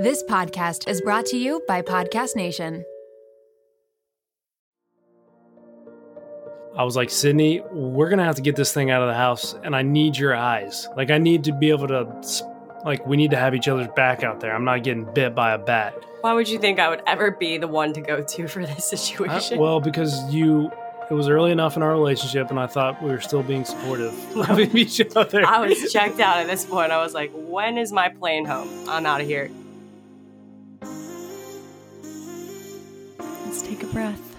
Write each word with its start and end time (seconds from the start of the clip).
This 0.00 0.22
podcast 0.22 0.88
is 0.88 1.02
brought 1.02 1.26
to 1.26 1.36
you 1.36 1.62
by 1.68 1.82
Podcast 1.82 2.34
Nation. 2.34 2.86
I 6.74 6.84
was 6.84 6.96
like, 6.96 7.10
Sydney, 7.10 7.60
we're 7.70 8.08
gonna 8.08 8.24
have 8.24 8.36
to 8.36 8.40
get 8.40 8.56
this 8.56 8.72
thing 8.72 8.90
out 8.90 9.02
of 9.02 9.08
the 9.08 9.14
house, 9.14 9.54
and 9.62 9.76
I 9.76 9.82
need 9.82 10.16
your 10.16 10.34
eyes. 10.34 10.88
Like, 10.96 11.10
I 11.10 11.18
need 11.18 11.44
to 11.44 11.52
be 11.52 11.68
able 11.68 11.86
to, 11.88 12.08
like, 12.82 13.06
we 13.06 13.18
need 13.18 13.32
to 13.32 13.36
have 13.36 13.54
each 13.54 13.68
other's 13.68 13.88
back 13.88 14.24
out 14.24 14.40
there. 14.40 14.54
I'm 14.54 14.64
not 14.64 14.84
getting 14.84 15.04
bit 15.12 15.34
by 15.34 15.52
a 15.52 15.58
bat. 15.58 15.92
Why 16.22 16.32
would 16.32 16.48
you 16.48 16.58
think 16.58 16.78
I 16.78 16.88
would 16.88 17.02
ever 17.06 17.32
be 17.32 17.58
the 17.58 17.68
one 17.68 17.92
to 17.92 18.00
go 18.00 18.22
to 18.22 18.48
for 18.48 18.64
this 18.64 18.88
situation? 18.88 19.58
Uh, 19.58 19.60
well, 19.60 19.80
because 19.82 20.32
you, 20.32 20.72
it 21.10 21.14
was 21.14 21.28
early 21.28 21.50
enough 21.50 21.76
in 21.76 21.82
our 21.82 21.92
relationship, 21.92 22.48
and 22.48 22.58
I 22.58 22.68
thought 22.68 23.02
we 23.02 23.10
were 23.10 23.20
still 23.20 23.42
being 23.42 23.66
supportive 23.66 24.14
of 24.48 24.58
each 24.74 24.98
other. 25.14 25.44
I 25.46 25.66
was 25.66 25.92
checked 25.92 26.20
out 26.20 26.38
at 26.38 26.46
this 26.46 26.64
point. 26.64 26.90
I 26.90 27.02
was 27.02 27.12
like, 27.12 27.32
when 27.34 27.76
is 27.76 27.92
my 27.92 28.08
plane 28.08 28.46
home? 28.46 28.88
I'm 28.88 29.04
out 29.04 29.20
of 29.20 29.26
here. 29.26 29.50
Breath. 33.92 34.36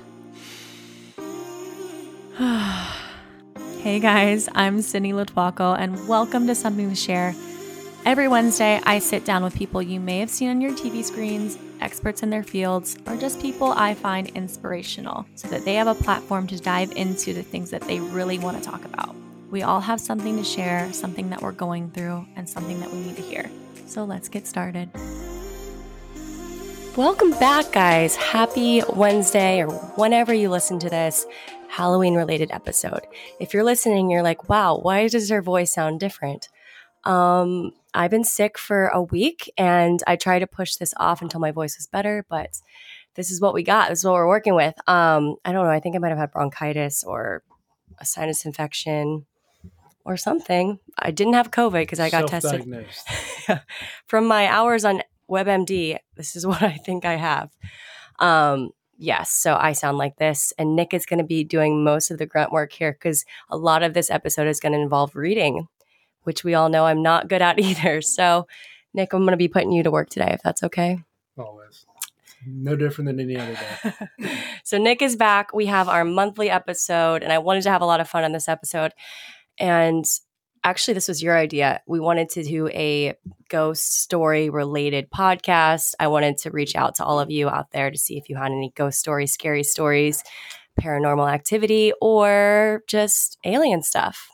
hey 3.82 4.00
guys, 4.00 4.48
I'm 4.56 4.82
Sydney 4.82 5.12
Lotuaco, 5.12 5.78
and 5.78 6.08
welcome 6.08 6.48
to 6.48 6.56
Something 6.56 6.90
to 6.90 6.96
Share. 6.96 7.36
Every 8.06 8.30
Wednesday, 8.30 8.80
I 8.86 9.00
sit 9.00 9.26
down 9.26 9.44
with 9.44 9.54
people 9.54 9.82
you 9.82 10.00
may 10.00 10.20
have 10.20 10.30
seen 10.30 10.50
on 10.50 10.62
your 10.62 10.72
TV 10.72 11.04
screens, 11.04 11.58
experts 11.82 12.24
in 12.24 12.30
their 12.30 12.44
fields, 12.44 12.98
or 13.06 13.18
just 13.18 13.42
people 13.42 13.74
I 13.74 13.94
find 13.94 14.30
inspirational 14.30 15.26
so 15.36 15.50
that 15.50 15.66
they 15.66 15.76
have 15.76 15.88
a 15.88 15.96
platform 15.96 16.48
to 16.48 16.58
dive 16.58 16.94
into 16.94 17.34
the 17.34 17.44
things 17.44 17.72
that 17.72 17.82
they 17.82 18.00
really 18.00 18.40
want 18.40 18.58
to 18.58 18.64
talk 18.64 18.86
about. 18.86 19.14
We 19.50 19.64
all 19.64 19.82
have 19.82 20.00
something 20.00 20.38
to 20.38 20.46
share, 20.46 20.94
something 20.94 21.30
that 21.30 21.42
we're 21.42 21.52
going 21.52 21.92
through, 21.92 22.26
and 22.38 22.48
something 22.48 22.80
that 22.80 22.90
we 22.90 23.02
need 23.02 23.18
to 23.18 23.22
hear. 23.22 23.52
So 23.86 24.06
let's 24.06 24.30
get 24.30 24.48
started. 24.48 24.90
Welcome 26.98 27.32
back, 27.32 27.72
guys. 27.72 28.18
Happy 28.18 28.84
Wednesday, 28.90 29.62
or 29.62 29.70
whenever 29.96 30.34
you 30.34 30.50
listen 30.50 30.78
to 30.80 30.90
this 30.90 31.26
Halloween 31.70 32.16
related 32.16 32.52
episode. 32.52 33.08
If 33.40 33.54
you're 33.54 33.64
listening, 33.64 34.12
you're 34.12 34.22
like, 34.22 34.50
wow, 34.50 34.78
why 34.78 35.08
does 35.08 35.30
her 35.30 35.42
voice 35.42 35.74
sound 35.74 36.02
different? 36.02 36.50
Um, 37.06 37.72
I've 37.94 38.12
been 38.12 38.26
sick 38.26 38.58
for 38.58 38.88
a 38.88 39.02
week 39.02 39.50
and 39.58 40.04
I 40.06 40.18
tried 40.18 40.40
to 40.40 40.48
push 40.48 40.76
this 40.76 40.94
off 40.98 41.22
until 41.22 41.40
my 41.40 41.52
voice 41.52 41.78
was 41.78 41.88
better, 41.88 42.26
but 42.30 42.62
this 43.16 43.32
is 43.32 43.40
what 43.40 43.54
we 43.54 43.64
got. 43.64 43.88
This 43.88 44.00
is 44.00 44.06
what 44.06 44.16
we're 44.16 44.28
working 44.28 44.56
with. 44.56 44.76
Um, 44.86 45.38
I 45.46 45.54
don't 45.54 45.64
know. 45.64 45.72
I 45.72 45.80
think 45.80 45.96
I 45.96 46.00
might 46.00 46.10
have 46.10 46.18
had 46.18 46.32
bronchitis 46.34 47.06
or 47.06 47.42
a 48.00 48.06
sinus 48.06 48.46
infection 48.46 49.26
or 50.04 50.18
something. 50.18 50.80
I 51.00 51.12
didn't 51.12 51.34
have 51.34 51.52
COVID 51.52 51.84
because 51.84 52.02
I 52.02 52.10
got 52.10 52.28
tested 52.28 52.86
from 54.08 54.28
my 54.28 54.48
hours 54.48 54.84
on 54.84 55.04
WebMD, 55.32 55.98
this 56.16 56.36
is 56.36 56.46
what 56.48 56.62
I 56.62 56.74
think 56.74 57.06
I 57.06 57.16
have. 57.16 57.50
Um, 58.20 58.72
yes, 58.98 59.32
so 59.32 59.58
I 59.60 59.74
sound 59.74 59.98
like 59.98 60.18
this, 60.18 60.54
and 60.58 60.76
Nick 60.76 60.94
is 60.94 61.06
going 61.06 61.20
to 61.20 61.26
be 61.26 61.44
doing 61.44 61.84
most 61.84 62.12
of 62.12 62.18
the 62.18 62.26
grunt 62.26 62.52
work 62.52 62.74
here 62.74 62.92
because 62.92 63.26
a 63.50 63.58
lot 63.58 63.84
of 63.84 63.94
this 63.94 64.12
episode 64.12 64.48
is 64.48 64.60
going 64.60 64.74
to 64.74 64.80
involve 64.80 65.16
reading, 65.16 65.68
which 66.24 66.44
we 66.44 66.54
all 66.54 66.70
know 66.70 66.86
I'm 66.86 67.02
not 67.02 67.30
good 67.30 67.42
at 67.42 67.60
either. 67.60 68.02
So, 68.02 68.48
Nick, 68.94 69.14
I'm 69.14 69.22
going 69.22 69.32
to 69.32 69.38
be 69.38 69.48
putting 69.48 69.72
you 69.72 69.84
to 69.84 69.92
work 69.92 70.10
today, 70.10 70.32
if 70.32 70.42
that's 70.44 70.64
okay. 70.64 71.00
Always. 71.38 71.86
No 72.46 72.76
different 72.76 73.08
than 73.08 73.20
any 73.20 73.38
other 73.38 73.58
day. 73.84 74.38
so 74.64 74.80
Nick 74.80 75.02
is 75.04 75.16
back. 75.16 75.54
We 75.54 75.68
have 75.68 75.88
our 75.88 76.04
monthly 76.04 76.50
episode, 76.50 77.22
and 77.22 77.32
I 77.32 77.38
wanted 77.38 77.62
to 77.64 77.70
have 77.70 77.82
a 77.82 77.86
lot 77.86 78.02
of 78.02 78.10
fun 78.10 78.24
on 78.24 78.32
this 78.32 78.50
episode. 78.50 78.94
And 79.60 80.06
actually, 80.64 80.94
this 80.94 81.08
was 81.08 81.22
your 81.24 81.38
idea. 81.38 81.82
We 81.88 82.00
wanted 82.00 82.30
to 82.32 82.44
do 82.44 82.68
a 82.70 83.16
ghost 83.50 84.02
story 84.02 84.50
related 84.50 85.10
podcast. 85.10 85.94
I 86.00 86.08
wanted 86.08 86.38
to 86.40 86.52
reach 86.52 86.76
out 86.76 86.96
to 86.96 87.04
all 87.06 87.20
of 87.20 87.32
you 87.32 87.50
out 87.50 87.72
there 87.72 87.92
to 87.92 87.98
see 87.98 88.18
if 88.18 88.30
you 88.30 88.36
had 88.36 88.52
any 88.52 88.72
ghost 88.76 89.00
stories, 89.00 89.32
scary 89.32 89.64
stories, 89.64 90.24
paranormal 90.80 91.32
activity, 91.32 91.94
or 92.02 92.84
just 92.88 93.38
alien 93.44 93.84
stuff. 93.84 94.30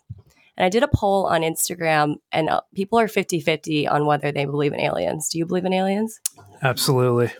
And 0.56 0.66
I 0.66 0.70
did 0.70 0.82
a 0.84 0.88
poll 0.88 1.26
on 1.28 1.42
Instagram, 1.42 2.16
and 2.32 2.50
uh, 2.50 2.62
people 2.74 3.00
are 3.00 3.08
50 3.08 3.40
50 3.42 3.88
on 3.88 4.06
whether 4.08 4.32
they 4.32 4.46
believe 4.46 4.74
in 4.74 4.80
aliens. 4.80 5.30
Do 5.30 5.38
you 5.38 5.46
believe 5.46 5.66
in 5.66 5.74
aliens? 5.74 6.20
Absolutely. 6.64 7.32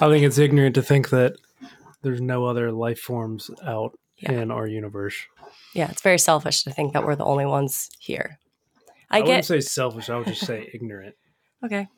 I 0.00 0.08
think 0.08 0.24
it's 0.24 0.38
ignorant 0.38 0.74
to 0.76 0.82
think 0.82 1.10
that 1.10 1.34
there's 2.02 2.20
no 2.20 2.46
other 2.46 2.72
life 2.72 3.00
forms 3.00 3.50
out 3.64 3.98
Yeah. 4.18 4.32
in 4.32 4.50
our 4.50 4.66
universe. 4.66 5.16
Yeah, 5.74 5.90
it's 5.90 6.02
very 6.02 6.18
selfish 6.18 6.64
to 6.64 6.70
think 6.70 6.92
that 6.92 7.04
we're 7.04 7.16
the 7.16 7.24
only 7.24 7.46
ones 7.46 7.90
here. 7.98 8.38
I, 9.10 9.18
I, 9.18 9.20
wouldn't 9.22 9.44
say 9.44 9.60
selfish. 9.60 10.10
I 10.10 10.16
would 10.16 10.26
just 10.26 10.46
say 10.46 10.70
ignorant. 10.74 11.14
okay. 11.64 11.88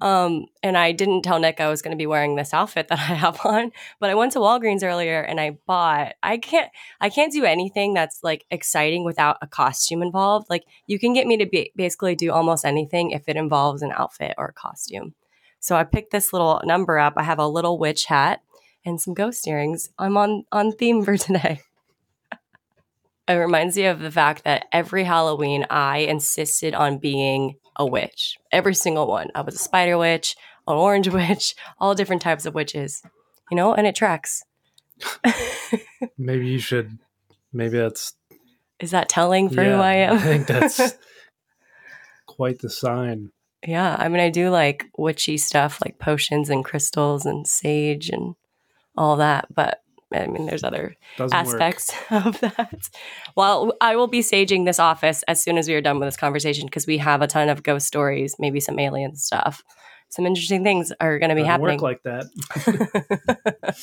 Um, 0.00 0.46
and 0.62 0.76
I 0.76 0.92
didn't 0.92 1.22
tell 1.22 1.38
Nick 1.38 1.60
I 1.60 1.68
was 1.68 1.80
going 1.80 1.92
to 1.92 1.96
be 1.96 2.06
wearing 2.06 2.34
this 2.34 2.52
outfit 2.52 2.88
that 2.88 2.98
I 3.10 3.14
have 3.14 3.40
on, 3.44 3.70
but 4.00 4.10
I 4.10 4.14
went 4.14 4.32
to 4.32 4.38
Walgreens 4.38 4.82
earlier 4.82 5.20
and 5.20 5.40
I 5.40 5.58
bought. 5.66 6.14
I 6.22 6.36
can't. 6.36 6.70
I 7.00 7.08
can't 7.08 7.32
do 7.32 7.44
anything 7.44 7.94
that's 7.94 8.20
like 8.22 8.44
exciting 8.50 9.04
without 9.04 9.38
a 9.40 9.46
costume 9.46 10.02
involved. 10.02 10.50
Like 10.50 10.64
you 10.86 10.98
can 10.98 11.14
get 11.14 11.26
me 11.26 11.36
to 11.38 11.46
be, 11.46 11.72
basically 11.76 12.16
do 12.16 12.32
almost 12.32 12.64
anything 12.64 13.12
if 13.12 13.28
it 13.28 13.36
involves 13.36 13.82
an 13.82 13.92
outfit 13.92 14.34
or 14.36 14.46
a 14.46 14.52
costume. 14.52 15.14
So 15.60 15.76
I 15.76 15.84
picked 15.84 16.10
this 16.10 16.32
little 16.32 16.60
number 16.64 16.98
up. 16.98 17.14
I 17.16 17.22
have 17.22 17.38
a 17.38 17.48
little 17.48 17.78
witch 17.78 18.06
hat 18.06 18.42
and 18.84 19.00
some 19.00 19.14
ghost 19.14 19.46
earrings. 19.46 19.88
I'm 19.98 20.16
on 20.16 20.44
on 20.52 20.72
theme 20.72 21.04
for 21.04 21.16
today. 21.16 21.60
It 23.26 23.34
reminds 23.34 23.76
me 23.76 23.86
of 23.86 24.00
the 24.00 24.10
fact 24.10 24.44
that 24.44 24.66
every 24.70 25.04
Halloween 25.04 25.66
I 25.70 25.98
insisted 25.98 26.74
on 26.74 26.98
being 26.98 27.56
a 27.76 27.86
witch. 27.86 28.36
Every 28.52 28.74
single 28.74 29.06
one. 29.06 29.30
I 29.34 29.40
was 29.40 29.54
a 29.54 29.58
spider 29.58 29.96
witch, 29.96 30.36
an 30.68 30.76
orange 30.76 31.08
witch, 31.10 31.54
all 31.78 31.94
different 31.94 32.22
types 32.22 32.46
of 32.46 32.54
witches. 32.54 33.02
You 33.50 33.56
know, 33.56 33.74
and 33.74 33.86
it 33.86 33.94
tracks. 33.94 34.42
Maybe 36.18 36.46
you 36.46 36.58
should. 36.58 36.98
Maybe 37.52 37.78
that's. 37.78 38.14
Is 38.80 38.90
that 38.90 39.08
telling 39.08 39.48
for 39.48 39.62
who 39.62 39.70
I 39.70 39.94
am? 39.94 40.16
I 40.16 40.20
think 40.20 40.46
that's 40.46 40.80
quite 42.26 42.58
the 42.58 42.70
sign. 42.70 43.30
yeah, 43.66 43.96
I 43.98 44.08
mean 44.08 44.20
I 44.20 44.30
do 44.30 44.50
like 44.50 44.86
witchy 44.98 45.38
stuff 45.38 45.80
like 45.84 45.98
potions 45.98 46.50
and 46.50 46.64
crystals 46.64 47.24
and 47.24 47.46
sage 47.46 48.10
and 48.10 48.34
all 48.96 49.16
that, 49.16 49.46
but 49.54 49.82
I 50.14 50.26
mean 50.26 50.46
there's 50.46 50.64
other 50.64 50.96
Doesn't 51.16 51.36
aspects 51.36 51.92
of 52.10 52.40
that. 52.40 52.90
Well, 53.36 53.74
I 53.80 53.96
will 53.96 54.06
be 54.06 54.20
saging 54.20 54.64
this 54.64 54.78
office 54.78 55.22
as 55.24 55.42
soon 55.42 55.58
as 55.58 55.68
we 55.68 55.74
are 55.74 55.80
done 55.80 55.98
with 55.98 56.08
this 56.08 56.16
conversation 56.16 56.66
because 56.66 56.86
we 56.86 56.98
have 56.98 57.22
a 57.22 57.26
ton 57.26 57.48
of 57.48 57.62
ghost 57.62 57.86
stories, 57.86 58.36
maybe 58.38 58.60
some 58.60 58.78
alien 58.78 59.16
stuff. 59.16 59.62
Some 60.08 60.26
interesting 60.26 60.62
things 60.62 60.92
are 61.00 61.18
going 61.18 61.30
to 61.30 61.34
be 61.34 61.42
Doesn't 61.42 61.50
happening. 61.50 61.80
work 61.80 62.00
like 62.04 62.26
that. 63.64 63.74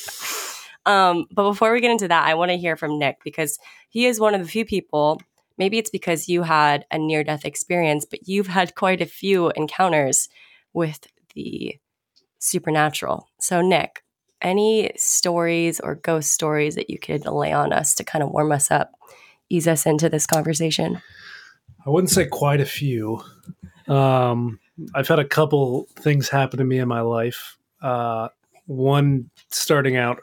um, 0.86 1.26
but 1.30 1.50
before 1.50 1.72
we 1.72 1.80
get 1.80 1.90
into 1.90 2.08
that, 2.08 2.26
I 2.26 2.34
want 2.34 2.50
to 2.50 2.56
hear 2.56 2.76
from 2.76 2.98
Nick 2.98 3.18
because 3.22 3.58
he 3.90 4.06
is 4.06 4.18
one 4.18 4.34
of 4.34 4.40
the 4.40 4.48
few 4.48 4.64
people. 4.64 5.20
Maybe 5.58 5.76
it's 5.78 5.90
because 5.90 6.28
you 6.28 6.42
had 6.42 6.86
a 6.90 6.98
near 6.98 7.22
death 7.22 7.44
experience, 7.44 8.06
but 8.08 8.26
you've 8.26 8.46
had 8.46 8.74
quite 8.74 9.02
a 9.02 9.06
few 9.06 9.50
encounters 9.50 10.28
with 10.72 11.06
the 11.34 11.76
supernatural. 12.38 13.28
So, 13.38 13.60
Nick, 13.60 14.01
any 14.42 14.90
stories 14.96 15.80
or 15.80 15.94
ghost 15.96 16.32
stories 16.32 16.74
that 16.74 16.90
you 16.90 16.98
could 16.98 17.24
lay 17.26 17.52
on 17.52 17.72
us 17.72 17.94
to 17.96 18.04
kind 18.04 18.22
of 18.22 18.30
warm 18.30 18.52
us 18.52 18.70
up, 18.70 18.92
ease 19.48 19.66
us 19.68 19.86
into 19.86 20.08
this 20.08 20.26
conversation? 20.26 21.00
I 21.86 21.90
wouldn't 21.90 22.10
say 22.10 22.26
quite 22.26 22.60
a 22.60 22.64
few. 22.66 23.22
Um, 23.88 24.60
I've 24.94 25.08
had 25.08 25.18
a 25.18 25.24
couple 25.24 25.86
things 25.98 26.28
happen 26.28 26.58
to 26.58 26.64
me 26.64 26.78
in 26.78 26.88
my 26.88 27.00
life. 27.00 27.56
Uh, 27.80 28.28
one 28.66 29.30
starting 29.50 29.96
out, 29.96 30.18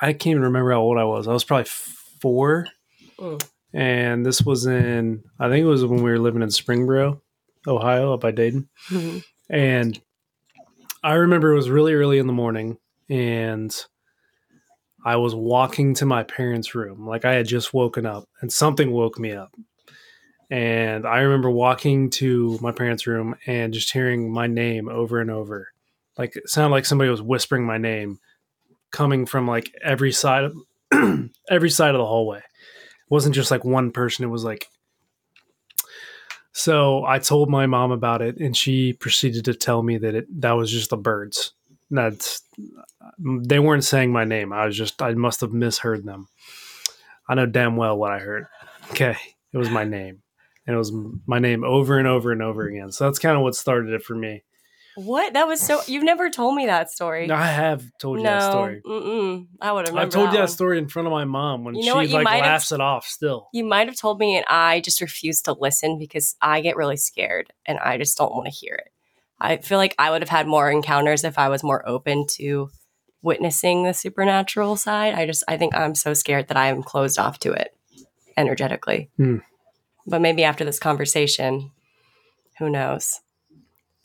I 0.00 0.12
can't 0.12 0.28
even 0.32 0.42
remember 0.42 0.72
how 0.72 0.80
old 0.80 0.98
I 0.98 1.04
was. 1.04 1.28
I 1.28 1.32
was 1.32 1.44
probably 1.44 1.64
four, 1.66 2.66
Mm. 3.18 3.42
and 3.74 4.24
this 4.24 4.42
was 4.42 4.64
in 4.66 5.22
I 5.38 5.48
think 5.48 5.62
it 5.62 5.66
was 5.68 5.84
when 5.84 6.02
we 6.02 6.10
were 6.10 6.18
living 6.18 6.40
in 6.42 6.48
Springboro, 6.48 7.20
Ohio, 7.66 8.14
up 8.14 8.20
by 8.20 8.30
Dayton. 8.30 8.68
Mhm. 8.88 9.22
And 9.50 10.00
I 11.02 11.14
remember 11.14 11.52
it 11.52 11.56
was 11.56 11.70
really 11.70 11.94
early 11.94 12.18
in 12.18 12.26
the 12.26 12.32
morning, 12.32 12.78
and 13.08 13.74
I 15.04 15.16
was 15.16 15.34
walking 15.34 15.94
to 15.94 16.06
my 16.06 16.24
parents' 16.24 16.74
room. 16.74 17.06
Like 17.06 17.24
I 17.24 17.34
had 17.34 17.46
just 17.46 17.72
woken 17.72 18.04
up, 18.04 18.28
and 18.40 18.52
something 18.52 18.90
woke 18.90 19.18
me 19.18 19.32
up. 19.32 19.54
And 20.50 21.06
I 21.06 21.20
remember 21.20 21.50
walking 21.50 22.10
to 22.10 22.58
my 22.60 22.72
parents' 22.72 23.06
room 23.06 23.36
and 23.46 23.72
just 23.72 23.92
hearing 23.92 24.32
my 24.32 24.46
name 24.46 24.88
over 24.88 25.20
and 25.20 25.30
over. 25.30 25.68
Like 26.18 26.36
it 26.36 26.48
sounded 26.48 26.72
like 26.74 26.84
somebody 26.84 27.08
was 27.08 27.22
whispering 27.22 27.64
my 27.64 27.78
name 27.78 28.18
coming 28.90 29.24
from 29.26 29.46
like 29.46 29.72
every 29.82 30.12
side 30.12 30.44
of 30.44 30.54
every 31.48 31.70
side 31.70 31.94
of 31.94 31.98
the 31.98 32.06
hallway. 32.06 32.38
It 32.38 32.44
wasn't 33.08 33.34
just 33.34 33.50
like 33.50 33.64
one 33.64 33.90
person, 33.90 34.24
it 34.24 34.28
was 34.28 34.44
like 34.44 34.66
so 36.52 37.04
I 37.04 37.18
told 37.18 37.48
my 37.48 37.66
mom 37.66 37.92
about 37.92 38.22
it, 38.22 38.38
and 38.38 38.56
she 38.56 38.92
proceeded 38.92 39.44
to 39.44 39.54
tell 39.54 39.82
me 39.82 39.98
that 39.98 40.14
it 40.14 40.40
that 40.40 40.52
was 40.52 40.70
just 40.70 40.90
the 40.90 40.96
birds. 40.96 41.52
That's 41.90 42.42
mm, 43.20 43.44
they 43.46 43.58
weren't 43.58 43.84
saying 43.84 44.12
my 44.12 44.24
name. 44.24 44.52
I 44.52 44.66
was 44.66 44.76
just 44.76 45.00
I 45.00 45.14
must 45.14 45.40
have 45.42 45.52
misheard 45.52 46.04
them. 46.04 46.28
I 47.28 47.34
know 47.34 47.46
damn 47.46 47.76
well 47.76 47.96
what 47.96 48.12
I 48.12 48.18
heard. 48.18 48.46
Okay, 48.90 49.16
it 49.52 49.58
was 49.58 49.70
my 49.70 49.84
name, 49.84 50.22
and 50.66 50.74
it 50.74 50.78
was 50.78 50.92
my 51.26 51.38
name 51.38 51.62
over 51.64 51.98
and 51.98 52.08
over 52.08 52.32
and 52.32 52.42
over 52.42 52.66
again. 52.66 52.90
So 52.90 53.04
that's 53.04 53.20
kind 53.20 53.36
of 53.36 53.42
what 53.42 53.54
started 53.54 53.92
it 53.92 54.02
for 54.02 54.16
me. 54.16 54.42
What? 54.96 55.34
That 55.34 55.46
was 55.46 55.60
so. 55.60 55.80
You've 55.86 56.04
never 56.04 56.30
told 56.30 56.54
me 56.56 56.66
that 56.66 56.90
story. 56.90 57.26
No, 57.26 57.34
I 57.34 57.46
have 57.46 57.84
told 57.98 58.18
you 58.18 58.24
that 58.24 58.50
story. 58.50 58.82
Mm-mm, 58.84 59.46
I 59.60 59.72
would 59.72 59.86
have. 59.88 59.96
I've 59.96 60.10
told 60.10 60.26
you 60.32 60.38
that 60.38 60.46
that 60.46 60.50
story 60.52 60.78
in 60.78 60.88
front 60.88 61.06
of 61.06 61.12
my 61.12 61.24
mom 61.24 61.64
when 61.64 61.74
You 61.74 61.82
she 61.82 61.88
know? 61.88 62.00
You 62.00 62.14
like 62.14 62.24
might 62.24 62.36
have- 62.36 62.44
laughs 62.46 62.72
it 62.72 62.80
off 62.80 63.06
still. 63.06 63.48
You 63.52 63.64
might 63.64 63.88
have 63.88 63.96
told 63.96 64.18
me, 64.18 64.36
and 64.36 64.44
I 64.48 64.80
just 64.80 65.00
refused 65.00 65.44
to 65.46 65.52
listen 65.52 65.98
because 65.98 66.36
I 66.42 66.60
get 66.60 66.76
really 66.76 66.96
scared 66.96 67.52
and 67.66 67.78
I 67.78 67.98
just 67.98 68.18
don't 68.18 68.32
want 68.32 68.46
to 68.46 68.52
hear 68.52 68.74
it. 68.74 68.90
I 69.40 69.56
feel 69.56 69.78
like 69.78 69.94
I 69.98 70.10
would 70.10 70.20
have 70.22 70.28
had 70.28 70.46
more 70.46 70.70
encounters 70.70 71.24
if 71.24 71.38
I 71.38 71.48
was 71.48 71.62
more 71.62 71.88
open 71.88 72.26
to 72.32 72.68
witnessing 73.22 73.84
the 73.84 73.94
supernatural 73.94 74.76
side. 74.76 75.14
I 75.14 75.24
just, 75.26 75.44
I 75.48 75.56
think 75.56 75.74
I'm 75.74 75.94
so 75.94 76.12
scared 76.12 76.48
that 76.48 76.56
I 76.58 76.66
am 76.68 76.82
closed 76.82 77.18
off 77.18 77.38
to 77.40 77.52
it 77.52 77.74
energetically. 78.36 79.08
Hmm. 79.16 79.38
But 80.06 80.20
maybe 80.20 80.44
after 80.44 80.64
this 80.64 80.78
conversation, 80.78 81.70
who 82.58 82.68
knows? 82.68 83.20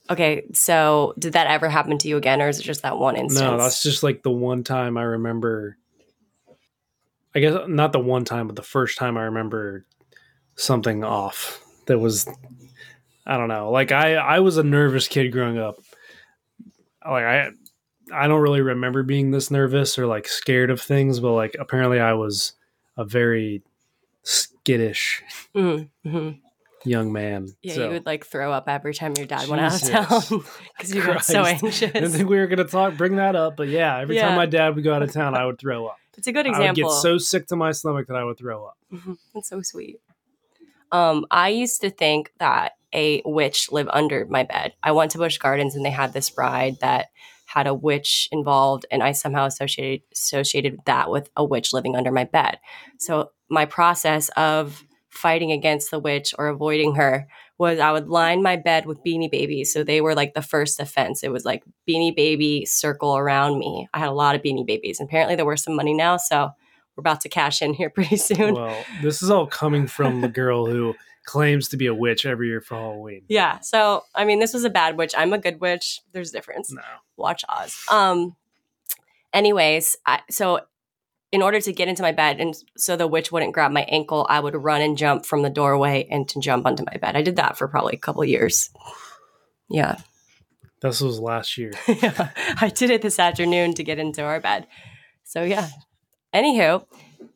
Okay, 0.10 0.44
so 0.54 1.13
did 1.18 1.34
that 1.34 1.48
ever 1.48 1.68
happen 1.68 1.98
to 1.98 2.07
you 2.07 2.18
again, 2.18 2.42
or 2.42 2.48
is 2.48 2.60
it 2.60 2.63
just 2.63 2.84
that 2.84 2.98
one 3.00 3.16
instance? 3.16 3.42
No, 3.42 3.57
that's 3.57 3.81
just 3.81 4.04
like 4.04 4.22
the 4.22 4.31
one 4.31 4.63
time 4.63 4.98
I 4.98 5.04
remember. 5.04 5.78
I 7.34 7.40
guess 7.40 7.57
not 7.68 7.92
the 7.92 8.00
one 8.00 8.24
time, 8.24 8.48
but 8.48 8.56
the 8.56 8.62
first 8.62 8.98
time 8.98 9.18
I 9.18 9.24
remember 9.24 9.86
something 10.56 11.04
off. 11.04 11.62
That 11.88 12.00
was, 12.00 12.28
I 13.25 13.38
don't 13.38 13.50
know. 13.50 13.72
Like 13.72 13.92
I, 13.92 14.16
I 14.16 14.40
was 14.40 14.57
a 14.57 14.63
nervous 14.63 15.07
kid 15.07 15.31
growing 15.31 15.57
up. 15.57 15.78
Like 17.06 17.24
I, 17.24 17.50
I 18.13 18.28
don't 18.28 18.42
really 18.42 18.62
remember 18.62 19.04
being 19.04 19.31
this 19.31 19.52
nervous 19.52 19.98
or 20.00 20.06
like 20.07 20.28
scared 20.28 20.69
of 20.69 20.81
things, 20.81 21.19
but 21.19 21.34
like 21.34 21.56
apparently 21.60 22.00
I 22.00 22.13
was 22.13 22.54
a 22.98 23.04
very 23.04 23.62
skittish 24.24 25.22
Mm, 25.56 25.90
mhm. 26.06 26.40
Young 26.86 27.12
man. 27.12 27.48
Yeah, 27.62 27.74
So- 27.76 27.84
you 27.86 27.90
would 27.92 28.06
like 28.06 28.26
throw 28.26 28.52
up 28.52 28.70
every 28.70 28.94
time 28.94 29.14
your 29.18 29.26
dad 29.26 29.48
went 29.48 29.62
out 29.62 29.82
of 29.82 29.90
town 29.90 30.44
because 30.78 30.94
you 30.94 31.04
got 31.06 31.26
so 31.26 31.44
anxious. 31.44 31.84
I 31.84 31.92
didn't 32.00 32.12
think 32.12 32.30
we 32.30 32.38
were 32.38 32.48
gonna 32.48 32.64
talk, 32.66 32.96
bring 32.96 33.16
that 33.18 33.36
up, 33.36 33.58
but 33.58 33.68
yeah, 33.68 33.98
every 34.00 34.16
Yeah. 34.16 34.28
time 34.30 34.36
my 34.38 34.46
dad 34.46 34.76
would 34.76 34.84
go 34.84 34.94
out 34.94 35.02
of 35.04 35.12
town, 35.12 35.36
I 35.36 35.46
would 35.46 35.60
throw 35.60 35.88
up. 35.88 35.98
It's 36.18 36.28
a 36.28 36.32
good 36.32 36.46
example. 36.46 36.64
I 36.66 36.70
would 36.70 36.76
get 36.94 37.02
so 37.02 37.18
sick 37.18 37.48
to 37.48 37.56
my 37.56 37.72
stomach 37.74 38.08
that 38.08 38.16
I 38.16 38.24
would 38.24 38.38
throw 38.38 38.66
up. 38.66 38.78
Mhm. 38.94 39.18
That's 39.34 39.50
so 39.50 39.62
sweet. 39.62 39.98
Um, 40.92 41.26
I 41.32 41.50
used 41.50 41.82
to 41.82 41.90
think 41.90 42.32
that 42.40 42.74
a 42.94 43.22
witch 43.26 43.70
lived 43.72 43.90
under 43.92 44.26
my 44.26 44.44
bed. 44.44 44.74
I 44.81 44.92
went 44.94 45.12
to 45.12 45.18
Busch 45.18 45.38
Gardens 45.38 45.76
and 45.76 45.84
they 45.86 45.90
had 45.90 46.14
this 46.14 46.38
ride 46.38 46.76
that 46.80 47.08
had 47.48 47.68
a 47.68 47.74
witch 47.74 48.30
involved, 48.31 48.86
and 48.92 49.04
I 49.04 49.12
somehow 49.12 49.46
associated 49.46 50.02
associated 50.14 50.80
that 50.86 51.12
with 51.12 51.30
a 51.36 51.44
witch 51.44 51.74
living 51.74 51.96
under 51.96 52.12
my 52.12 52.24
bed. 52.24 52.60
So 52.98 53.31
my 53.50 53.66
process 53.66 54.30
of 54.38 54.84
fighting 55.16 55.52
against 55.52 55.92
the 55.92 56.00
witch 56.00 56.34
or 56.38 56.48
avoiding 56.48 56.96
her 56.96 57.28
was 57.58 57.80
I 57.80 57.92
would 57.92 58.10
line 58.10 58.44
my 58.44 58.56
bed 58.58 58.86
with 58.86 59.04
beanie 59.04 59.32
babies. 59.32 59.72
So 59.72 59.84
they 59.84 60.02
were 60.02 60.14
like 60.14 60.34
the 60.34 60.42
first 60.42 60.80
offense. 60.80 61.24
It 61.24 61.32
was 61.32 61.46
like 61.46 61.64
beanie 61.88 62.16
baby 62.16 62.66
circle 62.66 63.18
around 63.18 63.60
me. 63.60 63.88
I 63.94 64.00
had 64.00 64.10
a 64.10 64.14
lot 64.14 64.36
of 64.36 64.42
beanie 64.42 64.66
babies. 64.66 65.00
And 65.00 65.08
apparently 65.08 65.36
there 65.36 65.46
were 65.46 65.58
some 65.58 65.76
money 65.76 65.94
now, 65.94 66.18
so 66.18 66.50
we're 66.96 67.02
about 67.02 67.22
to 67.22 67.30
cash 67.30 67.62
in 67.62 67.74
here 67.74 67.90
pretty 67.96 68.18
soon. 68.18 68.56
Well, 68.56 68.86
this 69.02 69.22
is 69.22 69.30
all 69.30 69.48
coming 69.48 69.88
from 69.88 70.22
the 70.22 70.28
girl 70.28 70.66
who 70.66 70.96
claims 71.26 71.70
to 71.70 71.78
be 71.78 71.88
a 71.88 71.94
witch 71.94 72.26
every 72.26 72.48
year 72.48 72.62
for 72.62 72.76
Halloween. 72.76 73.24
Yeah. 73.28 73.60
So 73.60 74.04
I 74.14 74.26
mean, 74.26 74.40
this 74.40 74.54
was 74.54 74.64
a 74.64 74.70
bad 74.70 74.98
witch. 74.98 75.14
I'm 75.18 75.34
a 75.34 75.38
good 75.38 75.60
witch. 75.60 76.02
There's 76.12 76.30
a 76.30 76.34
difference. 76.34 76.72
No. 76.72 76.82
Watch 77.18 77.44
Oz. 77.50 77.76
Um. 77.92 78.36
Anyways, 79.34 79.98
I, 80.06 80.22
so 80.30 80.62
in 81.36 81.42
order 81.42 81.60
to 81.60 81.74
get 81.74 81.90
into 81.90 82.02
my 82.02 82.14
bed, 82.14 82.40
and 82.40 82.56
so 82.78 82.96
the 82.96 83.08
witch 83.08 83.30
wouldn't 83.30 83.54
grab 83.54 83.70
my 83.70 83.82
ankle, 83.90 84.26
I 84.30 84.40
would 84.40 84.56
run 84.56 84.82
and 84.82 84.98
jump 84.98 85.26
from 85.26 85.42
the 85.42 85.50
doorway 85.50 86.08
and 86.10 86.30
to 86.30 86.40
jump 86.40 86.66
onto 86.66 86.86
my 86.90 86.98
bed. 86.98 87.18
I 87.18 87.24
did 87.24 87.36
that 87.36 87.58
for 87.58 87.68
probably 87.68 87.96
a 87.96 88.00
couple 88.00 88.24
years. 88.24 88.70
Yeah. 89.70 89.98
This 90.82 91.02
was 91.02 91.20
last 91.20 91.58
year. 91.58 91.74
yeah. 91.90 92.30
I 92.62 92.70
did 92.70 92.90
it 92.90 93.02
this 93.02 93.20
afternoon 93.20 93.74
to 93.74 93.84
get 93.84 94.00
into 94.00 94.24
our 94.24 94.40
bed. 94.40 94.66
So 95.26 95.44
yeah. 95.44 95.68
Anywho, 96.34 96.86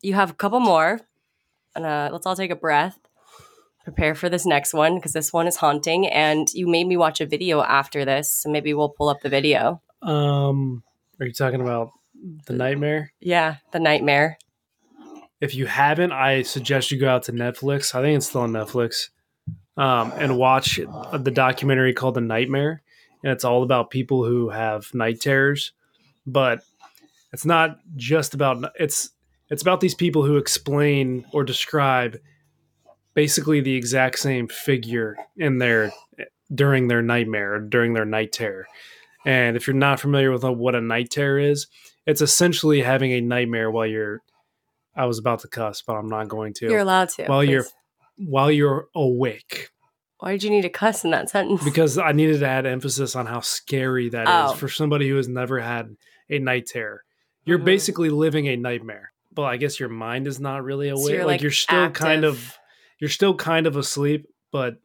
you 0.02 0.13
have 0.13 0.30
a 0.30 0.34
couple 0.34 0.62
more. 0.62 1.02
And 1.75 1.86
uh, 1.86 2.07
let's 2.13 2.25
all 2.25 2.38
take 2.38 2.52
a 2.52 2.56
breath. 2.56 2.98
Prepare 3.84 4.16
for 4.16 4.30
this 4.30 4.45
next 4.45 4.74
one 4.74 4.95
because 4.95 5.12
this 5.12 5.34
one 5.34 5.45
is 5.45 5.57
haunting. 5.57 6.07
And 6.07 6.48
you 6.54 6.68
made 6.68 6.88
me 6.88 6.95
watch 6.95 7.19
a 7.19 7.25
video 7.25 7.62
after 7.62 8.06
this. 8.06 8.31
So 8.31 8.50
maybe 8.50 8.74
we'll 8.74 8.95
pull 8.98 9.10
up 9.10 9.19
the 9.19 9.30
video. 9.30 9.81
Um, 10.02 10.84
are 11.19 11.25
you 11.25 11.34
talking 11.34 11.60
about 11.60 11.92
the 12.45 12.54
nightmare? 12.54 13.13
Yeah, 13.19 13.57
the 13.71 13.80
nightmare. 13.80 14.38
If 15.42 15.56
you 15.56 15.66
haven't, 15.66 16.12
I 16.12 16.42
suggest 16.44 16.92
you 16.92 17.00
go 17.00 17.10
out 17.10 17.24
to 17.24 17.31
Netflix. 17.31 17.95
I 17.95 18.01
think 18.01 18.18
it's 18.18 18.27
still 18.27 18.42
on 18.42 18.51
Netflix. 18.51 19.10
Um, 19.77 20.12
and 20.18 20.38
watch 20.38 20.75
the 20.75 21.31
documentary 21.31 21.94
called 21.94 22.16
The 22.16 22.21
Nightmare. 22.21 22.81
And 23.24 23.31
it's 23.31 23.45
all 23.45 23.63
about 23.63 23.89
people 23.89 24.25
who 24.25 24.50
have 24.50 24.94
night 24.94 25.21
terrors. 25.21 25.71
But 26.27 26.62
it's 27.31 27.45
not 27.45 27.80
just 27.95 28.33
about 28.33 28.74
it's 28.80 29.12
it's 29.50 29.62
about 29.62 29.80
these 29.80 29.95
people 29.95 30.25
who 30.25 30.38
explain 30.38 31.25
or 31.31 31.44
describe 31.44 32.18
basically 33.13 33.62
the 33.62 33.75
exact 33.75 34.19
same 34.19 34.48
figure 34.48 35.18
in 35.38 35.57
their 35.57 35.92
during 36.54 36.88
their 36.88 37.01
nightmare 37.01 37.56
or 37.56 37.60
during 37.60 37.94
their 37.94 38.06
night 38.06 38.31
terror. 38.31 38.68
And 39.25 39.57
if 39.57 39.68
you're 39.68 39.75
not 39.75 40.00
familiar 40.00 40.31
with 40.31 40.44
what 40.44 40.75
a 40.75 40.81
night 40.81 41.10
terror 41.10 41.39
is, 41.39 41.68
it's 42.06 42.22
essentially 42.22 42.81
having 42.81 43.12
a 43.13 43.22
nightmare 43.22 43.69
while 43.72 43.86
you're 43.86 44.22
I 44.96 45.06
was 45.06 45.18
about 45.19 45.40
to 45.42 45.48
cuss, 45.48 45.81
but 45.81 45.94
I'm 45.94 46.10
not 46.10 46.28
going 46.28 46.54
to. 46.56 46.66
You're 46.69 46.80
allowed 46.80 47.10
to. 47.10 47.25
While 47.25 47.44
you're- 47.44 47.66
while 48.18 48.51
you're 48.51 48.88
awake. 48.96 49.69
Why 50.19 50.31
did 50.31 50.44
you 50.44 50.50
need 50.50 50.63
to 50.63 50.69
cuss 50.69 51.06
in 51.06 51.12
that 51.12 51.30
sentence? 51.30 51.63
Because 51.63 51.98
I 51.98 52.12
needed 52.12 52.42
to 52.42 52.48
add 52.48 52.66
emphasis 52.66 53.16
on 53.16 53.25
how 53.25 53.40
scary 53.40 54.10
that 54.10 54.24
is 54.24 54.51
Oh. 54.51 54.56
for 54.56 54.68
somebody 54.68 55.07
who 55.07 55.16
has 55.16 55.30
never 55.30 55.60
had 55.60 55.96
a 56.30 56.40
night 56.40 56.66
terror. 56.66 57.06
You're 57.46 57.60
Mhm. 57.60 57.66
basically 57.66 58.10
living 58.10 58.48
a 58.48 58.57
nightmare. 58.57 59.13
But 59.31 59.44
I 59.44 59.56
guess 59.57 59.80
your 59.80 59.88
mind 59.88 60.28
is 60.28 60.40
not 60.42 60.63
really 60.66 60.90
awake. 60.90 61.06
So 61.06 61.10
you're, 61.13 61.19
like, 61.19 61.28
like, 61.36 61.42
you're 61.44 61.52
still 61.52 61.90
kind 61.92 62.25
of 62.25 62.57
you're 63.00 63.10
still 63.10 63.36
kind 63.36 63.66
of 63.68 63.78
asleep, 63.78 64.25
but 64.52 64.75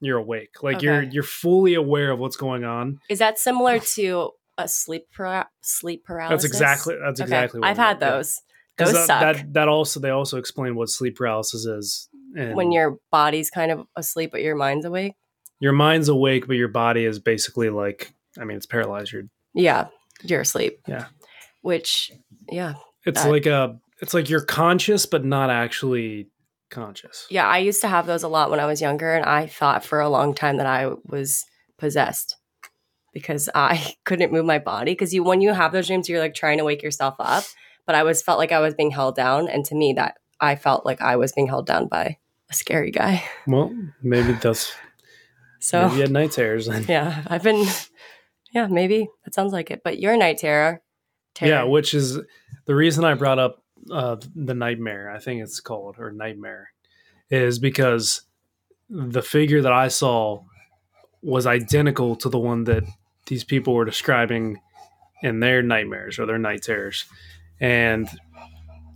you're 0.00 0.18
awake. 0.18 0.62
Like 0.62 0.82
you're 0.82 1.02
you're 1.04 1.22
fully 1.22 1.72
aware 1.72 2.10
of 2.10 2.18
what's 2.18 2.36
going 2.36 2.64
on. 2.64 3.00
Is 3.08 3.20
that 3.20 3.38
similar 3.38 3.78
to 3.78 4.32
a 4.58 4.68
sleep 4.68 5.06
para- 5.14 5.48
sleep 5.62 6.04
paralysis? 6.04 6.42
That's 6.42 6.44
exactly 6.54 6.94
that's 7.04 7.20
Okay. 7.20 7.24
exactly 7.26 7.60
what 7.60 7.68
I've 7.70 7.76
had. 7.76 7.98
Yeah. 8.00 8.10
Those 8.10 8.40
that, 8.76 9.06
suck. 9.06 9.20
that 9.20 9.52
that 9.54 9.68
also 9.68 10.00
they 10.00 10.10
also 10.10 10.38
explain 10.38 10.74
what 10.76 10.88
sleep 10.88 11.16
paralysis 11.16 11.64
is. 11.64 12.08
And 12.36 12.56
when 12.56 12.72
your 12.72 12.98
body's 13.12 13.48
kind 13.50 13.70
of 13.70 13.86
asleep 13.96 14.30
but 14.32 14.42
your 14.42 14.56
mind's 14.56 14.84
awake. 14.84 15.14
your 15.60 15.72
mind's 15.72 16.08
awake, 16.08 16.46
but 16.48 16.56
your 16.56 16.68
body 16.68 17.04
is 17.04 17.18
basically 17.20 17.70
like 17.70 18.12
I 18.40 18.44
mean 18.44 18.56
it's 18.56 18.66
paralyzed. 18.66 19.12
You're 19.12 19.24
Yeah, 19.54 19.86
you're 20.22 20.40
asleep. 20.40 20.80
Yeah. 20.88 21.06
Which, 21.62 22.10
yeah, 22.50 22.74
it's 23.06 23.24
Uh, 23.24 23.30
like 23.30 23.46
a 23.46 23.78
it's 24.02 24.12
like 24.12 24.28
you're 24.28 24.44
conscious 24.44 25.06
but 25.06 25.24
not 25.24 25.50
actually 25.50 26.28
conscious. 26.70 27.26
yeah. 27.30 27.46
I 27.46 27.58
used 27.58 27.80
to 27.82 27.88
have 27.88 28.06
those 28.06 28.24
a 28.24 28.28
lot 28.28 28.50
when 28.50 28.58
I 28.60 28.66
was 28.66 28.80
younger, 28.80 29.14
and 29.14 29.24
I 29.24 29.46
thought 29.46 29.84
for 29.84 30.00
a 30.00 30.08
long 30.08 30.34
time 30.34 30.56
that 30.56 30.66
I 30.66 30.90
was 31.04 31.44
possessed 31.78 32.36
because 33.14 33.48
I 33.54 33.94
couldn't 34.04 34.32
move 34.32 34.44
my 34.44 34.58
body. 34.58 34.92
Because 34.92 35.14
you, 35.14 35.22
when 35.24 35.40
you 35.40 35.54
have 35.54 35.72
those 35.72 35.86
dreams, 35.86 36.08
you're 36.08 36.20
like 36.20 36.34
trying 36.34 36.58
to 36.58 36.64
wake 36.64 36.82
yourself 36.82 37.14
up. 37.18 37.44
But 37.86 37.94
I 37.94 38.02
was 38.02 38.22
felt 38.22 38.38
like 38.38 38.52
I 38.52 38.60
was 38.60 38.74
being 38.74 38.90
held 38.90 39.14
down, 39.16 39.48
and 39.48 39.64
to 39.66 39.74
me, 39.74 39.94
that 39.94 40.16
I 40.40 40.56
felt 40.56 40.84
like 40.84 41.00
I 41.00 41.16
was 41.16 41.32
being 41.32 41.46
held 41.46 41.66
down 41.66 41.86
by 41.88 42.18
a 42.50 42.54
scary 42.54 42.90
guy. 42.90 43.22
Well, 43.46 43.74
maybe 44.02 44.32
that's 44.32 44.72
So 45.60 45.82
maybe 45.82 45.94
you 45.96 46.00
had 46.02 46.10
night 46.10 46.32
terrors 46.32 46.66
then. 46.66 46.84
yeah, 46.88 47.22
I've 47.26 47.42
been, 47.42 47.66
yeah, 48.52 48.66
maybe 48.66 49.08
that 49.24 49.34
sounds 49.34 49.52
like 49.52 49.70
it. 49.70 49.82
But 49.84 49.98
you're 49.98 50.14
a 50.14 50.16
night 50.18 50.38
terror. 50.38 50.82
terror. 51.34 51.50
Yeah, 51.50 51.62
which 51.64 51.92
is 51.94 52.18
the 52.66 52.74
reason 52.74 53.04
I 53.04 53.14
brought 53.14 53.38
up 53.38 53.62
uh, 53.90 54.16
the 54.34 54.54
nightmare. 54.54 55.10
I 55.10 55.18
think 55.18 55.42
it's 55.42 55.60
called 55.60 55.96
or 55.98 56.10
nightmare, 56.10 56.70
is 57.30 57.58
because 57.58 58.22
the 58.88 59.22
figure 59.22 59.60
that 59.60 59.72
I 59.72 59.88
saw 59.88 60.42
was 61.22 61.46
identical 61.46 62.16
to 62.16 62.28
the 62.30 62.38
one 62.38 62.64
that 62.64 62.84
these 63.26 63.44
people 63.44 63.74
were 63.74 63.84
describing 63.84 64.60
in 65.22 65.40
their 65.40 65.62
nightmares 65.62 66.18
or 66.18 66.26
their 66.26 66.38
night 66.38 66.62
terrors, 66.62 67.04
and 67.60 68.08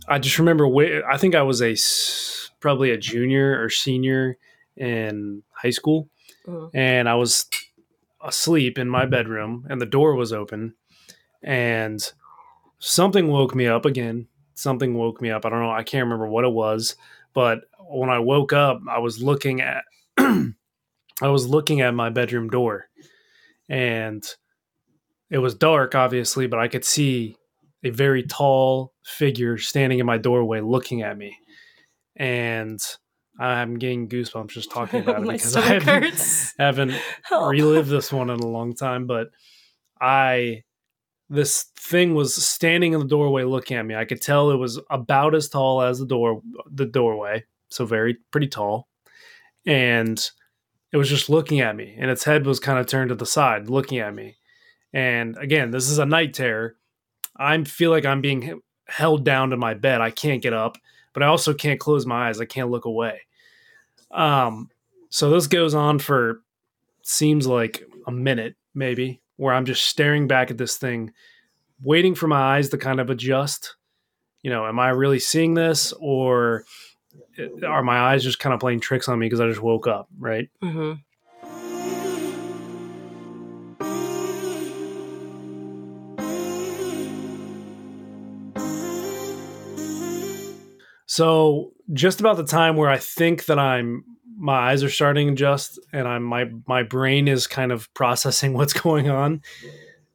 I 0.07 0.19
just 0.19 0.37
remember. 0.39 0.65
I 1.07 1.17
think 1.17 1.35
I 1.35 1.41
was 1.43 1.61
a 1.61 1.75
probably 2.59 2.91
a 2.91 2.97
junior 2.97 3.61
or 3.61 3.69
senior 3.69 4.37
in 4.75 5.43
high 5.51 5.69
school, 5.69 6.09
Mhm. 6.47 6.69
and 6.73 7.07
I 7.09 7.15
was 7.15 7.49
asleep 8.21 8.77
in 8.77 8.89
my 8.89 9.05
bedroom, 9.05 9.65
and 9.69 9.79
the 9.81 9.85
door 9.85 10.13
was 10.15 10.33
open, 10.33 10.75
and 11.41 12.01
something 12.79 13.27
woke 13.29 13.55
me 13.55 13.67
up 13.67 13.85
again. 13.85 14.27
Something 14.55 14.93
woke 14.93 15.21
me 15.21 15.31
up. 15.31 15.45
I 15.45 15.49
don't 15.49 15.61
know. 15.61 15.71
I 15.71 15.83
can't 15.83 16.03
remember 16.03 16.27
what 16.27 16.43
it 16.43 16.51
was, 16.51 16.95
but 17.33 17.61
when 17.79 18.09
I 18.09 18.19
woke 18.19 18.51
up, 18.53 18.81
I 18.89 18.99
was 18.99 19.21
looking 19.23 19.61
at 19.61 19.83
I 20.17 21.27
was 21.27 21.47
looking 21.47 21.81
at 21.81 21.93
my 21.93 22.09
bedroom 22.09 22.49
door, 22.49 22.89
and 23.69 24.25
it 25.29 25.37
was 25.37 25.55
dark, 25.55 25.95
obviously, 25.95 26.47
but 26.47 26.59
I 26.59 26.67
could 26.67 26.83
see 26.83 27.35
a 27.83 27.91
very 27.91 28.23
tall 28.23 28.93
figure 29.03 29.57
standing 29.57 29.99
in 29.99 30.05
my 30.05 30.17
doorway, 30.17 30.59
looking 30.59 31.03
at 31.03 31.17
me, 31.17 31.37
and 32.15 32.79
I'm 33.39 33.77
getting 33.77 34.09
goosebumps 34.09 34.49
just 34.49 34.71
talking 34.71 35.01
about 35.01 35.21
it 35.21 35.27
because 35.29 35.55
I 35.55 35.79
haven't, 35.79 36.53
haven't 36.59 36.95
relived 37.31 37.89
this 37.89 38.11
one 38.11 38.29
in 38.29 38.39
a 38.39 38.47
long 38.47 38.75
time. 38.75 39.07
But 39.07 39.29
I, 40.01 40.63
this 41.29 41.65
thing 41.77 42.15
was 42.15 42.35
standing 42.35 42.93
in 42.93 42.99
the 42.99 43.07
doorway 43.07 43.43
looking 43.43 43.77
at 43.77 43.85
me. 43.85 43.95
I 43.95 44.05
could 44.05 44.21
tell 44.21 44.51
it 44.51 44.57
was 44.57 44.79
about 44.89 45.35
as 45.35 45.47
tall 45.47 45.81
as 45.81 45.99
the 45.99 46.05
door, 46.05 46.41
the 46.69 46.85
doorway, 46.85 47.45
so 47.69 47.85
very 47.85 48.17
pretty 48.31 48.47
tall, 48.47 48.87
and 49.65 50.29
it 50.91 50.97
was 50.97 51.09
just 51.09 51.29
looking 51.29 51.59
at 51.59 51.75
me, 51.75 51.95
and 51.97 52.09
its 52.09 52.23
head 52.23 52.45
was 52.45 52.59
kind 52.59 52.79
of 52.79 52.87
turned 52.87 53.09
to 53.09 53.15
the 53.15 53.25
side, 53.25 53.69
looking 53.69 53.99
at 53.99 54.13
me. 54.13 54.37
And 54.93 55.37
again, 55.37 55.71
this 55.71 55.89
is 55.89 55.99
a 55.99 56.05
night 56.05 56.33
terror. 56.33 56.75
I 57.37 57.63
feel 57.63 57.91
like 57.91 58.05
I'm 58.05 58.21
being 58.21 58.61
held 58.87 59.23
down 59.23 59.51
to 59.51 59.57
my 59.57 59.75
bed. 59.75 60.01
I 60.01 60.09
can't 60.09 60.41
get 60.41 60.53
up, 60.53 60.77
but 61.13 61.23
I 61.23 61.27
also 61.27 61.53
can't 61.53 61.79
close 61.79 62.05
my 62.05 62.27
eyes. 62.27 62.41
I 62.41 62.45
can't 62.45 62.71
look 62.71 62.85
away. 62.85 63.21
Um, 64.11 64.69
so 65.09 65.29
this 65.29 65.47
goes 65.47 65.75
on 65.75 65.99
for 65.99 66.41
seems 67.03 67.45
like 67.47 67.83
a 68.07 68.11
minute, 68.11 68.55
maybe, 68.73 69.21
where 69.35 69.53
I'm 69.53 69.65
just 69.65 69.85
staring 69.85 70.27
back 70.27 70.49
at 70.49 70.57
this 70.57 70.77
thing, 70.77 71.13
waiting 71.81 72.15
for 72.15 72.27
my 72.27 72.57
eyes 72.57 72.69
to 72.69 72.77
kind 72.77 72.99
of 72.99 73.09
adjust. 73.09 73.75
You 74.41 74.49
know, 74.49 74.65
am 74.65 74.79
I 74.79 74.89
really 74.89 75.19
seeing 75.19 75.53
this, 75.53 75.93
or 75.99 76.63
are 77.65 77.83
my 77.83 77.99
eyes 77.99 78.23
just 78.23 78.39
kind 78.39 78.53
of 78.53 78.59
playing 78.59 78.79
tricks 78.79 79.07
on 79.07 79.19
me 79.19 79.25
because 79.25 79.39
I 79.39 79.47
just 79.47 79.61
woke 79.61 79.87
up, 79.87 80.07
right? 80.17 80.49
hmm 80.61 80.93
So 91.09 91.73
just 91.91 92.19
about 92.19 92.37
the 92.37 92.45
time 92.45 92.75
where 92.77 92.89
I 92.89 92.99
think 92.99 93.45
that 93.45 93.57
I'm 93.57 94.05
my 94.37 94.69
eyes 94.69 94.83
are 94.83 94.91
starting 94.91 95.27
to 95.27 95.33
adjust 95.33 95.79
and 95.91 96.07
I'm 96.07 96.23
my 96.23 96.51
my 96.67 96.83
brain 96.83 97.27
is 97.27 97.47
kind 97.47 97.71
of 97.71 97.91
processing 97.95 98.53
what's 98.57 98.73
going 98.73 99.09
on. 99.09 99.41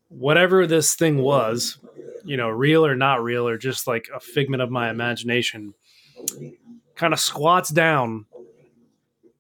Whatever 0.09 0.69
this 0.69 0.95
thing 0.95 1.19
was, 1.19 1.79
you 2.25 2.37
know, 2.37 2.49
real 2.49 2.87
or 2.87 2.95
not 2.95 3.25
real 3.25 3.47
or 3.49 3.59
just 3.59 3.89
like 3.89 4.09
a 4.15 4.21
figment 4.21 4.63
of 4.63 4.71
my 4.71 4.89
imagination, 4.89 5.75
kind 6.97 7.13
of 7.13 7.21
squats 7.21 7.71
down 7.71 8.27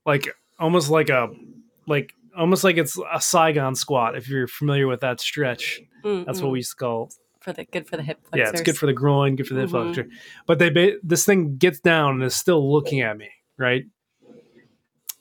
like 0.07 0.29
almost 0.59 0.91
like 0.91 1.09
a 1.09 1.29
like 1.87 2.13
almost 2.37 2.65
like 2.65 2.77
it's 2.77 2.99
a 3.13 3.21
Saigon 3.21 3.75
squat 3.75 4.17
if 4.17 4.29
you're 4.29 4.47
familiar 4.49 4.87
with 4.87 5.01
that 5.01 5.21
stretch. 5.21 5.81
That's 6.03 6.43
what 6.43 6.51
we 6.53 6.59
used 6.59 6.71
to 6.73 6.77
call 6.77 7.11
for 7.41 7.53
the 7.53 7.65
good 7.65 7.87
for 7.87 7.97
the 7.97 8.03
hip 8.03 8.19
flexors. 8.29 8.39
yeah, 8.47 8.51
it's 8.51 8.63
good 8.63 8.77
for 8.77 8.87
the 8.87 8.93
groin, 8.93 9.37
good 9.37 9.47
for 9.47 9.55
the 9.55 9.61
hip 9.61 9.71
Mhm. 9.71 9.95
flexor. 9.95 10.09
But 10.47 10.59
they 10.59 10.71
ba- 10.71 10.97
this 11.03 11.25
thing 11.25 11.57
gets 11.57 11.79
down 11.81 12.15
and 12.15 12.23
is 12.23 12.35
still 12.35 12.73
looking 12.73 13.01
at 13.03 13.17
me, 13.17 13.31
right? 13.59 13.85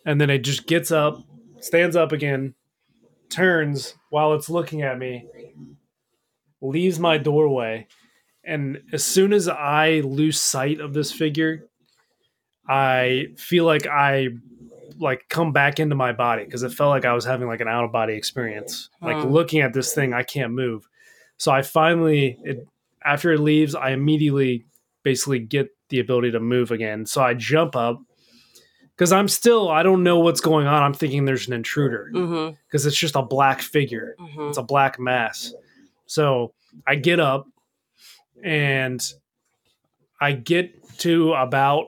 And 0.05 0.19
then 0.19 0.29
it 0.29 0.39
just 0.39 0.65
gets 0.67 0.91
up, 0.91 1.21
stands 1.59 1.95
up 1.95 2.11
again, 2.11 2.55
turns 3.29 3.95
while 4.09 4.33
it's 4.33 4.49
looking 4.49 4.81
at 4.81 4.97
me, 4.99 5.27
leaves 6.61 6.99
my 6.99 7.17
doorway, 7.17 7.87
and 8.43 8.81
as 8.91 9.03
soon 9.03 9.33
as 9.33 9.47
I 9.47 10.01
lose 10.01 10.39
sight 10.41 10.79
of 10.79 10.93
this 10.93 11.11
figure, 11.11 11.67
I 12.67 13.27
feel 13.37 13.65
like 13.65 13.87
I 13.87 14.29
like 14.99 15.25
come 15.29 15.51
back 15.51 15.79
into 15.79 15.95
my 15.95 16.11
body 16.13 16.45
because 16.45 16.63
it 16.63 16.71
felt 16.71 16.89
like 16.91 17.03
I 17.05 17.13
was 17.13 17.25
having 17.25 17.47
like 17.47 17.61
an 17.61 17.67
out 17.67 17.83
of 17.83 17.91
body 17.91 18.13
experience. 18.13 18.89
Like 19.01 19.25
looking 19.25 19.61
at 19.61 19.73
this 19.73 19.93
thing, 19.93 20.13
I 20.13 20.23
can't 20.23 20.53
move. 20.53 20.87
So 21.37 21.51
I 21.51 21.61
finally, 21.61 22.37
it, 22.43 22.67
after 23.03 23.31
it 23.33 23.39
leaves, 23.39 23.75
I 23.75 23.89
immediately 23.89 24.65
basically 25.01 25.39
get 25.39 25.69
the 25.89 25.99
ability 25.99 26.31
to 26.31 26.39
move 26.39 26.71
again. 26.71 27.05
So 27.05 27.21
I 27.21 27.33
jump 27.33 27.75
up 27.75 28.01
because 28.95 29.11
I'm 29.11 29.27
still, 29.27 29.69
I 29.69 29.83
don't 29.83 30.03
know 30.03 30.19
what's 30.19 30.39
going 30.39 30.67
on. 30.67 30.81
I'm 30.83 30.93
thinking 30.93 31.25
there's 31.25 31.47
an 31.47 31.53
intruder 31.53 32.09
Mm-hmm. 32.13 32.55
because 32.67 32.85
it's 32.85 32.95
just 32.97 33.15
a 33.15 33.21
black 33.23 33.61
figure, 33.61 34.15
Mm-hmm. 34.19 34.49
it's 34.49 34.57
a 34.57 34.63
black 34.63 34.99
mass. 34.99 35.53
So 36.05 36.53
I 36.87 36.95
get 36.95 37.19
up 37.19 37.47
and 38.43 39.03
I 40.21 40.33
get 40.33 40.97
to 40.99 41.33
about, 41.33 41.87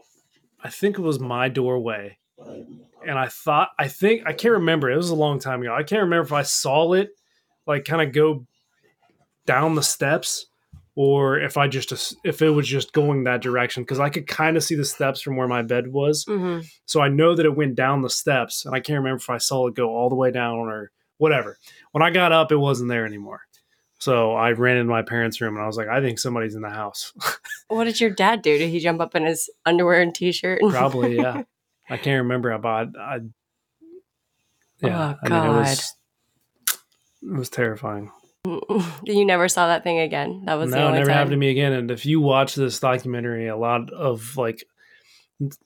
I 0.65 0.69
think 0.69 0.97
it 0.97 1.01
was 1.01 1.19
my 1.19 1.47
doorway. 1.47 2.17
And 2.39 3.19
I 3.19 3.27
thought, 3.27 3.69
I 3.77 3.87
think, 3.87 4.23
I 4.25 4.33
can't 4.33 4.53
remember. 4.53 4.89
It 4.89 4.97
was 4.97 5.11
a 5.11 5.15
long 5.15 5.37
time 5.37 5.61
ago. 5.61 5.71
I 5.71 5.83
can't 5.83 6.01
remember 6.01 6.25
if 6.25 6.33
I 6.33 6.41
saw 6.41 6.93
it 6.93 7.11
like 7.67 7.85
kind 7.85 8.01
of 8.01 8.11
go 8.11 8.47
down 9.45 9.75
the 9.75 9.83
steps 9.83 10.47
or 10.95 11.37
if 11.39 11.55
I 11.55 11.67
just, 11.67 12.15
if 12.23 12.41
it 12.41 12.49
was 12.49 12.67
just 12.67 12.93
going 12.93 13.25
that 13.25 13.43
direction 13.43 13.83
because 13.83 13.99
I 13.99 14.09
could 14.09 14.25
kind 14.25 14.57
of 14.57 14.63
see 14.63 14.73
the 14.73 14.85
steps 14.85 15.21
from 15.21 15.35
where 15.35 15.47
my 15.47 15.61
bed 15.61 15.87
was. 15.87 16.25
Mm-hmm. 16.25 16.61
So 16.85 16.99
I 16.99 17.09
know 17.09 17.35
that 17.35 17.45
it 17.45 17.55
went 17.55 17.75
down 17.75 18.01
the 18.01 18.09
steps, 18.09 18.65
and 18.65 18.73
I 18.73 18.79
can't 18.79 18.97
remember 18.97 19.17
if 19.17 19.29
I 19.29 19.37
saw 19.37 19.67
it 19.67 19.75
go 19.75 19.89
all 19.89 20.09
the 20.09 20.15
way 20.15 20.31
down 20.31 20.57
or 20.57 20.89
whatever. 21.17 21.59
When 21.91 22.01
I 22.01 22.09
got 22.09 22.31
up, 22.31 22.51
it 22.51 22.57
wasn't 22.57 22.89
there 22.89 23.05
anymore. 23.05 23.41
So 24.05 24.33
I 24.33 24.51
ran 24.51 24.77
into 24.77 24.91
my 24.91 25.01
parents' 25.01 25.41
room 25.41 25.55
and 25.55 25.63
I 25.63 25.65
was 25.65 25.77
like, 25.77 25.87
I 25.87 25.99
think 25.99 26.19
somebody's 26.19 26.53
in 26.53 26.61
the 26.61 26.69
house. 26.69 27.11
What 27.69 27.85
did 27.85 27.99
your 27.99 28.11
dad 28.11 28.43
do? 28.43 28.55
Did 28.55 28.69
he 28.69 28.79
jump 28.79 29.01
up 29.01 29.15
in 29.15 29.25
his 29.25 29.49
underwear 29.65 29.99
and 29.99 30.13
t-shirt? 30.13 30.61
Probably, 30.69 31.15
yeah. 31.15 31.41
I 31.89 31.97
can't 31.97 32.21
remember, 32.21 32.55
but 32.59 32.95
I, 32.95 33.15
I 33.15 33.19
yeah, 34.79 35.15
Oh, 35.15 35.17
I 35.23 35.29
mean, 35.29 35.49
it 35.49 35.59
was 35.59 35.93
it 37.23 37.33
was 37.35 37.49
terrifying. 37.49 38.11
you 39.05 39.25
never 39.25 39.47
saw 39.47 39.65
that 39.65 39.83
thing 39.83 39.97
again. 39.97 40.43
That 40.45 40.59
was 40.59 40.69
no, 40.69 40.91
never 40.91 41.07
time. 41.07 41.15
happened 41.15 41.31
to 41.31 41.37
me 41.37 41.49
again. 41.49 41.73
And 41.73 41.89
if 41.89 42.05
you 42.05 42.21
watch 42.21 42.53
this 42.53 42.79
documentary, 42.79 43.47
a 43.47 43.57
lot 43.57 43.91
of 43.91 44.37
like 44.37 44.63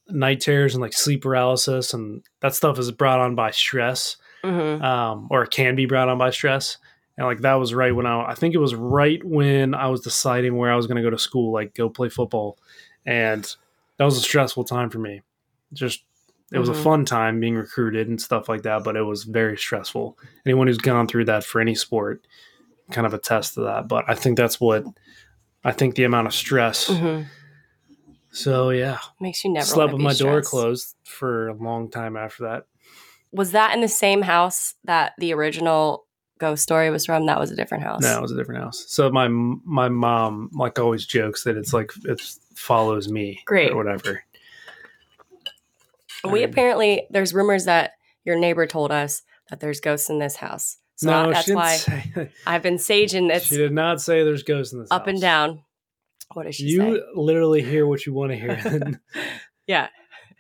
night 0.08 0.40
terrors 0.40 0.76
and 0.76 0.82
like 0.82 0.94
sleep 0.94 1.24
paralysis 1.24 1.94
and 1.94 2.24
that 2.40 2.56
stuff 2.56 2.80
is 2.80 2.90
brought 2.92 3.20
on 3.20 3.36
by 3.36 3.52
stress. 3.52 4.16
Mhm. 4.46 4.82
um, 4.82 5.28
or 5.30 5.44
it 5.44 5.52
can 5.52 5.76
be 5.76 5.86
brought 5.86 6.08
on 6.08 6.18
by 6.18 6.30
stress. 6.30 6.78
And 7.20 7.28
like 7.28 7.40
that 7.42 7.56
was 7.56 7.74
right 7.74 7.94
when 7.94 8.06
I, 8.06 8.28
I 8.30 8.34
think 8.34 8.56
it 8.56 8.60
was 8.60 8.74
right 8.74 9.22
when 9.26 9.76
I 9.76 9.88
was 9.88 10.00
deciding 10.00 10.56
where 10.56 10.72
I 10.72 10.78
was 10.78 10.88
going 10.88 10.96
to 10.96 11.04
go 11.04 11.10
to 11.10 11.18
school, 11.20 11.52
like 11.52 11.76
go 11.76 11.90
play 11.90 12.08
football, 12.08 12.58
and 13.06 13.44
that 13.98 14.06
was 14.06 14.16
a 14.16 14.22
stressful 14.22 14.64
time 14.64 14.90
for 14.90 15.00
me. 15.00 15.22
Just 15.74 16.04
it 16.54 16.58
was 16.60 16.70
Mhm. 16.70 16.80
a 16.80 16.84
fun 16.84 17.04
time 17.06 17.42
being 17.42 17.56
recruited 17.56 18.08
and 18.08 18.22
stuff 18.22 18.48
like 18.48 18.62
that, 18.64 18.86
but 18.86 18.96
it 18.96 19.02
was 19.04 19.26
very 19.26 19.58
stressful. 19.58 20.18
Anyone 20.46 20.68
who's 20.68 20.78
gone 20.78 21.08
through 21.08 21.26
that 21.26 21.44
for 21.44 21.60
any 21.60 21.76
sport 21.76 22.26
kind 22.90 23.06
of 23.06 23.14
attest 23.14 23.56
to 23.56 23.62
that. 23.62 23.90
But 23.90 24.06
I 24.08 24.16
think 24.16 24.38
that's 24.38 24.62
what 24.62 24.86
I 25.64 25.74
think 25.74 25.96
the 25.96 26.06
amount 26.06 26.28
of 26.28 26.34
stress. 26.34 26.88
Mhm. 26.90 27.26
So 28.32 28.70
yeah, 28.70 29.00
Makes 29.20 29.44
you 29.44 29.52
never 29.52 29.66
slept 29.66 29.92
with 29.92 30.02
my 30.02 30.14
door 30.14 30.42
closed 30.42 30.96
for 31.04 31.50
a 31.50 31.54
long 31.54 31.90
time 31.92 32.16
after 32.16 32.44
that. 32.44 32.66
Was 33.34 33.52
that 33.52 33.74
in 33.76 33.82
the 33.82 33.88
same 33.90 34.22
house 34.22 34.76
that 34.86 35.14
the 35.18 35.34
original 35.34 36.06
ghost 36.40 36.64
story 36.64 36.90
was 36.90 37.06
from? 37.06 37.26
That 37.28 37.40
was 37.40 37.52
a 37.52 37.56
different 37.56 37.84
house. 37.84 38.02
No, 38.02 38.18
it 38.18 38.22
was 38.22 38.32
a 38.32 38.38
different 38.38 38.64
house. 38.64 38.86
So 38.88 39.10
my 39.12 39.28
my 39.28 39.90
mom 39.90 40.50
like 40.54 40.80
always 40.80 41.06
jokes 41.06 41.44
that 41.44 41.56
it's 41.58 41.74
like 41.74 41.92
it 42.06 42.20
follows 42.56 43.08
me, 43.10 43.42
Great. 43.46 43.72
or 43.72 43.76
whatever. 43.76 44.24
We 46.30 46.44
Um, 46.44 46.50
apparently 46.50 47.06
there's 47.10 47.34
rumors 47.34 47.66
that 47.66 47.92
your 48.26 48.38
neighbor 48.38 48.68
told 48.68 48.92
us 48.92 49.22
that 49.50 49.60
there's 49.60 49.80
ghosts 49.80 50.10
in 50.10 50.20
this 50.20 50.36
house. 50.36 50.78
So 50.96 51.10
no, 51.10 51.32
that's 51.32 51.46
she 51.46 51.52
didn't 51.52 51.58
why 51.60 51.76
say. 51.78 52.32
I've 52.46 52.62
been 52.62 52.76
saging 52.76 53.30
this 53.30 53.46
she 53.46 53.56
did 53.58 53.72
not 53.72 54.02
say 54.02 54.24
there's 54.24 54.44
ghosts 54.44 54.74
in 54.74 54.80
this. 54.82 54.92
up 54.92 55.08
and 55.08 55.22
down. 55.22 55.64
What 56.34 56.44
does 56.46 56.56
she 56.56 56.66
You 56.66 56.96
say? 56.98 57.02
literally 57.16 57.62
hear 57.62 57.88
what 57.88 58.06
you 58.06 58.14
want 58.14 58.32
to 58.32 58.38
hear. 58.38 59.00
Yeah. 59.68 59.90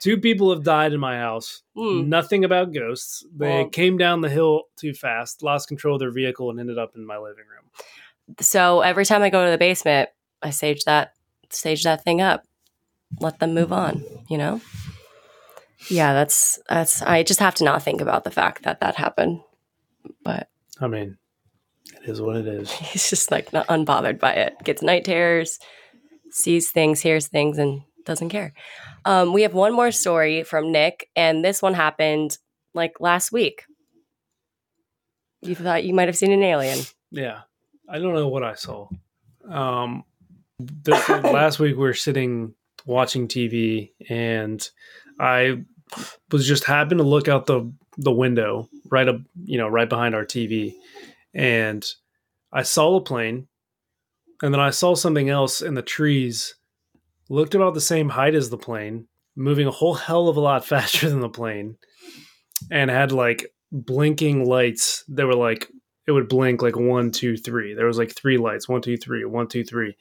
Two 0.01 0.17
people 0.17 0.49
have 0.53 0.63
died 0.63 0.93
in 0.93 0.99
my 0.99 1.17
house. 1.17 1.61
Hmm. 1.75 2.07
Nothing 2.09 2.45
about 2.45 2.73
ghosts. 2.73 3.25
They 3.35 3.49
Well- 3.49 3.69
came 3.69 3.97
down 3.97 4.21
the 4.21 4.29
hill 4.29 4.63
too 4.77 4.93
fast, 4.93 5.43
lost 5.43 5.67
control 5.67 5.95
of 5.95 5.99
their 5.99 6.11
vehicle, 6.11 6.49
and 6.49 6.59
ended 6.59 6.77
up 6.77 6.95
in 6.95 7.05
my 7.05 7.17
living 7.17 7.45
room. 7.51 7.69
So 8.39 8.81
every 8.81 9.05
time 9.05 9.21
I 9.21 9.29
go 9.29 9.43
to 9.45 9.51
the 9.51 9.57
basement, 9.57 10.09
I 10.41 10.51
sage 10.51 10.83
that 10.85 11.13
sage 11.49 11.83
that 11.83 12.03
thing 12.03 12.21
up. 12.21 12.45
Let 13.19 13.39
them 13.39 13.53
move 13.55 13.73
on, 13.73 14.03
you 14.29 14.37
know? 14.37 14.61
Yeah, 15.89 16.13
that's 16.13 16.59
that's 16.69 17.01
I 17.01 17.23
just 17.23 17.39
have 17.39 17.55
to 17.55 17.63
not 17.63 17.81
think 17.83 18.01
about 18.01 18.23
the 18.23 18.31
fact 18.31 18.63
that 18.63 18.79
that 18.81 18.95
happened. 18.95 19.41
But 20.23 20.49
I 20.79 20.87
mean, 20.87 21.17
it 22.03 22.09
is 22.09 22.21
what 22.21 22.35
it 22.37 22.47
is. 22.47 22.71
he's 22.91 23.09
just 23.09 23.31
like 23.31 23.51
not 23.51 23.67
unbothered 23.67 24.19
by 24.19 24.33
it. 24.33 24.55
Gets 24.63 24.81
night 24.81 25.05
terrors, 25.05 25.59
sees 26.29 26.69
things, 26.71 27.01
hears 27.01 27.27
things, 27.27 27.57
and 27.57 27.81
doesn't 28.09 28.29
care. 28.29 28.53
Um, 29.05 29.33
we 29.33 29.43
have 29.43 29.53
one 29.53 29.71
more 29.71 29.91
story 29.91 30.43
from 30.43 30.71
Nick, 30.71 31.09
and 31.15 31.45
this 31.45 31.61
one 31.61 31.75
happened 31.75 32.37
like 32.73 32.99
last 32.99 33.31
week. 33.31 33.65
You 35.41 35.55
thought 35.55 35.85
you 35.85 35.93
might 35.93 36.07
have 36.07 36.17
seen 36.17 36.31
an 36.31 36.43
alien. 36.43 36.79
Yeah, 37.11 37.41
I 37.87 37.99
don't 37.99 38.15
know 38.15 38.27
what 38.27 38.43
I 38.43 38.55
saw. 38.55 38.89
Um, 39.47 40.03
this, 40.59 41.07
last 41.07 41.59
week 41.59 41.75
we 41.75 41.83
were 41.83 41.93
sitting 41.93 42.55
watching 42.85 43.27
TV, 43.27 43.91
and 44.09 44.67
I 45.19 45.63
was 46.31 46.47
just 46.47 46.63
happened 46.63 46.99
to 46.99 47.05
look 47.05 47.27
out 47.27 47.45
the 47.45 47.71
the 47.95 48.11
window 48.11 48.69
right 48.89 49.07
up, 49.07 49.17
you 49.43 49.57
know, 49.59 49.67
right 49.67 49.87
behind 49.87 50.15
our 50.15 50.25
TV, 50.25 50.73
and 51.33 51.85
I 52.51 52.63
saw 52.63 52.95
a 52.95 53.01
plane, 53.01 53.47
and 54.41 54.51
then 54.51 54.61
I 54.61 54.71
saw 54.71 54.95
something 54.95 55.29
else 55.29 55.61
in 55.61 55.75
the 55.75 55.83
trees, 55.83 56.55
looked 57.29 57.55
about 57.55 57.73
the 57.73 57.81
same 57.81 58.09
height 58.09 58.35
as 58.35 58.49
the 58.49 58.57
plane, 58.57 59.07
moving 59.35 59.67
a 59.67 59.71
whole 59.71 59.93
hell 59.93 60.27
of 60.27 60.35
a 60.37 60.41
lot 60.41 60.65
faster 60.73 61.09
than 61.09 61.19
the 61.21 61.29
plane 61.29 61.77
and 62.71 62.89
had 62.89 63.11
like 63.11 63.53
blinking 63.71 64.45
lights 64.45 65.03
that 65.07 65.25
were 65.25 65.35
like 65.35 65.67
it 66.07 66.11
would 66.11 66.27
blink 66.27 66.61
like 66.61 66.75
one 66.75 67.11
two 67.11 67.37
three 67.37 67.73
there 67.73 67.85
was 67.85 67.97
like 67.97 68.13
three 68.15 68.37
lights 68.37 68.67
one 68.67 68.81
two 68.81 68.97
three 68.97 69.23
one 69.23 69.47
two 69.47 69.63
three 69.63 69.95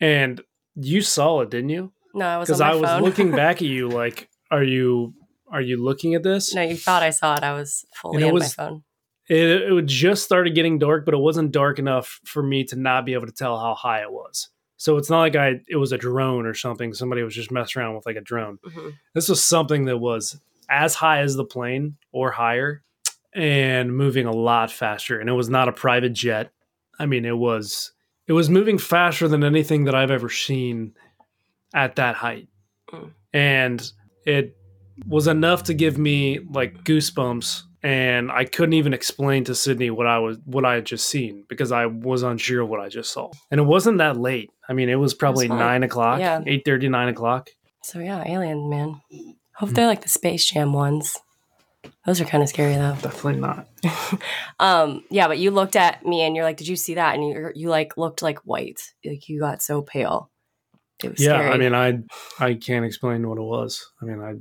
and 0.00 0.40
you 0.74 1.00
saw 1.00 1.40
it 1.40 1.50
didn't 1.50 1.70
you 1.70 1.92
No, 2.12 2.26
I 2.26 2.36
was 2.38 2.48
because 2.48 2.60
on 2.60 2.70
i 2.70 2.74
was 2.74 3.02
looking 3.02 3.30
back 3.42 3.56
at 3.56 3.68
you 3.68 3.88
like 3.88 4.28
are 4.50 4.64
you 4.64 5.14
are 5.50 5.60
you 5.60 5.82
looking 5.82 6.14
at 6.14 6.22
this 6.22 6.54
no, 6.54 6.60
you 6.62 6.76
thought 6.76 7.02
I 7.02 7.10
saw 7.10 7.36
it. 7.36 7.42
I 7.44 7.54
was 7.54 7.86
fully 7.94 8.30
was- 8.30 8.42
my 8.42 8.48
phone. 8.48 8.82
it, 9.28 9.62
it 9.62 9.72
would 9.72 9.86
just 9.86 10.24
started 10.24 10.54
getting 10.54 10.78
dark, 10.78 11.04
but 11.04 11.14
it 11.14 11.18
wasn't 11.18 11.52
dark 11.52 11.78
enough 11.78 12.20
for 12.24 12.42
me 12.42 12.64
to 12.64 12.76
not 12.76 13.06
be 13.06 13.14
able 13.14 13.26
to 13.26 13.32
tell 13.32 13.58
how 13.58 13.74
high 13.74 14.02
it 14.02 14.12
was. 14.12 14.48
So 14.78 14.96
it's 14.96 15.10
not 15.10 15.20
like 15.20 15.36
I 15.36 15.60
it 15.68 15.76
was 15.76 15.92
a 15.92 15.98
drone 15.98 16.46
or 16.46 16.54
something. 16.54 16.94
Somebody 16.94 17.22
was 17.22 17.34
just 17.34 17.50
messing 17.50 17.82
around 17.82 17.96
with 17.96 18.06
like 18.06 18.16
a 18.16 18.20
drone. 18.20 18.58
Mhm. 18.64 18.94
This 19.12 19.28
was 19.28 19.44
something 19.44 19.84
that 19.86 19.98
was 19.98 20.40
as 20.70 20.94
high 20.94 21.20
as 21.20 21.34
the 21.34 21.44
plane 21.44 21.96
or 22.12 22.30
higher 22.30 22.82
and 23.34 23.94
moving 23.94 24.26
a 24.26 24.32
lot 24.32 24.70
faster. 24.70 25.18
And 25.18 25.28
it 25.28 25.32
was 25.32 25.48
not 25.50 25.68
a 25.68 25.72
private 25.72 26.12
jet. 26.12 26.52
I 26.98 27.06
mean, 27.06 27.24
it 27.24 27.36
was 27.36 27.92
it 28.28 28.32
was 28.32 28.48
moving 28.48 28.78
faster 28.78 29.26
than 29.26 29.42
anything 29.42 29.84
that 29.84 29.94
I've 29.94 30.10
ever 30.12 30.28
seen 30.28 30.94
at 31.74 31.96
that 31.96 32.14
height. 32.14 32.48
Mm. 32.92 33.10
And 33.32 33.92
it 34.24 34.56
was 35.06 35.26
enough 35.26 35.64
to 35.64 35.74
give 35.74 35.98
me 35.98 36.40
like 36.50 36.84
goosebumps 36.84 37.62
and 37.88 38.30
I 38.30 38.44
couldn't 38.44 38.74
even 38.74 38.92
explain 38.92 39.44
to 39.44 39.54
Sydney 39.54 39.90
what 39.90 40.06
I 40.06 40.18
was 40.18 40.36
what 40.44 40.64
I 40.64 40.74
had 40.74 40.84
just 40.84 41.08
seen 41.08 41.44
because 41.48 41.72
I 41.72 41.86
was 41.86 42.22
unsure 42.22 42.62
of 42.62 42.68
what 42.68 42.80
I 42.80 42.88
just 42.88 43.12
saw. 43.12 43.30
And 43.50 43.58
it 43.60 43.64
wasn't 43.64 43.98
that 43.98 44.16
late. 44.18 44.50
I 44.68 44.72
mean, 44.74 44.88
it 44.88 44.96
was 44.96 45.14
probably 45.14 45.48
fine. 45.48 45.58
nine 45.58 45.82
o'clock, 45.82 46.20
Yeah. 46.20 46.42
eight 46.46 46.62
thirty, 46.64 46.88
nine 46.88 47.08
o'clock. 47.08 47.48
So 47.82 47.98
yeah, 48.00 48.22
alien 48.26 48.68
man. 48.68 49.00
Hope 49.54 49.70
they're 49.70 49.86
like 49.86 50.02
the 50.02 50.08
Space 50.08 50.44
Jam 50.44 50.72
ones. 50.72 51.16
Those 52.04 52.20
are 52.20 52.24
kind 52.26 52.42
of 52.42 52.48
scary 52.48 52.74
though. 52.74 52.96
Definitely 53.00 53.40
not. 53.40 53.66
Um, 54.60 55.04
yeah, 55.10 55.28
but 55.28 55.38
you 55.38 55.50
looked 55.52 55.76
at 55.76 56.04
me 56.04 56.22
and 56.22 56.34
you're 56.34 56.44
like, 56.44 56.56
"Did 56.56 56.66
you 56.68 56.74
see 56.76 56.94
that?" 56.94 57.14
And 57.14 57.24
you 57.24 57.50
you 57.54 57.68
like 57.70 57.96
looked 57.96 58.22
like 58.22 58.38
white. 58.40 58.80
Like 59.04 59.28
you 59.28 59.38
got 59.38 59.62
so 59.62 59.82
pale. 59.82 60.30
It 61.04 61.10
was 61.12 61.20
Yeah, 61.20 61.38
scary. 61.38 61.50
I 61.52 61.56
mean, 61.58 61.74
I 61.74 62.44
I 62.44 62.54
can't 62.54 62.84
explain 62.84 63.28
what 63.28 63.38
it 63.38 63.42
was. 63.42 63.86
I 64.02 64.04
mean, 64.04 64.20
I 64.20 64.34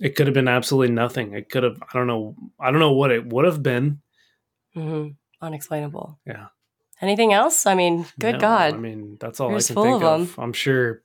it 0.00 0.16
could 0.16 0.26
have 0.26 0.34
been 0.34 0.48
absolutely 0.48 0.94
nothing. 0.94 1.34
It 1.34 1.48
could 1.48 1.62
have. 1.62 1.82
I 1.82 1.96
don't 1.96 2.06
know. 2.06 2.34
I 2.60 2.70
don't 2.70 2.80
know 2.80 2.92
what 2.92 3.10
it 3.10 3.26
would 3.26 3.44
have 3.44 3.62
been. 3.62 4.00
hmm 4.74 5.08
unexplainable. 5.40 6.18
Yeah. 6.26 6.46
Anything 7.00 7.32
else? 7.32 7.64
I 7.64 7.74
mean, 7.74 8.06
good 8.18 8.34
No, 8.34 8.40
God. 8.40 8.74
I 8.74 8.76
mean, 8.76 9.18
that's 9.20 9.38
all 9.38 9.50
I 9.50 9.60
can 9.60 9.76
think 9.76 10.02
of 10.02 10.02
of. 10.02 10.38
I'm 10.38 10.52
sure 10.52 11.00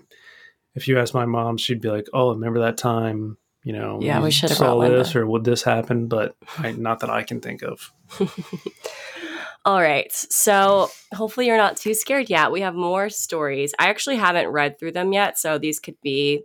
if 0.74 0.88
you 0.88 0.98
ask 1.00 1.14
my 1.14 1.26
mom, 1.26 1.58
she'd 1.58 1.82
be 1.82 1.90
like, 1.90 2.08
"Oh, 2.14 2.32
remember 2.32 2.62
that 2.62 2.78
time?" 2.78 3.38
You 3.64 3.74
know, 3.74 4.00
Yeah, 4.02 4.22
we 4.22 4.32
should 4.32 4.50
have 4.50 4.58
saw 4.58 4.80
this, 4.80 5.16
or 5.16 5.26
would 5.26 5.44
this 5.44 5.64
happen? 5.64 6.08
But 6.08 6.36
I, 6.58 6.72
not 6.78 7.00
that 7.02 7.10
I 7.10 7.24
can 7.24 7.42
think 7.42 7.62
of. 7.62 7.94
All 9.66 9.82
right. 9.82 10.12
So 10.12 10.90
hopefully 11.14 11.48
you're 11.48 11.58
not 11.58 11.78
too 11.78 11.94
scared 11.94 12.30
yet. 12.30 12.52
We 12.52 12.62
have 12.62 12.76
more 12.76 13.10
stories. 13.10 13.74
I 13.80 13.88
actually 13.88 14.18
haven't 14.18 14.50
read 14.50 14.78
through 14.78 14.92
them 14.92 15.14
yet, 15.14 15.38
so 15.38 15.58
these 15.58 15.80
could 15.80 15.96
be, 16.04 16.44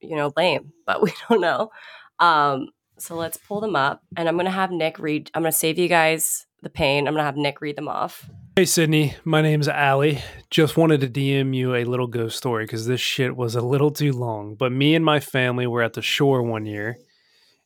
you 0.00 0.16
know, 0.16 0.32
lame, 0.36 0.72
but 0.86 1.02
we 1.02 1.12
don't 1.28 1.40
know. 1.40 1.70
Um, 2.18 2.68
so 2.98 3.16
let's 3.16 3.38
pull 3.38 3.60
them 3.60 3.76
up 3.76 4.02
and 4.16 4.28
I'm 4.28 4.36
gonna 4.36 4.50
have 4.50 4.70
Nick 4.70 4.98
read 4.98 5.30
I'm 5.34 5.42
gonna 5.42 5.52
save 5.52 5.78
you 5.78 5.88
guys 5.88 6.46
the 6.62 6.68
pain. 6.68 7.08
I'm 7.08 7.14
gonna 7.14 7.24
have 7.24 7.36
Nick 7.36 7.60
read 7.60 7.76
them 7.76 7.88
off. 7.88 8.28
Hey, 8.56 8.66
Sydney. 8.66 9.14
My 9.24 9.40
name's 9.40 9.68
Allie. 9.68 10.20
Just 10.50 10.76
wanted 10.76 11.00
to 11.00 11.08
DM 11.08 11.54
you 11.54 11.74
a 11.74 11.84
little 11.84 12.08
ghost 12.08 12.36
story 12.36 12.64
because 12.64 12.86
this 12.86 13.00
shit 13.00 13.36
was 13.36 13.54
a 13.54 13.62
little 13.62 13.90
too 13.90 14.12
long. 14.12 14.54
But 14.54 14.72
me 14.72 14.94
and 14.94 15.04
my 15.04 15.20
family 15.20 15.66
were 15.66 15.82
at 15.82 15.94
the 15.94 16.02
shore 16.02 16.42
one 16.42 16.66
year. 16.66 16.98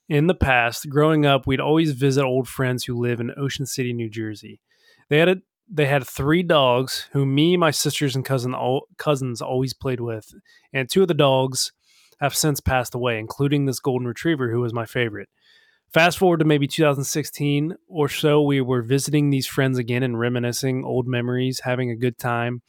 In 0.09 0.27
the 0.27 0.35
past, 0.35 0.89
growing 0.91 1.25
up, 1.25 1.47
we'd 1.47 1.59
always 1.59 1.93
visit 1.93 2.25
old 2.25 2.47
friends 2.47 2.85
who 2.85 2.95
live 2.95 3.19
in 3.19 3.33
Ocean 3.37 3.65
City, 3.65 3.93
New 3.95 4.11
Jersey. 4.11 4.61
They 5.09 5.19
had 5.19 5.29
a, 5.31 5.37
they 5.69 5.87
had 5.87 6.07
three 6.07 6.43
dogs 6.43 7.09
who 7.13 7.25
me, 7.25 7.57
my 7.57 7.71
sisters, 7.71 8.15
and 8.15 8.25
cousin 8.25 8.55
all, 8.55 8.87
cousins 8.99 9.41
always 9.41 9.73
played 9.73 10.01
with, 10.01 10.35
and 10.73 10.89
two 10.89 11.03
of 11.03 11.09
the 11.09 11.15
dogs 11.15 11.73
have 12.25 12.35
since 12.35 12.61
passed 12.61 12.95
away, 12.95 13.19
including 13.19 13.67
this 13.67 13.81
golden 13.81 14.09
retriever 14.09 14.51
who 14.51 14.61
was 14.61 14.73
my 14.73 14.87
favorite. 14.87 15.29
Fast 15.93 16.19
forward 16.19 16.41
to 16.41 16.45
maybe 16.45 16.67
2016 16.67 17.77
or 17.87 18.09
so, 18.09 18.43
we 18.43 18.61
were 18.61 18.83
visiting 18.83 19.31
these 19.31 19.47
friends 19.47 19.79
again 19.79 20.03
and 20.03 20.19
reminiscing 20.19 20.85
old 20.85 21.07
memories, 21.07 21.61
having 21.61 21.91
a 21.91 21.97
good 21.97 22.19
time. 22.19 22.63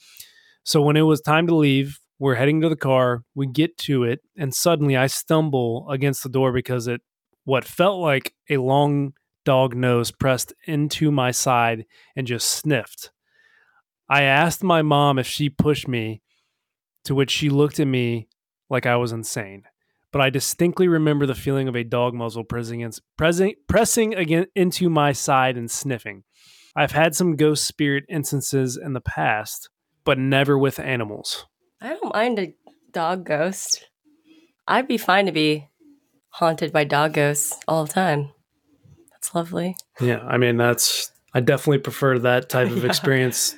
So 0.63 0.82
when 0.82 0.96
it 0.96 1.02
was 1.02 1.22
time 1.22 1.48
to 1.48 1.56
leave, 1.56 2.00
we're 2.20 2.36
heading 2.36 2.62
to 2.62 2.70
the 2.70 2.76
car. 2.76 3.24
We 3.34 3.48
get 3.48 3.78
to 3.80 4.04
it, 4.04 4.22
and 4.38 4.54
suddenly 4.54 4.96
I 4.96 5.08
stumble 5.08 5.89
against 5.89 6.22
the 6.22 6.30
door 6.30 6.52
because 6.52 6.88
it 6.88 7.02
what 7.46 7.65
felt 7.65 8.00
like 8.00 8.34
a 8.50 8.58
long 8.58 9.13
dog 9.44 9.76
nose 9.76 10.12
pressed 10.12 10.54
into 10.65 11.12
my 11.12 11.32
side 11.32 11.86
and 12.15 12.28
just 12.28 12.50
sniffed. 12.50 13.12
I 14.10 14.24
asked 14.24 14.63
my 14.63 14.82
mom 14.82 15.18
if 15.18 15.28
she 15.28 15.50
pushed 15.50 15.88
me, 15.88 16.22
to 17.06 17.15
which 17.15 17.32
she 17.32 17.50
looked 17.50 17.80
at 17.80 17.88
me 17.88 18.28
like 18.69 18.86
I 18.86 18.95
was 18.95 19.12
insane 19.12 19.63
but 20.12 20.21
I 20.21 20.30
distinctly 20.30 20.88
remember 20.88 21.25
the 21.25 21.36
feeling 21.36 21.67
of 21.67 21.75
a 21.75 21.84
dog 21.84 22.13
muzzle 22.13 22.45
pressing, 22.45 22.82
against, 22.82 23.01
pressing, 23.17 23.56
pressing 23.67 24.15
again 24.15 24.45
into 24.56 24.89
my 24.89 25.12
side 25.12 25.58
and 25.58 25.69
sniffing. 25.69 26.23
I've 26.73 26.93
had 26.93 27.13
some 27.13 27.36
ghost 27.36 27.65
spirit 27.65 28.06
instances 28.08 28.78
in 28.78 28.93
the 28.93 29.01
past, 29.01 29.67
but 30.06 30.17
never 30.17 30.58
with 30.58 30.80
animals. 30.80 31.45
I 31.82 31.89
don't 31.89 32.13
mind 32.13 32.39
a 32.39 32.54
dog 32.93 33.25
ghost. 33.25 33.89
I'd 34.65 34.88
be 34.88 34.97
fine 34.97 35.25
to 35.25 35.34
be 35.34 35.67
haunted 36.30 36.71
by 36.71 36.86
dog 36.86 37.12
ghosts 37.12 37.54
all 37.67 37.84
the 37.84 37.91
time. 37.91 38.32
That's 39.12 39.36
lovely. 39.36 39.75
Yeah, 39.99 40.19
I 40.19 40.38
mean 40.38 40.56
that's 40.56 41.12
I 41.34 41.41
definitely 41.41 41.80
prefer 41.80 42.19
that 42.19 42.47
type 42.47 42.71
of 42.71 42.78
Yeah. 42.84 42.86
experience 42.86 43.54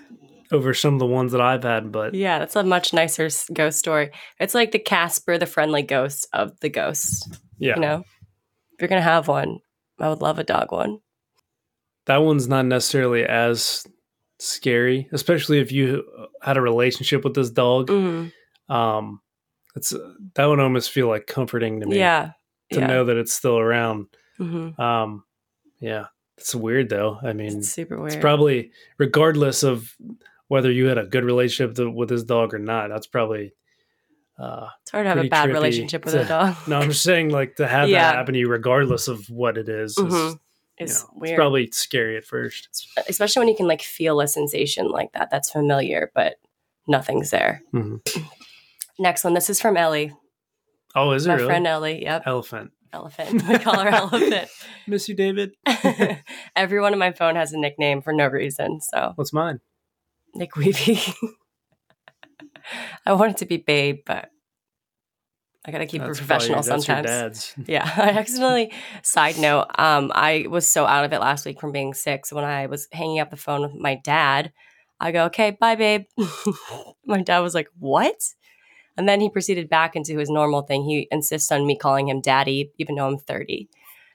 over 0.51 0.73
some 0.73 0.93
of 0.93 0.99
the 0.99 1.05
ones 1.05 1.31
that 1.33 1.41
I've 1.41 1.63
had, 1.63 1.91
but 1.91 2.13
Yeah, 2.13 2.39
that's 2.39 2.55
a 2.55 2.63
much 2.63 2.93
nicer 2.93 3.29
ghost 3.53 3.79
story. 3.79 4.11
It's 4.39 4.53
like 4.55 4.71
the 4.71 4.79
Casper, 4.79 5.37
the 5.37 5.45
friendly 5.45 5.81
ghost 5.81 6.27
of 6.33 6.59
the 6.61 6.69
ghosts. 6.69 7.27
yeah, 7.57 7.75
You 7.75 7.81
know, 7.81 8.03
if 8.73 8.81
you're 8.81 8.87
gonna 8.87 9.01
have 9.01 9.27
one, 9.27 9.59
I 9.99 10.09
would 10.09 10.21
love 10.21 10.39
a 10.39 10.43
dog 10.43 10.71
one. 10.71 10.99
that 12.05 12.17
one's 12.17 12.47
not 12.47 12.65
necessarily 12.65 13.25
as 13.25 13.85
scary, 14.39 15.09
especially 15.11 15.59
if 15.59 15.71
you 15.71 16.03
had 16.41 16.55
a 16.55 16.61
relationship 16.61 17.23
with 17.25 17.33
this 17.33 17.49
dog. 17.49 17.87
Mhm. 17.89 18.31
Um, 18.69 19.19
it's 19.75 19.93
that 20.35 20.45
would 20.45 20.59
almost 20.59 20.91
feel 20.91 21.07
like 21.09 21.27
comforting 21.27 21.81
to 21.81 21.85
me. 21.85 21.97
Yeah, 21.97 22.31
to 22.71 22.79
yeah. 22.79 22.87
know 22.87 23.03
that 23.05 23.17
it's 23.17 23.33
still 23.33 23.57
around. 23.59 24.07
hmm 24.37 24.79
Um, 24.79 25.23
yeah, 25.79 26.05
it's 26.37 26.53
weird 26.55 26.89
though. 26.89 27.19
I 27.21 27.33
mean, 27.33 27.57
It's 27.59 27.69
super 27.69 27.97
weird. 27.97 28.13
it's 28.13 28.21
probably 28.21 28.71
regardless 28.97 29.63
of 29.63 29.93
whether 30.47 30.71
you 30.71 30.85
had 30.87 30.97
a 30.97 31.05
good 31.05 31.23
relationship 31.23 31.75
to, 31.75 31.89
with 31.89 32.09
this 32.09 32.23
dog 32.23 32.53
or 32.53 32.59
not. 32.59 32.89
That's 32.89 33.07
probably. 33.07 33.53
Uh, 34.39 34.67
it's 34.81 34.91
hard 34.91 35.05
to 35.05 35.09
have 35.09 35.17
a 35.17 35.27
bad 35.27 35.49
relationship 35.49 36.05
with 36.05 36.13
to- 36.13 36.21
a 36.21 36.25
dog. 36.27 36.55
no, 36.67 36.77
I'm 36.77 36.89
just 36.89 37.01
saying, 37.03 37.29
like 37.29 37.55
to 37.55 37.67
have 37.67 37.89
Yeah. 37.89 38.11
that 38.11 38.15
happen 38.17 38.33
to 38.33 38.39
you, 38.39 38.47
regardless 38.49 39.07
of 39.07 39.27
what 39.29 39.57
it 39.57 39.67
is, 39.67 39.91
is, 39.97 39.97
Mhm. 39.97 40.31
you 40.33 40.39
It's 40.77 41.03
know, 41.03 41.09
weird, 41.15 41.31
it's 41.31 41.35
probably 41.37 41.69
scary 41.71 42.17
at 42.17 42.23
first. 42.23 42.69
especially 43.09 43.39
when 43.41 43.47
you 43.47 43.55
can 43.55 43.67
like 43.67 43.81
feel 43.81 44.19
a 44.21 44.27
sensation 44.27 44.89
like 44.89 45.11
that. 45.13 45.29
That's 45.31 45.49
familiar, 45.51 46.11
but 46.13 46.35
nothing's 46.87 47.31
there. 47.31 47.63
Mhm. 47.73 47.99
Next 48.99 49.23
one. 49.23 49.33
This 49.33 49.49
is 49.49 49.59
from 49.59 49.75
Ellie, 49.75 50.13
Oh, 50.95 51.11
is 51.13 51.25
it 51.25 51.29
my 51.29 51.35
really? 51.35 51.47
friend 51.47 51.65
Ellie. 51.67 52.03
Yep, 52.03 52.23
Elephant. 52.27 52.71
elephant. 52.93 53.47
We 53.47 53.57
call 53.59 53.79
her 53.79 53.89
elephant. 53.89 54.49
Miss 54.87 55.09
you, 55.09 55.15
David. 55.15 55.53
Everyone 56.55 56.93
on 56.93 56.99
my 56.99 57.11
phone 57.11 57.35
has 57.35 57.53
a 57.53 57.57
nickname 57.59 58.01
for 58.03 58.13
no 58.13 58.27
reason. 58.27 58.81
So 58.81 59.13
What's 59.15 59.33
mine? 59.33 59.59
Nick 60.37 60.51
Weavy. 60.53 61.13
I 63.05 63.13
wanted 63.13 63.37
to 63.37 63.45
be 63.45 63.57
Babe, 63.57 63.99
but 64.05 64.29
I 65.65 65.71
gotta 65.71 65.85
keep 65.85 66.01
That's 66.01 66.17
it 66.17 66.21
professional 66.21 66.63
probably- 66.63 66.81
sometimes. 66.83 67.53
Yeah, 67.67 67.89
I 67.97 68.09
accidentally. 68.11 68.71
Side 69.03 69.37
note: 69.37 69.67
um, 69.77 70.11
I 70.15 70.45
was 70.49 70.67
so 70.67 70.85
out 70.85 71.05
of 71.05 71.13
it 71.13 71.19
last 71.19 71.45
week 71.45 71.59
from 71.59 71.71
being 71.71 71.93
sick. 71.93 72.25
So 72.25 72.35
when 72.35 72.45
I 72.45 72.67
was 72.67 72.87
hanging 72.91 73.19
up 73.19 73.29
the 73.31 73.37
phone 73.37 73.61
with 73.61 73.73
my 73.73 73.95
dad, 73.95 74.51
I 74.99 75.11
go, 75.11 75.25
"Okay, 75.25 75.51
bye, 75.51 75.75
babe." 75.75 76.03
my 77.05 77.21
dad 77.21 77.39
was 77.39 77.53
like, 77.55 77.67
"What?" 77.79 78.15
And 78.97 79.07
then 79.07 79.21
he 79.21 79.29
proceeded 79.29 79.69
back 79.69 79.95
into 79.95 80.17
his 80.17 80.29
normal 80.29 80.63
thing. 80.63 80.83
He 80.83 81.07
insists 81.11 81.51
on 81.51 81.67
me 81.67 81.77
calling 81.77 82.07
him 82.09 82.19
daddy, 82.21 82.71
even 82.77 82.95
though 82.95 83.07
I'm 83.07 83.17
30. 83.19 83.69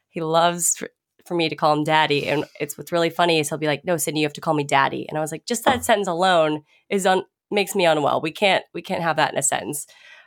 He 0.09 0.21
loves 0.21 0.83
for, 1.27 1.35
me 1.35 1.49
to 1.49 1.57
call 1.57 1.73
him 1.73 1.85
daddy. 1.85 2.27
And 2.27 2.45
it's 2.61 2.77
what's 2.77 2.93
really 2.93 3.11
funny 3.11 3.39
is 3.39 3.49
he'll 3.49 3.59
be 3.59 3.67
like, 3.67 3.85
"No, 3.85 3.97
Sydney, 3.97 4.21
you 4.21 4.27
have 4.27 4.33
to 4.35 4.41
call 4.41 4.55
me 4.55 4.65
daddy." 4.65 5.07
And 5.09 5.19
I 5.19 5.21
was 5.21 5.33
like, 5.33 5.47
"Just 5.47 5.65
that 5.65 5.85
sentence 5.85 6.09
alone 6.09 6.63
is 6.89 7.07
un- 7.07 7.25
makes 7.51 7.75
me 7.75 7.87
unwell. 7.87 8.21
We 8.21 8.33
can't 8.33 8.65
we 8.75 8.83
can't 8.83 9.03
have 9.03 9.17
that 9.17 9.33
in 9.33 9.39
a 9.39 9.43
sentence." 9.43 9.87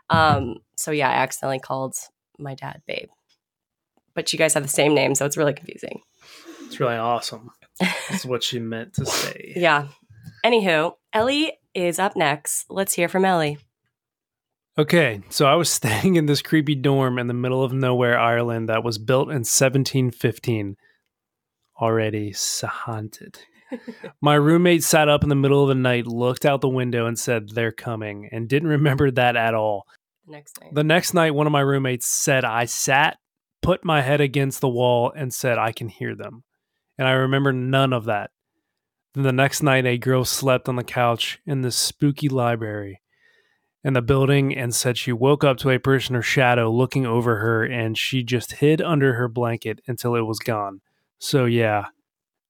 Um, 0.10 0.58
so 0.78 0.92
yeah, 0.92 1.10
I 1.10 1.16
accidentally 1.16 1.60
called 1.60 1.96
my 2.38 2.56
dad 2.56 2.82
babe. 2.88 3.10
But 4.14 4.32
you 4.32 4.40
guys 4.40 4.54
have 4.54 4.64
the 4.64 4.70
same 4.70 4.94
name, 4.94 5.16
so 5.16 5.26
it's 5.26 5.38
really 5.38 5.54
confusing. 5.54 6.02
It's 6.66 6.80
really 6.80 6.96
awesome. 6.96 7.52
That's 7.80 8.26
what 8.26 8.44
she 8.44 8.60
meant 8.60 8.94
to 8.94 9.06
say. 9.06 9.54
Yeah. 9.56 9.88
Anywho, 10.46 10.94
Ellie 11.12 11.54
is 11.74 12.00
up 12.00 12.16
next. 12.16 12.66
Let's 12.70 12.94
hear 12.94 13.10
from 13.10 13.26
Ellie. 13.26 13.58
Okay, 14.78 15.22
so 15.30 15.46
I 15.46 15.56
was 15.56 15.70
staying 15.72 16.16
in 16.16 16.26
this 16.26 16.42
creepy 16.42 16.76
dorm 16.76 17.18
in 17.18 17.28
the 17.28 17.34
middle 17.34 17.64
of 17.64 17.74
nowhere, 17.74 18.20
Ireland, 18.20 18.70
that 18.70 18.84
was 18.84 18.98
built 18.98 19.30
in 19.30 19.44
1715. 19.46 20.76
Already 21.80 22.30
s- 22.32 22.64
haunted. 22.68 23.40
My 24.22 24.36
roommate 24.36 24.84
sat 24.84 25.10
up 25.10 25.24
in 25.24 25.30
the 25.30 25.36
middle 25.36 25.62
of 25.62 25.70
the 25.70 25.76
night, 25.76 26.08
looked 26.08 26.46
out 26.46 26.62
the 26.62 26.70
window, 26.70 27.06
and 27.06 27.18
said, 27.18 27.50
They're 27.50 27.72
coming, 27.72 28.30
and 28.32 28.48
didn't 28.48 28.70
remember 28.70 29.12
that 29.12 29.36
at 29.36 29.54
all. 29.54 29.86
Next 30.28 30.60
night. 30.62 30.74
The 30.74 30.84
next 30.84 31.14
night, 31.14 31.36
one 31.36 31.48
of 31.48 31.54
my 31.54 31.62
roommates 31.62 32.08
said, 32.08 32.46
I 32.46 32.66
sat, 32.66 33.18
put 33.62 33.86
my 33.86 34.02
head 34.02 34.22
against 34.22 34.62
the 34.62 34.70
wall, 34.70 35.12
and 35.16 35.34
said, 35.34 35.58
I 35.58 35.72
can 35.72 35.88
hear 35.88 36.16
them. 36.16 36.44
And 36.98 37.08
I 37.08 37.12
remember 37.12 37.52
none 37.52 37.94
of 37.94 38.06
that. 38.06 38.32
Then 39.14 39.24
the 39.24 39.32
next 39.32 39.62
night, 39.62 39.86
a 39.86 39.98
girl 39.98 40.26
slept 40.26 40.68
on 40.68 40.76
the 40.76 40.84
couch 40.84 41.40
in 41.46 41.62
the 41.62 41.72
spooky 41.72 42.30
library 42.30 43.02
in 43.86 43.94
the 43.94 44.02
building 44.02 44.58
and 44.58 44.74
said 44.74 44.98
she 44.98 45.12
woke 45.12 45.44
up 45.44 45.58
to 45.58 45.70
a 45.70 45.78
person 45.78 46.16
or 46.16 46.24
shadow 46.24 46.72
looking 46.72 47.06
over 47.06 47.36
her 47.38 47.64
and 47.64 47.96
she 47.96 48.24
just 48.24 48.54
hid 48.54 48.82
under 48.82 49.14
her 49.14 49.28
blanket 49.28 49.80
until 49.88 50.16
it 50.16 50.22
was 50.22 50.40
gone. 50.40 50.82
So, 51.20 51.46
yeah, 51.46 51.86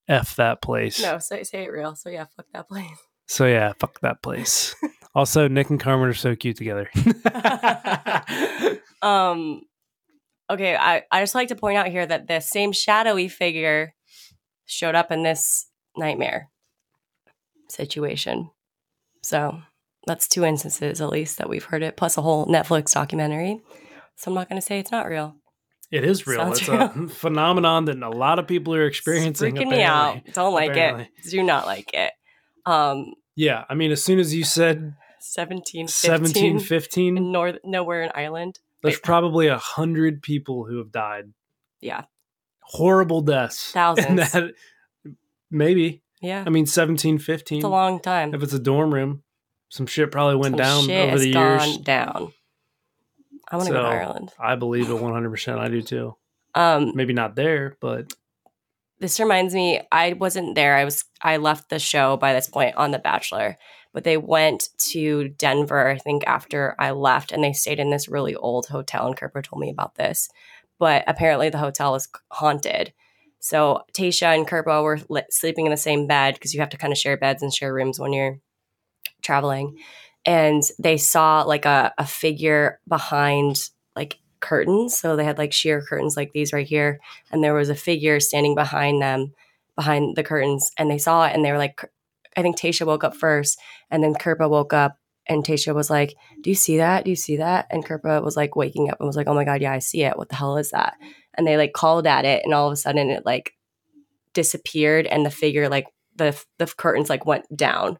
F 0.08 0.38
that 0.38 0.62
place. 0.62 1.02
no, 1.02 1.20
say, 1.20 1.44
say 1.44 1.66
it 1.66 1.72
real. 1.74 1.94
So 1.94 2.10
yeah, 2.10 2.24
fuck 2.38 2.46
that 2.54 2.70
place. 2.70 2.88
So, 3.28 3.46
yeah, 3.48 3.74
fuck 3.78 4.00
that 4.00 4.24
place. 4.24 4.74
also, 5.16 5.50
Nick 5.50 5.70
and 5.70 5.80
Carmen 5.80 6.08
are 6.08 6.14
so 6.14 6.38
cute 6.38 6.56
together. 6.56 6.90
um 9.02 9.62
okay 10.50 10.76
I, 10.76 11.04
I 11.12 11.22
just 11.22 11.36
like 11.36 11.50
to 11.50 11.56
point 11.56 11.78
out 11.78 11.88
here 11.88 12.06
that 12.06 12.28
the 12.28 12.40
same 12.40 12.72
shadowy 12.72 13.28
figure 13.28 13.94
showed 14.66 14.96
up 14.96 15.12
in 15.12 15.24
this 15.24 15.68
nightmare 15.98 16.50
situation 17.70 18.50
so 19.22 19.60
that's 20.08 20.28
two 20.28 20.44
instances 20.46 21.02
at 21.02 21.10
least 21.10 21.38
that 21.38 21.50
we've 21.50 21.66
heard 21.66 21.84
it 21.84 21.98
plus 21.98 22.18
a 22.18 22.22
whole 22.22 22.46
netflix 22.48 22.94
documentary 22.94 23.60
so 24.16 24.30
i'm 24.32 24.36
not 24.36 24.48
going 24.50 24.60
to 24.60 24.66
say 24.66 24.80
it's 24.80 24.92
not 24.92 25.08
real 25.08 25.36
It 25.92 26.04
is 26.04 26.26
real. 26.28 26.40
Sounds 26.40 26.60
it's 26.62 26.70
a 26.70 27.08
phenomenon 27.10 27.86
that 27.86 28.02
a 28.02 28.10
lot 28.10 28.40
of 28.40 28.48
people 28.48 28.74
are 28.76 28.86
it's 28.88 28.98
experiencing. 28.98 29.56
freaking 29.56 29.70
me 29.70 29.84
out 29.84 30.22
don't 30.34 30.54
like 30.54 30.72
Apparently. 30.72 31.10
it 31.24 31.30
do 31.32 31.44
not 31.44 31.66
like 31.66 31.90
it 31.94 32.12
um 32.66 33.14
Yeah, 33.36 33.64
I 33.70 33.76
mean, 33.76 33.92
as 33.92 34.04
soon 34.04 34.20
as 34.20 34.34
you 34.34 34.44
said 34.44 34.96
17 35.22 35.88
seventeen 35.88 36.60
15 36.60 37.18
in 37.18 37.32
north 37.32 37.58
nowhere 37.64 38.02
in 38.04 38.12
ireland 38.16 38.60
there's 38.82 38.96
Wait. 38.96 39.04
probably 39.04 39.48
a 39.48 39.58
hundred 39.58 40.22
people 40.22 40.66
who 40.66 40.78
have 40.78 40.92
died. 40.92 41.26
yeah 41.82 42.04
Horrible 42.62 43.22
deaths. 43.22 43.72
And 43.76 43.98
Thousands. 43.98 44.32
that, 44.32 44.44
maybe. 45.52 46.04
yeah 46.22 46.44
I 46.46 46.50
mean, 46.50 46.66
seventeen 46.66 47.18
fifteen. 47.20 47.60
it's 47.60 47.66
a 47.66 47.70
long 47.70 48.00
time 48.00 48.34
If 48.34 48.42
it's 48.44 48.54
a 48.54 48.60
dorm 48.60 48.94
room, 48.94 49.24
some 49.70 49.86
shit 49.88 50.12
probably 50.12 50.36
went 50.36 50.54
Some 50.54 50.58
down 50.58 50.84
shit 50.86 51.10
over 51.10 51.20
the 51.20 51.32
gone 51.34 51.68
years. 51.68 51.78
down. 51.80 52.34
I 53.50 53.58
want 53.58 53.68
to 53.68 53.74
go 53.74 53.82
to 53.82 53.88
Ireland. 53.88 54.32
I 54.40 54.56
believe 54.56 54.90
it 54.90 55.00
one 55.02 55.14
hundred 55.14 55.30
percent. 55.32 55.60
I 55.60 55.68
do 55.68 55.82
too. 55.82 56.16
Um, 56.56 56.94
Maybe 56.96 57.14
not 57.14 57.36
there, 57.36 57.76
but 57.80 58.14
this 59.00 59.20
reminds 59.20 59.54
me, 59.54 59.82
I 59.92 60.14
wasn't 60.14 60.56
there. 60.56 60.76
I 60.76 60.86
was 60.86 61.04
I 61.22 61.38
left 61.38 61.70
the 61.70 61.80
show 61.80 62.16
by 62.18 62.34
this 62.34 62.48
point 62.48 62.76
on 62.78 62.92
The 62.92 63.00
Bachelor, 63.00 63.58
but 63.94 64.04
they 64.04 64.18
went 64.18 64.70
to 64.92 65.30
Denver. 65.30 65.88
I 65.90 65.98
think 65.98 66.24
after 66.26 66.76
I 66.80 66.92
left, 66.92 67.32
and 67.32 67.44
they 67.44 67.52
stayed 67.54 67.80
in 67.80 67.90
this 67.90 68.08
really 68.08 68.36
old 68.36 68.68
hotel. 68.68 69.06
And 69.08 69.18
Kirpa 69.18 69.44
told 69.44 69.60
me 69.60 69.70
about 69.70 69.96
this, 69.96 70.30
but 70.80 71.04
apparently 71.08 71.50
the 71.50 71.58
hotel 71.58 71.94
is 71.96 72.08
haunted. 72.32 72.94
So 73.40 73.84
Tasha 73.94 74.34
and 74.34 74.48
Kirpa 74.48 74.82
were 74.82 75.00
li- 75.10 75.22
sleeping 75.30 75.66
in 75.66 75.72
the 75.72 75.78
same 75.78 76.08
bed 76.08 76.34
because 76.36 76.54
you 76.54 76.62
have 76.62 76.70
to 76.70 76.78
kind 76.78 76.94
of 76.94 76.98
share 76.98 77.18
beds 77.18 77.44
and 77.44 77.54
share 77.54 77.74
rooms 77.74 78.00
when 78.00 78.12
you're 78.14 78.40
traveling. 79.26 79.78
And 80.26 80.64
they 80.80 80.98
saw 80.98 81.44
like 81.44 81.66
a, 81.66 81.94
a 81.98 82.06
figure 82.06 82.80
behind 82.88 83.70
like 83.96 84.20
curtains. 84.40 84.98
So 84.98 85.16
they 85.16 85.24
had 85.24 85.38
like 85.38 85.54
sheer 85.54 85.82
curtains 85.82 86.18
like 86.18 86.32
these 86.34 86.54
right 86.54 86.68
here. 86.68 87.00
And 87.32 87.44
there 87.44 87.54
was 87.54 87.70
a 87.70 87.76
figure 87.76 88.20
standing 88.20 88.56
behind 88.56 89.02
them, 89.02 89.34
behind 89.76 90.16
the 90.16 90.24
curtains. 90.24 90.72
And 90.78 90.90
they 90.90 90.98
saw 90.98 91.26
it 91.26 91.34
and 91.34 91.44
they 91.44 91.52
were 91.52 91.58
like, 91.58 91.82
I 92.38 92.42
think 92.42 92.58
Tasha 92.58 92.86
woke 92.86 93.04
up 93.04 93.16
first. 93.16 93.60
And 93.90 94.04
then 94.04 94.14
Kirpa 94.14 94.50
woke 94.50 94.74
up 94.74 94.98
and 95.28 95.44
Tasha 95.44 95.74
was 95.74 95.90
like, 95.90 96.16
Do 96.42 96.50
you 96.50 96.56
see 96.56 96.78
that? 96.78 97.04
Do 97.04 97.10
you 97.10 97.16
see 97.16 97.38
that? 97.38 97.68
And 97.70 97.86
Kirpa 97.86 98.24
was 98.24 98.36
like 98.36 98.56
waking 98.56 98.90
up 98.90 99.00
and 99.00 99.08
was 99.08 99.16
like, 99.16 99.28
Oh 99.28 99.34
my 99.34 99.46
God, 99.46 99.62
yeah, 99.62 99.72
I 99.72 99.80
see 99.80 100.04
it. 100.04 100.18
What 100.18 100.30
the 100.30 100.36
hell 100.36 100.58
is 100.58 100.72
that? 100.72 100.96
And 101.34 101.46
they 101.46 101.58
like 101.58 101.74
called 101.74 102.08
at 102.08 102.26
it. 102.26 102.44
And 102.44 102.54
all 102.54 102.68
of 102.68 102.74
a 102.74 102.78
sudden 102.78 103.10
it 103.10 103.26
like 103.26 103.54
disappeared 104.34 105.08
and 105.08 105.26
the 105.26 105.32
figure 105.32 105.70
like 105.70 105.88
the 106.16 106.40
the 106.60 106.68
curtains 106.68 107.10
like 107.10 107.26
went 107.26 107.46
down 107.56 107.98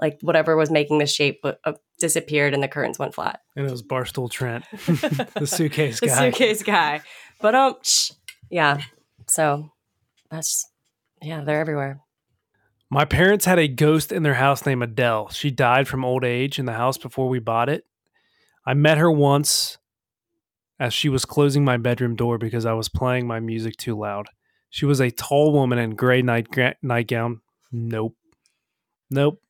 like 0.00 0.18
whatever 0.20 0.56
was 0.56 0.70
making 0.70 0.98
the 0.98 1.06
shape 1.06 1.44
uh, 1.44 1.72
disappeared 1.98 2.54
and 2.54 2.62
the 2.62 2.68
curtains 2.68 2.98
went 2.98 3.14
flat 3.14 3.40
and 3.56 3.66
it 3.66 3.70
was 3.70 3.82
Barstool 3.82 4.30
Trent, 4.30 4.64
the 5.34 5.46
suitcase 5.46 6.00
guy. 6.00 6.06
the 6.08 6.14
suitcase 6.14 6.62
guy 6.62 7.00
but 7.40 7.54
um 7.54 7.74
shh, 7.82 8.10
yeah 8.50 8.80
so 9.26 9.70
that's 10.30 10.68
yeah 11.22 11.42
they're 11.42 11.60
everywhere 11.60 12.00
My 12.90 13.04
parents 13.04 13.44
had 13.46 13.58
a 13.58 13.68
ghost 13.68 14.12
in 14.12 14.22
their 14.22 14.34
house 14.34 14.64
named 14.64 14.82
Adele. 14.82 15.30
She 15.30 15.50
died 15.50 15.88
from 15.88 16.04
old 16.04 16.24
age 16.24 16.58
in 16.58 16.66
the 16.66 16.74
house 16.74 16.98
before 16.98 17.28
we 17.28 17.40
bought 17.40 17.68
it. 17.68 17.84
I 18.64 18.74
met 18.74 18.98
her 18.98 19.10
once 19.10 19.78
as 20.78 20.92
she 20.94 21.08
was 21.08 21.24
closing 21.24 21.64
my 21.64 21.78
bedroom 21.78 22.14
door 22.14 22.38
because 22.38 22.66
I 22.66 22.74
was 22.74 22.88
playing 22.88 23.26
my 23.26 23.40
music 23.40 23.76
too 23.76 23.98
loud. 23.98 24.28
She 24.70 24.84
was 24.86 25.00
a 25.00 25.10
tall 25.10 25.52
woman 25.52 25.78
in 25.78 25.94
gray 25.96 26.22
night 26.22 26.48
nightgown. 26.82 27.40
Nope. 27.72 28.14
Nope. 29.10 29.40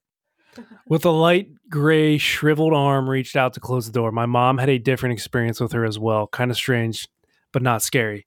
With 0.89 1.05
a 1.05 1.11
light 1.11 1.49
gray 1.69 2.19
shriveled 2.19 2.73
arm 2.73 3.09
reached 3.09 3.37
out 3.37 3.55
to 3.55 3.61
close 3.61 3.87
the 3.87 3.93
door. 3.93 4.13
My 4.13 4.27
mom 4.27 4.59
had 4.59 4.69
a 4.69 4.79
different 4.79 5.15
experience 5.15 5.61
with 5.61 5.73
her 5.73 5.85
as 5.85 5.99
well. 5.99 6.27
Kind 6.27 6.51
of 6.51 6.57
strange, 6.57 7.09
but 7.53 7.63
not 7.63 7.83
scary. 7.83 8.27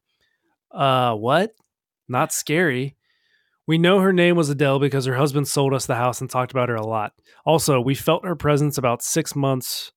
Uh, 0.72 1.16
what? 1.16 1.52
Not 2.08 2.34
scary. 2.34 2.96
We 3.68 3.78
know 3.78 4.00
her 4.00 4.14
name 4.14 4.36
was 4.36 4.50
Adele 4.50 4.80
because 4.80 5.06
her 5.06 5.16
husband 5.16 5.48
sold 5.48 5.74
us 5.74 5.86
the 5.86 5.96
house 5.96 6.22
and 6.22 6.30
talked 6.30 6.52
about 6.52 6.70
her 6.70 6.76
a 6.76 6.86
lot. 6.86 7.14
Also, 7.46 7.80
we 7.80 7.94
felt 7.94 8.26
her 8.26 8.36
presence 8.36 8.78
about 8.78 9.04
six 9.04 9.36
months, 9.36 9.92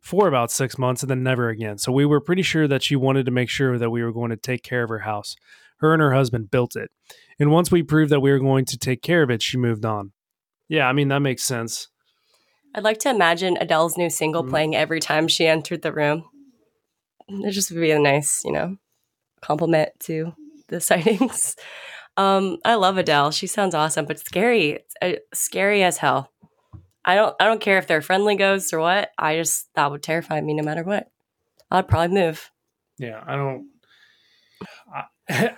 for 0.00 0.28
about 0.28 0.52
six 0.52 0.78
months, 0.78 1.02
and 1.02 1.10
then 1.10 1.24
never 1.24 1.48
again. 1.48 1.76
So 1.76 1.90
we 1.90 2.06
were 2.06 2.20
pretty 2.20 2.42
sure 2.42 2.68
that 2.68 2.84
she 2.84 2.94
wanted 2.94 3.26
to 3.26 3.32
make 3.32 3.48
sure 3.48 3.78
that 3.78 3.90
we 3.90 4.04
were 4.04 4.12
going 4.12 4.30
to 4.30 4.36
take 4.36 4.62
care 4.62 4.84
of 4.84 4.90
her 4.90 5.00
house. 5.00 5.34
Her 5.78 5.92
and 5.92 6.00
her 6.00 6.14
husband 6.14 6.50
built 6.50 6.76
it. 6.76 6.90
And 7.38 7.50
once 7.50 7.72
we 7.72 7.82
proved 7.82 8.12
that 8.12 8.20
we 8.20 8.30
were 8.30 8.38
going 8.38 8.64
to 8.66 8.78
take 8.78 9.02
care 9.02 9.22
of 9.22 9.30
it, 9.30 9.42
she 9.42 9.56
moved 9.56 9.84
on. 9.84 10.12
Yeah, 10.70 10.86
I 10.88 10.92
mean, 10.94 11.08
that 11.08 11.18
makes 11.20 11.42
sense. 11.42 11.88
i'd 12.76 12.84
like 12.84 12.98
to 13.00 13.10
imagine 13.10 13.56
adele's 13.60 13.96
new 13.98 14.08
single 14.08 14.44
Mhm. 14.44 14.50
playing 14.50 14.76
every 14.76 15.00
time 15.00 15.26
she 15.28 15.46
entered 15.46 15.82
the 15.82 15.92
room 15.92 16.24
it 17.28 17.50
just 17.50 17.70
would 17.72 17.80
be 17.80 17.90
a 17.90 17.98
nice 17.98 18.44
you 18.44 18.52
know 18.52 18.76
compliment 19.42 19.90
to 19.98 20.32
the 20.68 20.80
sightings 20.90 21.56
um 22.16 22.58
i 22.64 22.74
love 22.74 22.96
adele 22.96 23.32
she 23.32 23.46
sounds 23.48 23.74
awesome 23.74 24.04
but 24.06 24.20
scary 24.20 24.70
it's, 24.78 24.94
uh, 25.02 25.14
scary 25.34 25.82
as 25.82 25.98
hell 25.98 26.30
i 27.04 27.16
don't 27.16 27.34
i 27.40 27.44
don't 27.44 27.60
care 27.60 27.76
if 27.78 27.86
they're 27.88 28.00
friendly 28.02 28.36
ghosts 28.36 28.72
or 28.72 28.78
what 28.78 29.10
i 29.18 29.34
just 29.36 29.66
that 29.74 29.90
would 29.90 30.02
terrify 30.02 30.40
me 30.40 30.54
no 30.54 30.62
matter 30.62 30.84
what 30.84 31.08
i'd 31.72 31.88
probably 31.88 32.14
move 32.14 32.50
Yeah, 32.98 33.20
I 33.26 33.34
don't. 33.34 33.66
I, 34.94 35.02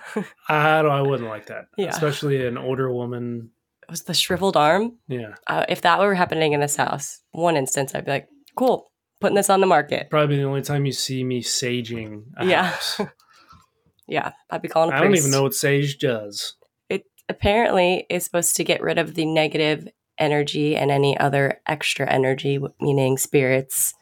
I 0.49 0.81
don't. 0.81 0.91
I 0.91 1.01
wouldn't 1.01 1.29
like 1.29 1.47
that. 1.47 1.65
Yeah. 1.77 1.89
especially 1.89 2.45
an 2.47 2.57
older 2.57 2.89
woman. 2.91 3.51
Was 3.89 4.03
the 4.03 4.13
shriveled 4.13 4.57
arm 4.57 4.97
Yeah, 5.07 5.35
uh, 5.47 5.65
if 5.69 5.81
that 5.81 5.99
were 5.99 6.15
happening 6.15 6.53
in 6.53 6.59
this 6.59 6.75
house 6.75 7.21
one 7.31 7.55
instance 7.57 7.93
i'd 7.95 8.05
be 8.05 8.11
like 8.11 8.27
cool 8.55 8.91
putting 9.21 9.35
this 9.35 9.49
on 9.49 9.61
the 9.61 9.67
market 9.67 10.09
probably 10.09 10.37
the 10.37 10.43
only 10.43 10.61
time 10.61 10.85
you 10.85 10.91
see 10.91 11.23
me 11.23 11.41
saging. 11.41 12.23
Yeah. 12.41 12.75
yeah 14.07 14.31
i'd 14.49 14.61
be 14.61 14.67
calling 14.67 14.91
a 14.91 14.95
I 14.95 14.99
don't 15.01 15.15
even 15.15 15.31
know 15.31 15.43
what 15.43 15.53
sage 15.53 15.97
does. 15.97 16.55
it 16.89 17.05
apparently 17.29 18.05
is 18.09 18.25
supposed 18.25 18.55
to 18.57 18.63
get 18.63 18.81
rid 18.81 18.97
of 18.97 19.15
the 19.15 19.25
negative 19.25 19.87
energy 20.17 20.75
and 20.75 20.91
any 20.91 21.17
other 21.17 21.61
extra 21.65 22.09
energy 22.09 22.59
meaning 22.79 23.17
spirits 23.17 23.93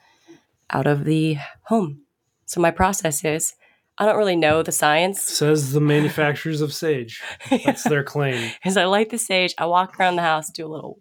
out 0.70 0.88
of 0.88 1.06
the 1.06 1.38
home 1.64 2.02
so 2.46 2.60
my 2.60 2.72
process 2.72 3.24
is 3.24 3.54
i 4.02 4.06
don't 4.06 4.18
really 4.18 4.36
know 4.36 4.64
the 4.64 4.72
science. 4.72 5.22
Says 5.22 5.74
the 5.74 5.80
manufacturers 5.80 6.62
of 6.62 6.74
sage. 6.74 7.22
That's 7.50 7.84
their 7.84 8.04
claim. 8.04 8.52
is 8.66 8.76
i 8.76 8.86
light 8.86 9.12
the 9.12 9.18
sage 9.20 9.54
i 9.58 9.66
walk 9.66 10.00
around 10.00 10.16
the 10.16 10.24
house 10.24 10.50
do 10.50 10.66
a 10.66 10.74
little 10.74 11.00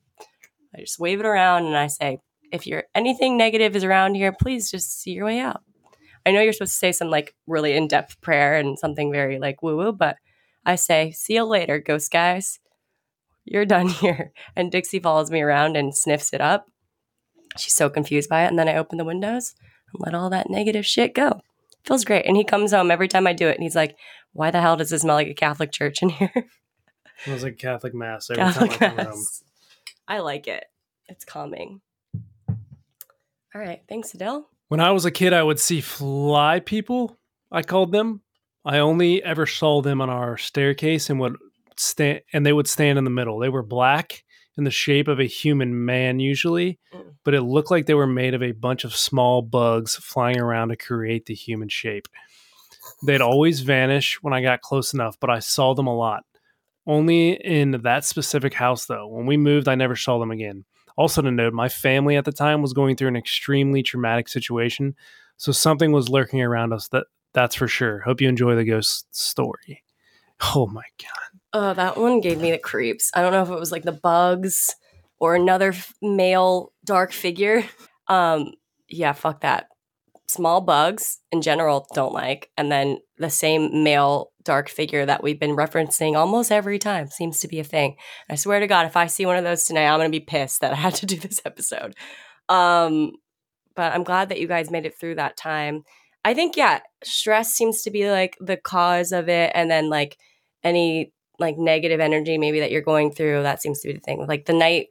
i 0.77 0.81
just 0.81 1.01
wave 1.01 1.19
it 1.19 1.27
around 1.27 1.65
and 1.65 1.77
i 1.77 1.87
say 1.87 2.19
if 2.53 2.67
you're 2.67 2.85
anything 2.95 3.39
negative 3.39 3.75
is 3.75 3.85
around 3.85 4.15
here 4.17 4.33
please 4.39 4.71
just 4.71 5.01
see 5.01 5.13
your 5.13 5.25
way 5.25 5.41
out. 5.41 5.63
I 6.27 6.33
know 6.33 6.43
you're 6.43 6.53
supposed 6.53 6.73
to 6.73 6.79
say 6.79 6.93
some 6.93 7.09
like 7.09 7.35
really 7.47 7.73
in-depth 7.73 8.21
prayer 8.21 8.57
and 8.57 8.79
something 8.79 9.11
very 9.11 9.39
like 9.39 9.63
woo 9.63 9.77
woo 9.77 9.93
but 9.93 10.17
i 10.67 10.75
say 10.75 11.11
see 11.13 11.35
you 11.35 11.45
later 11.45 11.79
ghost 11.79 12.13
guys. 12.13 12.61
You're 13.47 13.65
done 13.65 13.89
here. 14.03 14.33
And 14.55 14.71
dixie 14.71 15.01
follows 15.01 15.31
me 15.31 15.41
around 15.41 15.77
and 15.77 15.97
sniffs 15.97 16.35
it 16.35 16.43
up. 16.43 16.67
She's 17.57 17.75
so 17.75 17.89
confused 17.89 18.29
by 18.29 18.45
it. 18.45 18.49
And 18.49 18.59
then 18.59 18.69
i 18.69 18.77
open 18.77 18.99
the 18.99 19.05
windows 19.05 19.55
and 19.93 20.03
let 20.05 20.15
all 20.15 20.29
that 20.29 20.51
negative 20.51 20.85
shit 20.85 21.15
go 21.15 21.41
feels 21.85 22.05
great 22.05 22.27
and 22.27 22.37
he 22.37 22.45
comes 22.45 22.73
home 22.73 22.91
every 22.91 23.09
time 23.09 23.27
i 23.27 23.33
do 23.33 23.49
it 23.49 23.55
and 23.55 23.63
he's 23.63 23.77
like 23.77 23.97
why 24.33 24.51
the 24.51 24.61
hell 24.61 24.77
does 24.77 24.93
it 24.93 25.01
smell 25.01 25.17
like 25.17 25.29
a 25.29 25.35
catholic 25.35 25.73
church 25.73 26.03
in 26.03 26.09
here 26.09 26.47
It 27.27 27.33
was 27.33 27.43
like 27.43 27.59
Catholic 27.59 27.95
mass 27.95 28.31
every 28.31 28.43
Catholic 28.43 28.71
time 28.73 28.93
I 28.93 28.97
come 28.97 29.07
home. 29.13 29.25
I 30.09 30.19
like 30.21 30.49
it. 30.49 30.65
It's 31.09 31.25
calming. 31.25 31.81
All 33.55 33.61
right. 33.61 33.83
Thanks, 33.89 34.15
Adele. 34.15 34.49
When 34.69 34.81
I 34.81 34.93
was 34.93 35.05
a 35.05 35.11
kid, 35.11 35.33
I 35.33 35.43
would 35.43 35.61
see 35.61 35.81
fly 35.81 36.61
people. 36.61 37.19
I 37.53 37.63
called 37.63 37.93
them. 37.93 38.23
I 38.65 38.79
only 38.79 39.23
ever 39.23 39.45
saw 39.47 39.83
them 39.83 40.01
on 40.01 40.09
our 40.09 40.39
staircase 40.39 41.11
and 41.11 41.21
would 41.21 41.37
stand, 41.77 42.23
and 42.33 42.47
they 42.47 42.53
would 42.53 42.69
stand 42.69 42.97
in 42.97 43.05
the 43.05 43.11
middle. 43.11 43.39
They 43.39 43.49
were 43.49 43.63
black 43.63 44.25
in 44.57 44.65
the 44.65 44.71
shape 44.71 45.09
of 45.09 45.21
a 45.21 45.25
human 45.25 45.85
man, 45.85 46.21
usually, 46.21 46.79
Mm. 46.93 47.15
but 47.25 47.35
it 47.35 47.43
looked 47.43 47.71
like 47.71 47.87
they 47.87 47.95
were 47.95 48.07
made 48.07 48.35
of 48.35 48.43
a 48.43 48.53
bunch 48.53 48.85
of 48.85 48.95
small 48.97 49.43
bugs 49.43 49.97
flying 49.97 50.39
around 50.41 50.69
to 50.71 50.77
create 50.77 51.27
the 51.27 51.35
human 51.35 51.69
shape. 51.69 52.09
They'd 53.07 53.21
always 53.21 53.61
vanish 53.61 54.23
when 54.23 54.35
I 54.35 54.43
got 54.43 54.61
close 54.63 54.93
enough, 54.93 55.17
but 55.21 55.31
I 55.31 55.39
saw 55.39 55.75
them 55.75 55.87
a 55.87 55.97
lot. 55.97 56.25
Only 56.87 57.33
in 57.33 57.73
that 57.83 58.05
specific 58.05 58.55
house, 58.55 58.87
though. 58.87 59.07
When 59.07 59.27
we 59.27 59.37
moved, 59.37 59.69
I 59.69 59.75
never 59.75 59.97
saw 59.97 60.19
them 60.19 60.31
again. 60.31 60.65
Also, 60.97 61.23
to 61.23 61.31
note, 61.31 61.53
my 61.53 61.69
family 61.69 62.17
at 62.17 62.25
the 62.25 62.33
time 62.33 62.61
was 62.63 62.73
going 62.73 62.97
through 62.97 63.09
an 63.09 63.17
extremely 63.17 63.83
traumatic 63.83 64.29
situation, 64.29 64.95
so 65.37 65.53
something 65.53 65.93
was 65.93 66.09
lurking 66.09 66.43
around 66.43 66.73
us. 66.73 66.89
That 66.89 67.07
that's 67.33 67.55
for 67.55 67.69
sure. 67.69 68.01
Hope 68.01 68.21
you 68.21 68.29
enjoy 68.29 68.57
the 68.57 68.65
ghost 68.65 69.07
story. 69.15 69.83
Oh 70.55 70.67
my 70.67 70.83
god! 70.99 71.30
Oh, 71.53 71.75
that 71.75 71.97
one 71.97 72.21
gave 72.21 72.41
me 72.41 72.51
the 72.53 72.59
creeps. 72.59 73.11
I 73.15 73.23
don't 73.23 73.33
know 73.33 73.43
if 73.43 73.51
it 73.51 73.59
was 73.59 73.73
like 73.73 73.83
the 73.83 73.93
bugs 73.93 74.75
or 75.19 75.35
another 75.35 75.71
f- 75.71 75.93
male 76.01 76.73
dark 76.85 77.13
figure. 77.13 77.65
Um, 78.09 78.53
yeah, 78.89 79.13
fuck 79.13 79.41
that. 79.41 79.67
Small 80.29 80.61
bugs 80.61 81.19
in 81.33 81.43
general 81.43 81.87
don't 81.93 82.13
like, 82.13 82.51
and 82.57 82.71
then 82.71 82.99
the 83.19 83.31
same 83.31 83.83
male 83.83 84.31
dark 84.45 84.69
figure 84.69 85.05
that 85.05 85.23
we've 85.23 85.41
been 85.41 85.57
referencing 85.57 86.17
almost 86.17 86.53
every 86.53 86.79
time 86.79 87.09
seems 87.09 87.41
to 87.41 87.49
be 87.49 87.59
a 87.59 87.65
thing. 87.65 87.97
I 88.29 88.37
swear 88.37 88.61
to 88.61 88.67
God, 88.67 88.87
if 88.87 88.97
I 88.97 89.07
see 89.07 89.27
one 89.27 89.37
of 89.37 89.45
those 89.45 89.65
tonight, 89.65 89.87
I'm 89.87 89.99
gonna 89.99 90.11
be 90.11 90.21
pissed 90.21 90.61
that 90.61 90.73
I 90.73 90.77
had 90.77 90.95
to 90.97 91.07
do 91.07 91.17
this 91.17 91.41
episode. 91.45 91.95
Um, 92.49 93.13
but 93.75 93.93
I'm 93.93 94.05
glad 94.05 94.29
that 94.29 94.41
you 94.41 94.47
guys 94.47 94.71
made 94.71 94.87
it 94.87 94.99
through 94.99 95.17
that 95.17 95.37
time. 95.37 95.83
I 96.25 96.35
think 96.35 96.57
yeah, 96.57 96.81
stress 97.03 97.53
seems 97.53 97.83
to 97.83 97.91
be 97.91 98.11
like 98.11 98.37
the 98.41 98.57
cause 98.57 99.13
of 99.13 99.29
it, 99.29 99.51
and 99.55 99.71
then 99.71 99.89
like 99.91 100.17
any 100.63 101.13
like 101.41 101.59
negative 101.59 101.99
energy 102.01 102.39
maybe 102.39 102.61
that 102.61 102.71
you're 102.71 102.83
going 102.83 103.11
through 103.11 103.43
that 103.43 103.61
seems 103.63 103.81
to 103.81 103.89
be 103.89 103.95
the 103.95 104.01
thing 104.01 104.25
like 104.27 104.45
the 104.47 104.53
night 104.53 104.89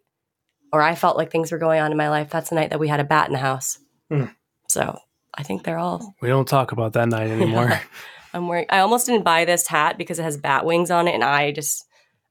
or 0.73 0.81
i 0.81 0.95
felt 0.95 1.15
like 1.17 1.31
things 1.31 1.51
were 1.51 1.57
going 1.57 1.79
on 1.79 1.91
in 1.91 1.97
my 1.97 2.09
life 2.09 2.29
that's 2.29 2.49
the 2.49 2.55
night 2.55 2.71
that 2.71 2.79
we 2.79 2.87
had 2.87 2.99
a 2.99 3.03
bat 3.03 3.27
in 3.27 3.33
the 3.33 3.39
house 3.39 3.77
Hmm. 4.09 4.25
so 4.67 4.99
i 5.35 5.43
think 5.43 5.63
they're 5.63 5.77
all 5.77 6.15
We 6.21 6.29
don't 6.29 6.47
talk 6.47 6.71
about 6.71 6.93
that 6.93 7.07
night 7.09 7.29
anymore. 7.37 7.79
i'm 8.33 8.47
wearing 8.47 8.65
i 8.69 8.79
almost 8.79 9.05
didn't 9.05 9.23
buy 9.23 9.45
this 9.45 9.67
hat 9.67 9.97
because 9.97 10.19
it 10.19 10.23
has 10.23 10.37
bat 10.37 10.65
wings 10.65 10.89
on 10.91 11.07
it 11.07 11.13
and 11.15 11.23
i 11.23 11.51
just 11.51 11.85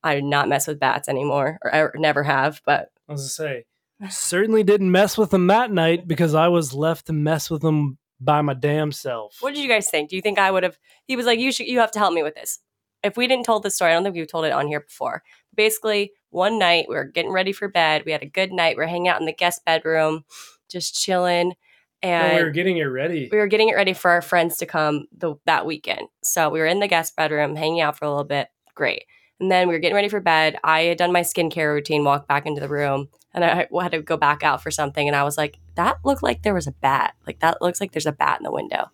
i 0.04 0.14
do 0.14 0.22
not 0.22 0.48
mess 0.48 0.66
with 0.66 0.78
bats 0.80 1.08
anymore 1.08 1.58
or, 1.62 1.74
I 1.74 1.88
never 1.96 2.22
have 2.24 2.60
but 2.66 2.90
I 3.08 3.12
was 3.12 3.22
to 3.24 3.28
say, 3.30 3.64
certainly 4.10 4.62
didn't 4.62 4.92
mess 4.92 5.16
with 5.18 5.30
them 5.30 5.46
that 5.48 5.72
night 5.72 6.06
because 6.06 6.34
I 6.34 6.48
was 6.48 6.74
left 6.74 7.06
to 7.06 7.12
mess 7.12 7.48
with 7.50 7.62
them 7.62 7.98
by 8.20 8.42
my 8.42 8.54
damn 8.54 8.92
self. 8.92 9.36
what 9.40 9.54
did 9.54 9.62
you 9.62 9.68
guys 9.68 9.88
think 9.90 10.10
do 10.10 10.16
you 10.16 10.22
think 10.22 10.38
i 10.38 10.50
would 10.50 10.62
have 10.64 10.76
he 11.06 11.14
was 11.16 11.24
like 11.26 11.38
you 11.38 11.50
should 11.52 11.66
you 11.68 11.78
have 11.78 11.90
to 11.92 11.98
help 12.00 12.12
me 12.12 12.22
with 12.22 12.34
this 12.34 12.58
if 13.02 13.16
we 13.16 13.26
didn't 13.26 13.44
told 13.44 13.62
this 13.62 13.76
story 13.76 13.90
i 13.90 13.94
don't 13.94 14.02
think 14.02 14.14
we've 14.14 14.30
told 14.30 14.44
it 14.44 14.52
on 14.52 14.66
here 14.66 14.80
before 14.80 15.22
basically 15.54 16.12
one 16.30 16.58
night 16.58 16.86
we 16.88 16.94
were 16.94 17.04
getting 17.04 17.32
ready 17.32 17.52
for 17.52 17.68
bed 17.68 18.02
we 18.04 18.12
had 18.12 18.22
a 18.22 18.26
good 18.26 18.52
night 18.52 18.76
we 18.76 18.84
are 18.84 18.88
hanging 18.88 19.08
out 19.08 19.20
in 19.20 19.26
the 19.26 19.32
guest 19.32 19.64
bedroom 19.64 20.24
just 20.68 20.94
chilling 20.94 21.54
No, 22.02 22.08
and 22.10 22.36
we 22.36 22.44
were 22.44 22.50
getting 22.50 22.76
it 22.78 22.84
ready. 22.84 23.28
we 23.32 23.38
were 23.38 23.46
getting 23.48 23.68
it 23.68 23.74
ready 23.74 23.92
for 23.92 24.10
our 24.10 24.22
friends 24.22 24.58
to 24.58 24.66
come 24.66 25.06
the, 25.16 25.34
that 25.46 25.66
weekend. 25.66 26.06
So 26.22 26.48
we 26.48 26.60
were 26.60 26.66
in 26.66 26.78
the 26.78 26.86
guest 26.86 27.16
bedroom, 27.16 27.56
hanging 27.56 27.80
out 27.80 27.98
for 27.98 28.04
a 28.04 28.08
little 28.08 28.22
bit. 28.22 28.48
Great. 28.74 29.04
And 29.40 29.50
then 29.50 29.66
we 29.66 29.74
were 29.74 29.80
getting 29.80 29.96
ready 29.96 30.08
for 30.08 30.20
bed. 30.20 30.58
I 30.62 30.82
had 30.82 30.98
done 30.98 31.12
my 31.12 31.22
skincare 31.22 31.72
routine, 31.74 32.04
walked 32.04 32.28
back 32.28 32.46
into 32.46 32.60
the 32.60 32.68
room, 32.68 33.08
and 33.34 33.44
I 33.44 33.66
had 33.82 33.92
to 33.92 34.02
go 34.02 34.16
back 34.16 34.44
out 34.44 34.62
for 34.62 34.70
something. 34.70 35.08
And 35.08 35.16
I 35.16 35.24
was 35.24 35.36
like, 35.36 35.58
that 35.74 35.98
looked 36.04 36.22
like 36.22 36.42
there 36.42 36.54
was 36.54 36.66
a 36.68 36.72
bat. 36.72 37.14
Like, 37.26 37.40
that 37.40 37.60
looks 37.60 37.80
like 37.80 37.90
there's 37.92 38.06
a 38.06 38.12
bat 38.12 38.38
in 38.38 38.44
the 38.44 38.52
window. 38.52 38.90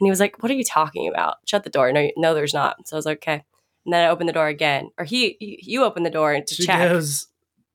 And 0.00 0.06
he 0.06 0.10
was 0.10 0.20
like, 0.20 0.42
what 0.42 0.50
are 0.50 0.54
you 0.54 0.64
talking 0.64 1.08
about? 1.08 1.36
Shut 1.46 1.64
the 1.64 1.70
door. 1.70 1.90
No, 1.92 2.10
no, 2.16 2.34
there's 2.34 2.54
not. 2.54 2.86
So 2.86 2.96
I 2.96 2.98
was 2.98 3.06
like, 3.06 3.18
okay. 3.18 3.44
And 3.84 3.92
then 3.92 4.04
I 4.04 4.08
opened 4.08 4.28
the 4.28 4.32
door 4.34 4.48
again. 4.48 4.90
Or 4.98 5.04
he, 5.04 5.36
you 5.40 5.84
opened 5.84 6.06
the 6.06 6.10
door 6.10 6.38
to 6.40 6.54
she 6.54 6.66
check. 6.66 6.88
goes, 6.90 7.26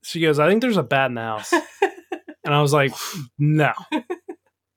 she 0.04 0.22
goes, 0.22 0.40
I 0.40 0.48
think 0.48 0.62
there's 0.62 0.78
a 0.78 0.84
bat 0.84 1.10
in 1.10 1.16
the 1.16 1.22
house. 1.22 1.52
and 2.44 2.54
I 2.54 2.62
was 2.62 2.74
like, 2.74 2.94
no. 3.38 3.74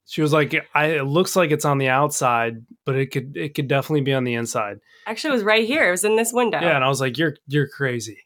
She 0.09 0.21
was 0.21 0.31
like, 0.31 0.55
I, 0.73 0.85
it 0.85 1.03
looks 1.05 1.35
like 1.35 1.51
it's 1.51 1.65
on 1.65 1.79
the 1.79 1.89
outside, 1.89 2.65
but 2.85 2.95
it 2.95 3.07
could 3.07 3.35
it 3.35 3.55
could 3.55 3.67
definitely 3.67 4.01
be 4.01 4.13
on 4.13 4.23
the 4.23 4.35
inside. 4.35 4.79
Actually, 5.05 5.31
it 5.31 5.33
was 5.33 5.43
right 5.43 5.67
here. 5.67 5.85
It 5.89 5.91
was 5.91 6.05
in 6.05 6.15
this 6.15 6.31
window. 6.31 6.61
Yeah, 6.61 6.75
and 6.75 6.83
I 6.83 6.87
was 6.87 7.01
like, 7.01 7.17
you're 7.17 7.35
you're 7.45 7.67
crazy. 7.67 8.19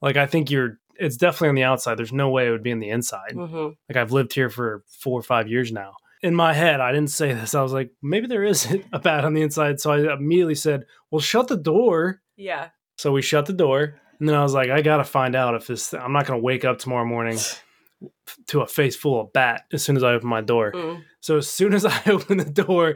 Like 0.00 0.16
I 0.16 0.26
think 0.26 0.48
you're. 0.48 0.78
It's 0.96 1.16
definitely 1.16 1.48
on 1.48 1.54
the 1.56 1.64
outside. 1.64 1.98
There's 1.98 2.12
no 2.12 2.30
way 2.30 2.46
it 2.46 2.50
would 2.52 2.62
be 2.62 2.70
on 2.70 2.78
the 2.78 2.88
inside. 2.90 3.32
hmm 3.34 3.70
Like 3.88 3.96
I've 3.96 4.12
lived 4.12 4.32
here 4.32 4.48
for 4.48 4.84
four 4.86 5.18
or 5.18 5.24
five 5.24 5.48
years 5.48 5.72
now. 5.72 5.94
In 6.24 6.34
my 6.34 6.54
head, 6.54 6.80
I 6.80 6.90
didn't 6.90 7.10
say 7.10 7.34
this. 7.34 7.54
I 7.54 7.60
was 7.60 7.74
like, 7.74 7.90
maybe 8.02 8.26
there 8.26 8.44
is 8.44 8.66
a 8.94 8.98
bat 8.98 9.26
on 9.26 9.34
the 9.34 9.42
inside. 9.42 9.78
So 9.78 9.92
I 9.92 10.14
immediately 10.14 10.54
said, 10.54 10.84
well, 11.10 11.20
shut 11.20 11.48
the 11.48 11.56
door. 11.56 12.22
Yeah. 12.38 12.70
So 12.96 13.12
we 13.12 13.20
shut 13.20 13.44
the 13.44 13.52
door, 13.52 14.00
and 14.18 14.26
then 14.28 14.34
I 14.34 14.42
was 14.42 14.54
like, 14.54 14.70
I 14.70 14.80
gotta 14.80 15.04
find 15.04 15.36
out 15.36 15.54
if 15.54 15.66
this. 15.66 15.92
I'm 15.92 16.12
not 16.14 16.24
gonna 16.26 16.38
wake 16.40 16.64
up 16.64 16.78
tomorrow 16.78 17.04
morning 17.04 17.38
to 18.46 18.62
a 18.62 18.66
face 18.66 18.96
full 18.96 19.20
of 19.20 19.32
bat 19.34 19.64
as 19.72 19.82
soon 19.84 19.96
as 19.98 20.02
I 20.02 20.12
open 20.14 20.28
my 20.28 20.40
door. 20.40 20.72
Mm. 20.72 21.02
So 21.20 21.36
as 21.36 21.48
soon 21.48 21.74
as 21.74 21.84
I 21.86 22.00
open 22.06 22.38
the 22.38 22.44
door, 22.44 22.94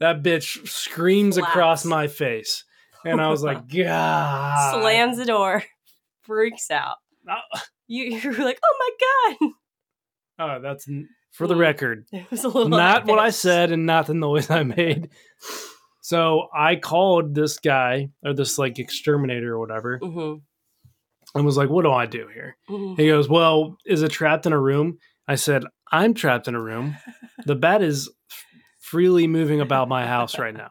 that 0.00 0.22
bitch 0.22 0.68
screams 0.68 1.38
across 1.38 1.84
my 1.86 2.08
face, 2.08 2.64
and 3.06 3.20
I 3.22 3.30
was 3.30 3.42
like, 3.42 3.68
God, 3.74 4.80
Slams 4.82 5.16
the 5.16 5.24
door, 5.24 5.62
freaks 6.22 6.70
out. 6.70 6.96
Oh, 7.26 7.60
You, 7.86 8.04
you 8.18 8.30
were 8.32 8.44
like, 8.44 8.58
oh 8.62 8.76
my 8.78 9.38
God. 9.38 9.50
oh, 10.40 10.60
that's 10.60 10.86
for 11.36 11.46
the 11.46 11.54
Mm. 11.54 11.58
record, 11.60 12.06
It 12.12 12.30
was 12.30 12.44
a 12.44 12.48
little 12.48 12.68
not 12.68 13.06
what 13.06 13.18
I 13.18 13.30
said, 13.30 13.70
and 13.72 13.86
not 13.86 14.06
the 14.06 14.14
noise 14.14 14.50
I 14.50 14.62
made. 14.62 15.10
So 16.00 16.48
I 16.54 16.76
called 16.76 17.34
this 17.34 17.58
guy 17.58 18.10
or 18.24 18.32
this 18.32 18.58
like 18.58 18.78
exterminator 18.78 19.54
or 19.54 19.58
whatever, 19.58 19.98
Mhm, 20.00 20.40
and 21.34 21.44
was 21.44 21.56
like, 21.56 21.68
"What 21.68 21.82
do 21.82 21.90
I 21.90 22.06
do 22.06 22.28
here?" 22.32 22.56
mhm. 22.70 22.96
He 22.98 23.08
goes, 23.08 23.28
Well, 23.28 23.76
is 23.84 24.02
it 24.02 24.10
trapped 24.12 24.46
in 24.46 24.52
a 24.52 24.60
room? 24.60 24.98
I 25.28 25.34
said, 25.34 25.64
I'm 25.90 26.14
trapped 26.14 26.46
in 26.48 26.54
a 26.54 26.60
room. 26.62 26.96
The 27.44 27.56
bat 27.56 27.82
is 27.82 28.08
f- 28.30 28.44
freely 28.80 29.26
moving 29.26 29.60
about 29.60 29.88
my 29.88 30.06
house 30.06 30.38
right 30.38 30.54
now. 30.54 30.70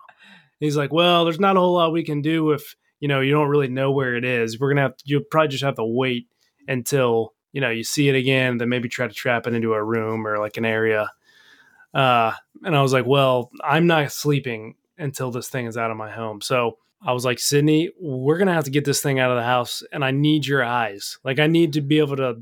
He's 0.62 0.78
like, 0.78 0.94
Well, 0.94 1.26
there's 1.26 1.40
not 1.40 1.58
a 1.58 1.60
whole 1.60 1.74
lot 1.74 1.92
we 1.92 2.04
can 2.06 2.22
do 2.22 2.52
if, 2.52 2.76
you 3.02 3.10
know, 3.10 3.20
you 3.20 3.32
don't 3.34 3.50
really 3.50 3.68
know 3.68 3.92
where 3.92 4.16
it 4.16 4.24
is. 4.24 4.58
We're 4.60 4.70
going 4.70 4.78
to 4.78 4.82
have, 4.84 4.94
you'll 5.04 5.24
probably 5.30 5.50
just 5.50 5.64
have 5.66 5.76
to 5.76 5.84
wait 5.86 6.28
until, 6.68 7.34
you 7.56 7.62
know, 7.62 7.70
you 7.70 7.86
see 7.86 8.10
it 8.10 8.16
again, 8.16 8.58
then 8.58 8.68
maybe 8.68 8.90
try 8.90 9.08
to 9.08 9.14
trap 9.14 9.48
it 9.48 9.54
into 9.54 9.74
a 9.74 9.82
room 9.82 10.28
or 10.28 10.40
like 10.40 10.58
an 10.58 10.66
area. 10.66 11.10
Uh, 11.94 12.34
and 12.66 12.76
I 12.76 12.82
was 12.82 12.92
like, 12.92 13.06
Well, 13.06 13.50
I'm 13.64 13.88
not 13.88 14.12
sleeping 14.12 14.76
until 14.98 15.32
this 15.32 15.48
thing 15.48 15.66
is 15.66 15.78
out 15.78 15.90
of 15.90 15.96
my 15.96 16.12
home. 16.12 16.42
So 16.42 16.78
I 17.02 17.14
was 17.14 17.24
like, 17.24 17.40
Sydney, 17.40 17.92
we're 17.98 18.38
gonna 18.38 18.54
have 18.54 18.66
to 18.66 18.72
get 18.72 18.84
this 18.84 19.02
thing 19.02 19.20
out 19.20 19.32
of 19.32 19.38
the 19.38 19.44
house, 19.44 19.84
and 19.94 20.04
I 20.04 20.12
need 20.12 20.46
your 20.46 20.66
eyes. 20.66 21.18
Like, 21.24 21.40
I 21.40 21.48
need 21.48 21.74
to 21.74 21.82
be 21.82 22.00
able 22.00 22.18
to, 22.18 22.42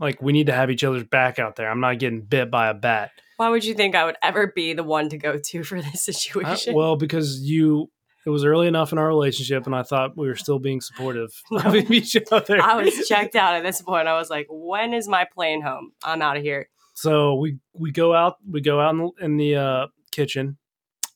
like, 0.00 0.20
we 0.20 0.32
need 0.32 0.46
to 0.48 0.52
have 0.52 0.72
each 0.72 0.82
other's 0.82 1.04
back 1.04 1.38
out 1.38 1.54
there. 1.54 1.70
I'm 1.70 1.80
not 1.80 2.00
getting 2.00 2.22
bit 2.22 2.50
by 2.50 2.68
a 2.68 2.74
bat. 2.74 3.12
Why 3.36 3.48
would 3.48 3.64
you 3.64 3.74
think 3.74 3.94
I 3.94 4.04
would 4.04 4.16
ever 4.22 4.48
be 4.48 4.72
the 4.72 4.82
one 4.82 5.08
to 5.10 5.18
go 5.18 5.38
to 5.38 5.62
for 5.62 5.80
this 5.80 6.08
I- 6.08 6.12
situation? 6.12 6.74
well, 6.74 6.96
because 6.96 7.40
you, 7.42 7.90
it 8.24 8.30
was 8.30 8.44
early 8.44 8.68
enough 8.68 8.92
in 8.92 8.98
our 8.98 9.06
relationship, 9.06 9.66
and 9.66 9.74
I 9.74 9.82
thought 9.82 10.16
we 10.16 10.28
were 10.28 10.36
still 10.36 10.58
being 10.58 10.80
supportive 10.80 11.30
of 11.52 11.74
each 11.74 12.16
other. 12.30 12.60
I 12.60 12.82
was 12.82 13.06
checked 13.08 13.34
out 13.34 13.54
at 13.54 13.62
this 13.62 13.82
point. 13.82 14.08
I 14.08 14.18
was 14.18 14.30
like, 14.30 14.46
when 14.50 14.94
is 14.94 15.08
my 15.08 15.26
plane 15.32 15.62
home? 15.62 15.92
I'm 16.02 16.22
out 16.22 16.36
of 16.36 16.42
here. 16.42 16.68
So 16.94 17.34
we 17.34 17.58
we 17.72 17.90
go 17.90 18.14
out, 18.14 18.36
we 18.48 18.60
go 18.60 18.80
out 18.80 18.94
in 18.94 18.98
the, 18.98 19.24
in 19.24 19.36
the 19.38 19.56
uh, 19.56 19.86
kitchen, 20.10 20.58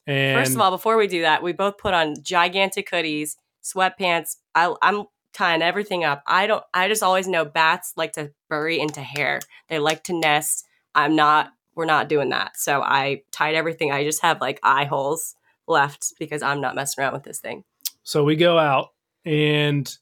and 0.06 0.38
First 0.38 0.54
of 0.54 0.60
all, 0.60 0.70
before 0.70 0.96
we 0.96 1.06
do 1.08 1.22
that, 1.22 1.42
we 1.42 1.52
both 1.52 1.78
put 1.78 1.92
on 1.92 2.14
gigantic 2.22 2.90
hoodies, 2.90 3.36
sweatpants. 3.62 4.36
I, 4.54 4.72
I'm 4.80 5.04
tying 5.32 5.62
everything 5.62 6.04
up. 6.04 6.22
I 6.26 6.46
don't. 6.46 6.64
I 6.72 6.88
just 6.88 7.02
always 7.02 7.26
know 7.26 7.44
bats 7.44 7.92
like 7.96 8.12
to 8.12 8.32
bury 8.48 8.78
into 8.78 9.00
hair. 9.00 9.40
They 9.68 9.78
like 9.78 10.04
to 10.04 10.12
nest. 10.12 10.64
I'm 10.94 11.16
not. 11.16 11.50
We're 11.74 11.86
not 11.86 12.08
doing 12.08 12.30
that. 12.30 12.56
So 12.56 12.80
I 12.80 13.22
tied 13.32 13.54
everything. 13.54 13.92
I 13.92 14.04
just 14.04 14.22
have 14.22 14.40
like 14.40 14.60
eye 14.62 14.84
holes 14.84 15.34
left 15.68 16.14
because 16.18 16.42
I'm 16.42 16.60
not 16.60 16.74
messing 16.74 17.02
around 17.02 17.14
with 17.14 17.24
this 17.24 17.40
thing. 17.40 17.64
So 18.02 18.24
we 18.24 18.36
go 18.36 18.58
out 18.58 18.88
and 19.24 19.92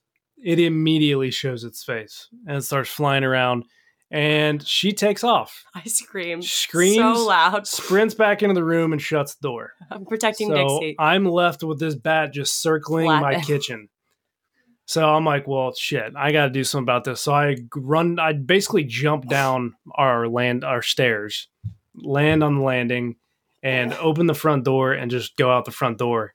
it 0.43 0.59
immediately 0.59 1.31
shows 1.31 1.65
its 1.65 1.83
face 1.83 2.29
and 2.47 2.59
it 2.59 2.63
starts 2.63 2.91
flying 2.91 3.25
around 3.25 3.65
and 4.11 4.65
she 4.65 4.93
takes 4.93 5.25
off, 5.25 5.65
I 5.75 5.83
scream, 5.85 6.43
Screams, 6.43 6.97
so 6.97 7.27
loud. 7.27 7.67
sprints 7.67 8.15
back 8.15 8.43
into 8.43 8.55
the 8.55 8.65
room 8.65 8.93
and 8.93 9.01
shuts 9.03 9.35
the 9.35 9.49
door. 9.49 9.73
I'm 9.91 10.05
protecting 10.05 10.49
so 10.49 10.55
Dixie. 10.81 10.97
I'm 10.99 11.25
left 11.25 11.65
with 11.65 11.81
this 11.81 11.95
bat 11.95 12.33
just 12.33 12.61
circling 12.61 13.07
my 13.07 13.41
kitchen. 13.45 13.89
So 14.87 15.09
I'm 15.09 15.25
like, 15.25 15.49
well, 15.49 15.73
shit, 15.75 16.13
I 16.15 16.31
got 16.31 16.45
to 16.45 16.51
do 16.51 16.63
something 16.63 16.85
about 16.85 17.05
this. 17.05 17.23
So 17.23 17.33
I 17.33 17.57
run, 17.75 18.19
I 18.19 18.35
basically 18.35 18.85
jump 18.85 19.29
down 19.29 19.75
our 19.95 20.29
land, 20.29 20.63
our 20.63 20.83
stairs, 20.83 21.49
land 21.95 22.45
on 22.45 22.57
the 22.57 22.63
landing, 22.63 23.17
and 23.65 23.95
open 23.95 24.27
the 24.27 24.35
front 24.35 24.63
door 24.63 24.93
and 24.93 25.11
just 25.11 25.37
go 25.37 25.51
out 25.51 25.65
the 25.65 25.71
front 25.71 25.97
door. 25.99 26.35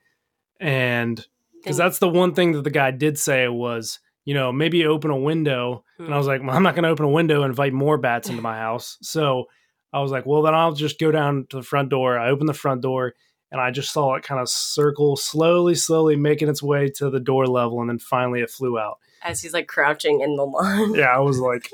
And 0.59 1.25
because 1.61 1.77
that's 1.77 1.99
the 1.99 2.09
one 2.09 2.33
thing 2.33 2.53
that 2.53 2.63
the 2.63 2.71
guy 2.71 2.89
did 2.89 3.19
say 3.19 3.47
was, 3.47 3.99
you 4.25 4.33
know, 4.33 4.51
maybe 4.51 4.85
open 4.85 5.11
a 5.11 5.17
window. 5.17 5.85
And 5.99 6.07
I 6.07 6.11
hmm. 6.11 6.17
was 6.17 6.27
like, 6.27 6.41
well, 6.41 6.55
I'm 6.55 6.63
not 6.63 6.73
going 6.73 6.83
to 6.83 6.89
open 6.89 7.05
a 7.05 7.09
window 7.09 7.43
and 7.43 7.51
invite 7.51 7.71
more 7.71 7.97
bats 7.97 8.29
into 8.29 8.41
my 8.41 8.57
house. 8.57 8.97
So 9.03 9.45
I 9.93 10.01
was 10.01 10.11
like, 10.11 10.25
well, 10.25 10.41
then 10.41 10.53
I'll 10.53 10.73
just 10.73 10.99
go 10.99 11.11
down 11.11 11.45
to 11.49 11.57
the 11.57 11.63
front 11.63 11.89
door. 11.89 12.17
I 12.17 12.29
opened 12.29 12.49
the 12.49 12.53
front 12.53 12.81
door 12.81 13.13
and 13.51 13.61
I 13.61 13.71
just 13.71 13.91
saw 13.91 14.15
it 14.15 14.23
kind 14.23 14.41
of 14.41 14.49
circle 14.49 15.15
slowly, 15.15 15.75
slowly 15.75 16.15
making 16.15 16.49
its 16.49 16.61
way 16.61 16.89
to 16.97 17.09
the 17.09 17.19
door 17.19 17.47
level. 17.47 17.79
And 17.81 17.89
then 17.89 17.99
finally 17.99 18.41
it 18.41 18.49
flew 18.49 18.77
out. 18.77 18.97
As 19.23 19.41
he's 19.41 19.53
like 19.53 19.67
crouching 19.67 20.21
in 20.21 20.35
the 20.35 20.45
lawn. 20.45 20.95
Yeah, 20.95 21.15
I 21.15 21.19
was 21.19 21.39
like, 21.39 21.71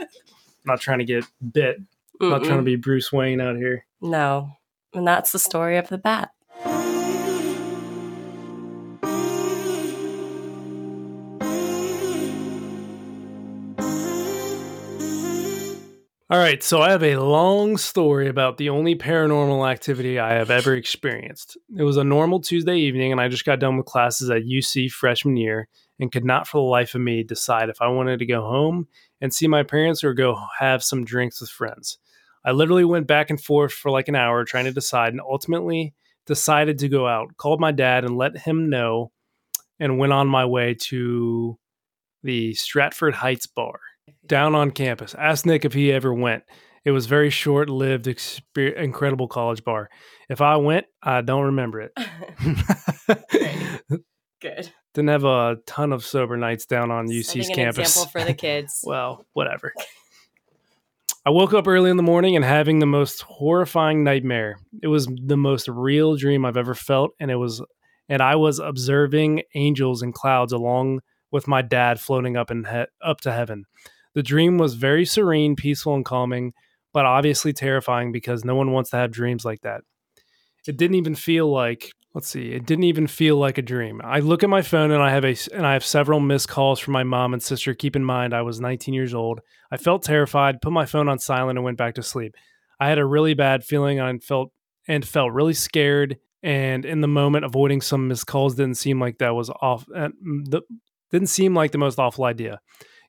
not 0.65 0.81
trying 0.81 0.99
to 0.99 1.05
get 1.05 1.25
bit, 1.53 1.77
not 2.19 2.43
trying 2.43 2.57
to 2.57 2.63
be 2.63 2.75
Bruce 2.75 3.11
Wayne 3.11 3.41
out 3.41 3.57
here. 3.57 3.85
No. 4.01 4.51
And 4.95 5.05
that's 5.05 5.31
the 5.33 5.39
story 5.39 5.77
of 5.77 5.89
the 5.89 5.97
bat. 5.97 6.31
All 16.27 16.39
right, 16.39 16.63
so 16.63 16.81
I 16.81 16.89
have 16.89 17.03
a 17.03 17.17
long 17.17 17.77
story 17.77 18.27
about 18.27 18.57
the 18.57 18.69
only 18.69 18.95
paranormal 18.95 19.69
activity 19.69 20.17
I 20.17 20.33
have 20.33 20.49
ever 20.49 20.73
experienced. 20.73 21.55
It 21.77 21.83
was 21.83 21.97
a 21.97 22.03
normal 22.03 22.39
Tuesday 22.39 22.77
evening, 22.77 23.11
and 23.11 23.21
I 23.21 23.27
just 23.27 23.45
got 23.45 23.59
done 23.59 23.77
with 23.77 23.85
classes 23.85 24.31
at 24.31 24.43
UC 24.43 24.91
freshman 24.91 25.37
year 25.37 25.67
and 25.99 26.11
could 26.11 26.25
not 26.25 26.47
for 26.47 26.57
the 26.57 26.63
life 26.63 26.95
of 26.95 27.01
me 27.01 27.21
decide 27.21 27.69
if 27.69 27.79
I 27.79 27.89
wanted 27.89 28.19
to 28.19 28.25
go 28.25 28.41
home 28.41 28.87
and 29.21 29.33
see 29.33 29.47
my 29.47 29.61
parents 29.61 30.03
or 30.03 30.13
go 30.13 30.35
have 30.59 30.83
some 30.83 31.05
drinks 31.05 31.41
with 31.41 31.51
friends. 31.51 31.99
I 32.45 32.51
literally 32.51 32.85
went 32.85 33.07
back 33.07 33.29
and 33.31 33.41
forth 33.41 33.73
for 33.73 33.89
like 33.91 34.07
an 34.07 34.15
hour 34.15 34.45
trying 34.45 34.65
to 34.65 34.71
decide 34.71 35.13
and 35.13 35.19
ultimately 35.21 35.93
decided 36.27 36.79
to 36.79 36.87
go 36.89 37.07
out, 37.07 37.35
called 37.37 37.59
my 37.59 37.71
dad 37.71 38.05
and 38.05 38.15
let 38.17 38.37
him 38.37 38.69
know, 38.69 39.11
and 39.79 39.97
went 39.97 40.13
on 40.13 40.27
my 40.27 40.45
way 40.45 40.75
to 40.75 41.57
the 42.23 42.53
Stratford 42.53 43.15
Heights 43.15 43.47
bar 43.47 43.79
down 44.25 44.55
on 44.55 44.71
campus. 44.71 45.15
Asked 45.15 45.45
Nick 45.45 45.65
if 45.65 45.73
he 45.73 45.91
ever 45.91 46.13
went. 46.13 46.43
It 46.83 46.91
was 46.91 47.07
very 47.07 47.31
short 47.31 47.67
lived, 47.67 48.05
exper- 48.05 48.75
incredible 48.75 49.27
college 49.27 49.63
bar. 49.63 49.89
If 50.29 50.39
I 50.39 50.57
went, 50.57 50.85
I 51.01 51.21
don't 51.21 51.45
remember 51.45 51.81
it. 51.81 51.91
Good. 54.41 54.71
Didn't 54.93 55.09
have 55.09 55.23
a 55.25 55.57
ton 55.65 55.91
of 55.91 56.05
sober 56.05 56.37
nights 56.37 56.65
down 56.65 56.89
on 56.91 57.07
UC's 57.07 57.47
Setting 57.47 57.55
campus. 57.55 57.89
example 57.89 58.11
for 58.11 58.23
the 58.23 58.33
kids. 58.37 58.81
well, 58.85 59.25
whatever. 59.33 59.73
I 61.25 61.31
woke 61.31 61.53
up 61.53 61.67
early 61.67 61.89
in 61.89 61.97
the 61.97 62.03
morning 62.03 62.35
and 62.35 62.45
having 62.45 62.77
the 62.77 62.85
most 62.85 63.23
horrifying 63.23 64.03
nightmare. 64.03 64.59
It 64.83 64.87
was 64.87 65.07
the 65.07 65.37
most 65.37 65.67
real 65.67 66.15
dream 66.15 66.45
I've 66.45 66.55
ever 66.57 66.75
felt, 66.75 67.11
and 67.19 67.31
it 67.31 67.37
was, 67.37 67.63
and 68.07 68.21
I 68.21 68.35
was 68.35 68.59
observing 68.59 69.41
angels 69.55 70.03
and 70.03 70.13
clouds 70.13 70.53
along 70.53 71.01
with 71.31 71.47
my 71.47 71.63
dad 71.63 71.99
floating 71.99 72.37
up 72.37 72.51
and 72.51 72.67
he- 72.67 72.85
up 73.01 73.21
to 73.21 73.31
heaven. 73.31 73.65
The 74.13 74.21
dream 74.21 74.59
was 74.59 74.75
very 74.75 75.03
serene, 75.03 75.55
peaceful, 75.55 75.95
and 75.95 76.05
calming, 76.05 76.53
but 76.93 77.07
obviously 77.07 77.53
terrifying 77.53 78.11
because 78.11 78.45
no 78.45 78.55
one 78.55 78.71
wants 78.71 78.91
to 78.91 78.97
have 78.97 79.11
dreams 79.11 79.43
like 79.43 79.61
that. 79.61 79.81
It 80.67 80.77
didn't 80.77 80.95
even 80.95 81.15
feel 81.15 81.51
like 81.51 81.91
let's 82.15 82.29
see, 82.29 82.53
it 82.53 82.65
didn't 82.65 82.85
even 82.85 83.07
feel 83.07 83.35
like 83.35 83.57
a 83.57 83.61
dream. 83.61 84.01
I 84.01 84.21
look 84.21 84.41
at 84.41 84.49
my 84.49 84.61
phone 84.61 84.89
and 84.89 85.03
I 85.03 85.11
have 85.11 85.25
a 85.25 85.35
and 85.53 85.67
I 85.67 85.73
have 85.73 85.83
several 85.83 86.21
missed 86.21 86.47
calls 86.47 86.79
from 86.79 86.93
my 86.93 87.03
mom 87.03 87.33
and 87.33 87.43
sister. 87.43 87.75
Keep 87.75 87.97
in 87.97 88.05
mind 88.05 88.33
I 88.33 88.41
was 88.41 88.61
19 88.61 88.93
years 88.93 89.13
old. 89.13 89.41
I 89.69 89.75
felt 89.75 90.01
terrified, 90.01 90.61
put 90.61 90.71
my 90.71 90.85
phone 90.85 91.09
on 91.09 91.19
silent 91.19 91.57
and 91.59 91.65
went 91.65 91.77
back 91.77 91.95
to 91.95 92.03
sleep. 92.03 92.33
I 92.79 92.87
had 92.87 92.99
a 92.99 93.05
really 93.05 93.33
bad 93.33 93.65
feeling 93.65 93.99
and 93.99 94.23
felt 94.23 94.51
and 94.87 95.05
felt 95.05 95.33
really 95.33 95.53
scared 95.53 96.17
and 96.41 96.85
in 96.85 97.01
the 97.01 97.07
moment 97.07 97.43
avoiding 97.43 97.81
some 97.81 98.07
missed 98.07 98.27
calls 98.27 98.55
didn't 98.55 98.75
seem 98.75 98.99
like 98.99 99.17
that 99.17 99.35
was 99.35 99.49
off 99.49 99.85
uh, 99.93 100.09
the, 100.45 100.61
didn't 101.11 101.27
seem 101.27 101.53
like 101.53 101.73
the 101.73 101.77
most 101.77 101.99
awful 101.99 102.23
idea. 102.23 102.59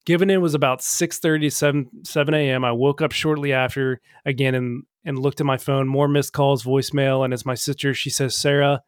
Given 0.05 0.31
it 0.31 0.41
was 0.41 0.55
about 0.55 0.81
6:30 0.81 1.53
7 1.53 1.87
7 2.03 2.35
a.m., 2.35 2.65
I 2.65 2.73
woke 2.73 3.01
up 3.01 3.13
shortly 3.13 3.53
after 3.53 4.01
again 4.25 4.57
and 4.57 4.83
and 5.05 5.17
looked 5.17 5.41
at 5.41 5.47
my 5.47 5.59
phone. 5.59 5.87
More 5.87 6.09
missed 6.09 6.33
calls, 6.33 6.65
voicemail, 6.65 7.25
and 7.25 7.33
it's 7.33 7.47
my 7.47 7.55
sister. 7.55 7.95
She 7.95 8.11
says, 8.11 8.37
"Sarah, 8.37 8.83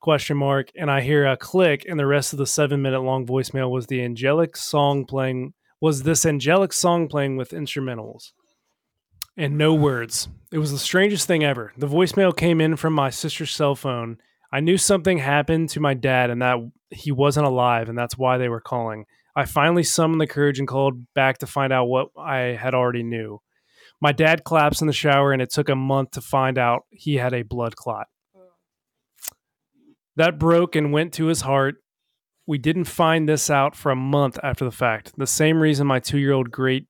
question 0.00 0.36
mark," 0.36 0.70
and 0.76 0.90
I 0.90 1.00
hear 1.00 1.26
a 1.26 1.36
click, 1.36 1.84
and 1.88 1.98
the 1.98 2.06
rest 2.06 2.32
of 2.32 2.38
the 2.38 2.46
seven 2.46 2.82
minute 2.82 3.00
long 3.00 3.26
voicemail 3.26 3.70
was 3.70 3.86
the 3.86 4.02
angelic 4.02 4.56
song 4.56 5.04
playing. 5.04 5.54
Was 5.80 6.02
this 6.02 6.26
angelic 6.26 6.72
song 6.72 7.08
playing 7.08 7.36
with 7.36 7.50
instrumentals? 7.50 8.32
And 9.36 9.56
no 9.56 9.74
words. 9.74 10.28
It 10.50 10.58
was 10.58 10.72
the 10.72 10.78
strangest 10.78 11.28
thing 11.28 11.44
ever. 11.44 11.72
The 11.76 11.86
voicemail 11.86 12.36
came 12.36 12.60
in 12.60 12.74
from 12.74 12.92
my 12.92 13.10
sister's 13.10 13.52
cell 13.52 13.76
phone. 13.76 14.18
I 14.52 14.60
knew 14.60 14.76
something 14.76 15.18
happened 15.18 15.68
to 15.70 15.80
my 15.80 15.94
dad 15.94 16.30
and 16.30 16.42
that 16.42 16.58
he 16.90 17.12
wasn't 17.12 17.46
alive, 17.46 17.88
and 17.88 17.96
that's 17.96 18.18
why 18.18 18.38
they 18.38 18.48
were 18.48 18.60
calling. 18.60 19.04
I 19.36 19.44
finally 19.44 19.84
summoned 19.84 20.20
the 20.20 20.26
courage 20.26 20.58
and 20.58 20.66
called 20.66 21.12
back 21.14 21.38
to 21.38 21.46
find 21.46 21.72
out 21.72 21.84
what 21.84 22.08
I 22.18 22.56
had 22.60 22.74
already 22.74 23.04
knew. 23.04 23.40
My 24.00 24.10
dad 24.10 24.44
collapsed 24.44 24.80
in 24.80 24.86
the 24.86 24.92
shower, 24.92 25.32
and 25.32 25.42
it 25.42 25.52
took 25.52 25.68
a 25.68 25.76
month 25.76 26.12
to 26.12 26.20
find 26.20 26.58
out 26.58 26.82
he 26.90 27.16
had 27.16 27.34
a 27.34 27.42
blood 27.42 27.76
clot. 27.76 28.06
That 30.18 30.36
broke 30.36 30.74
and 30.74 30.92
went 30.92 31.12
to 31.14 31.26
his 31.26 31.42
heart. 31.42 31.76
We 32.44 32.58
didn't 32.58 32.86
find 32.86 33.28
this 33.28 33.48
out 33.50 33.76
for 33.76 33.92
a 33.92 33.96
month 33.96 34.36
after 34.42 34.64
the 34.64 34.72
fact. 34.72 35.12
The 35.16 35.28
same 35.28 35.60
reason 35.60 35.86
my 35.86 36.00
two 36.00 36.18
year 36.18 36.32
old 36.32 36.50
great 36.50 36.86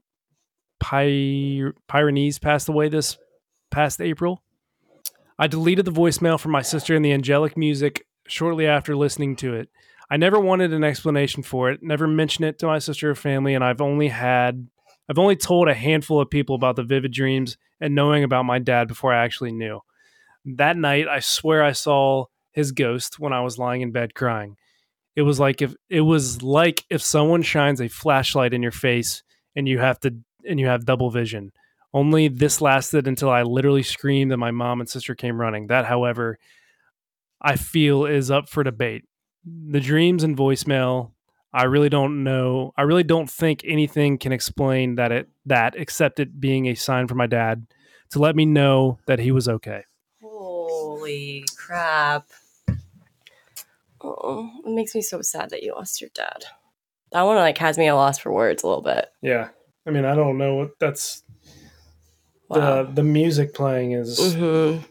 Py- 0.81 1.73
Pyrenees 1.89 2.39
passed 2.39 2.71
away 2.71 2.89
this 2.89 3.19
past 3.71 4.01
April. 4.01 4.43
I 5.39 5.47
deleted 5.47 5.85
the 5.85 5.93
voicemail 5.93 6.41
from 6.41 6.53
my 6.53 6.63
sister 6.63 6.97
and 6.97 7.05
the 7.05 7.13
angelic 7.13 7.55
music 7.55 8.07
shortly 8.27 8.67
after 8.67 8.97
listening 8.97 9.37
to 9.37 9.55
it. 9.55 9.69
I 10.11 10.17
never 10.17 10.41
wanted 10.41 10.73
an 10.73 10.83
explanation 10.83 11.43
for 11.43 11.71
it, 11.71 11.83
never 11.83 12.07
mentioned 12.07 12.49
it 12.49 12.59
to 12.61 12.67
my 12.67 12.79
sister 12.79 13.11
or 13.11 13.15
family, 13.15 13.53
and 13.53 13.63
I've 13.63 13.83
only 13.83 14.09
had 14.09 14.69
I've 15.07 15.19
only 15.19 15.37
told 15.37 15.69
a 15.69 15.75
handful 15.75 16.19
of 16.19 16.31
people 16.31 16.55
about 16.55 16.77
the 16.77 16.83
vivid 16.83 17.13
dreams 17.13 17.59
and 17.79 17.95
knowing 17.95 18.25
about 18.25 18.47
my 18.47 18.59
dad 18.59 18.89
before 18.89 19.13
I 19.13 19.23
actually 19.23 19.53
knew. 19.53 19.81
That 20.47 20.79
night, 20.79 21.09
I 21.09 21.21
swear 21.21 21.63
I 21.63 21.73
saw 21.73 22.27
his 22.59 22.73
ghost 22.73 23.21
when 23.21 23.33
I 23.33 23.41
was 23.41 23.57
lying 23.57 23.83
in 23.83 23.93
bed 23.93 24.15
crying. 24.15 24.57
It 25.15 25.23
was 25.23 25.39
like 25.39 25.63
if 25.63 25.75
it 25.89 26.01
was 26.01 26.43
like 26.43 26.85
if 26.91 27.01
someone 27.01 27.43
shines 27.43 27.81
a 27.81 27.89
flashlight 27.89 28.53
in 28.53 28.63
your 28.63 28.73
face 28.73 29.23
and 29.55 29.69
you 29.69 29.79
have 29.79 30.01
to 30.01 30.17
and 30.45 30.59
you 30.59 30.67
have 30.67 30.85
double 30.85 31.09
vision. 31.09 31.53
Only 31.95 32.27
this 32.27 32.61
lasted 32.61 33.07
until 33.07 33.31
I 33.31 33.43
literally 33.43 33.85
screamed 33.85 34.33
and 34.33 34.41
my 34.41 34.51
mom 34.51 34.81
and 34.81 34.89
sister 34.89 35.15
came 35.15 35.41
running. 35.41 35.69
That, 35.69 35.87
however, 35.87 36.39
I 37.41 37.55
feel 37.55 38.05
is 38.05 38.31
up 38.31 38.49
for 38.49 38.65
debate. 38.65 39.05
The 39.45 39.81
dreams 39.81 40.25
and 40.25 40.37
voicemail, 40.37 41.13
I 41.53 41.65
really 41.65 41.89
don't 41.89 42.25
know. 42.25 42.73
I 42.77 42.83
really 42.83 43.05
don't 43.05 43.31
think 43.31 43.63
anything 43.65 44.19
can 44.19 44.33
explain 44.33 44.97
that 44.97 45.13
it 45.13 45.29
that 45.47 45.77
except 45.77 46.19
it 46.19 46.41
being 46.41 46.67
a 46.67 46.75
sign 46.75 47.07
from 47.07 47.19
my 47.19 47.29
dad 47.29 47.69
to 48.11 48.19
let 48.19 48.35
me 48.35 48.47
know 48.47 48.99
that 49.07 49.21
he 49.21 49.31
was 49.31 49.49
okay. 49.49 49.85
Holy 50.21 51.45
crap. 51.57 52.29
Oh, 54.01 54.51
it 54.65 54.71
makes 54.71 54.95
me 54.95 55.03
so 55.03 55.23
sad 55.23 55.51
that 55.51 55.63
you 55.63 55.75
lost 55.75 56.01
your 56.01 56.11
dad. 56.15 56.45
That 57.13 57.23
one 57.23 57.37
like 57.37 57.59
has 57.59 57.79
me 57.79 57.89
a 57.89 57.95
loss 57.95 58.19
for 58.19 58.33
words 58.33 58.63
a 58.63 58.67
little 58.67 58.83
bit. 58.83 59.09
Yeah. 59.23 59.49
I 59.87 59.91
mean, 59.91 60.05
I 60.05 60.15
don't 60.15 60.39
know 60.39 60.55
what 60.55 60.79
that's 60.79 61.23
Wow. 62.49 62.83
the 62.85 62.93
the 62.93 63.03
music 63.03 63.53
playing 63.53 63.93
is 63.93 64.19
mm-hmm. 64.19 64.83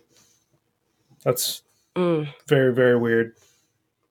that's 1.24 1.63
mm. 1.96 2.28
very 2.48 2.72
very 2.72 2.96
weird. 2.96 3.34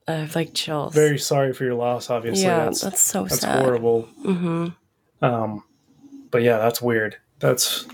I 0.09 0.15
have 0.15 0.35
like 0.35 0.53
chills. 0.53 0.95
Very 0.95 1.19
sorry 1.19 1.53
for 1.53 1.65
your 1.65 1.75
loss 1.75 2.11
obviously. 2.11 2.45
yeah, 2.45 2.65
that's 2.65 2.81
that's, 2.81 3.01
so 3.01 3.23
that's 3.23 3.41
sad. 3.41 3.65
horrible. 3.65 4.09
Mm-hmm. 4.25 5.25
Um 5.25 5.63
but 6.33 6.43
yeah, 6.43 6.59
that's 6.59 6.83
weird. 6.83 7.19
That's 7.39 7.87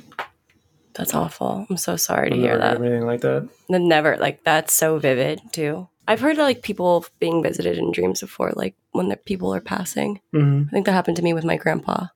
That's 0.94 1.14
awful. 1.14 1.66
I'm 1.68 1.76
so 1.76 1.96
sorry 1.96 2.30
to 2.30 2.36
hear 2.36 2.56
that. 2.58 2.76
anything 2.76 3.06
like 3.06 3.20
that. 3.20 3.48
Never 3.68 4.16
like 4.16 4.44
that's 4.44 4.72
so 4.72 4.98
vivid 4.98 5.40
too. 5.52 5.88
I've 6.08 6.20
heard 6.20 6.36
like 6.36 6.62
people 6.62 7.04
being 7.20 7.42
visited 7.42 7.78
in 7.78 7.92
dreams 7.92 8.20
before, 8.20 8.52
like 8.56 8.74
when 8.90 9.08
the 9.08 9.16
people 9.16 9.54
are 9.54 9.60
passing. 9.60 10.20
Mm-hmm. 10.34 10.68
I 10.68 10.70
think 10.70 10.86
that 10.86 10.92
happened 10.92 11.16
to 11.18 11.22
me 11.22 11.32
with 11.32 11.44
my 11.44 11.56
grandpa. 11.56 12.06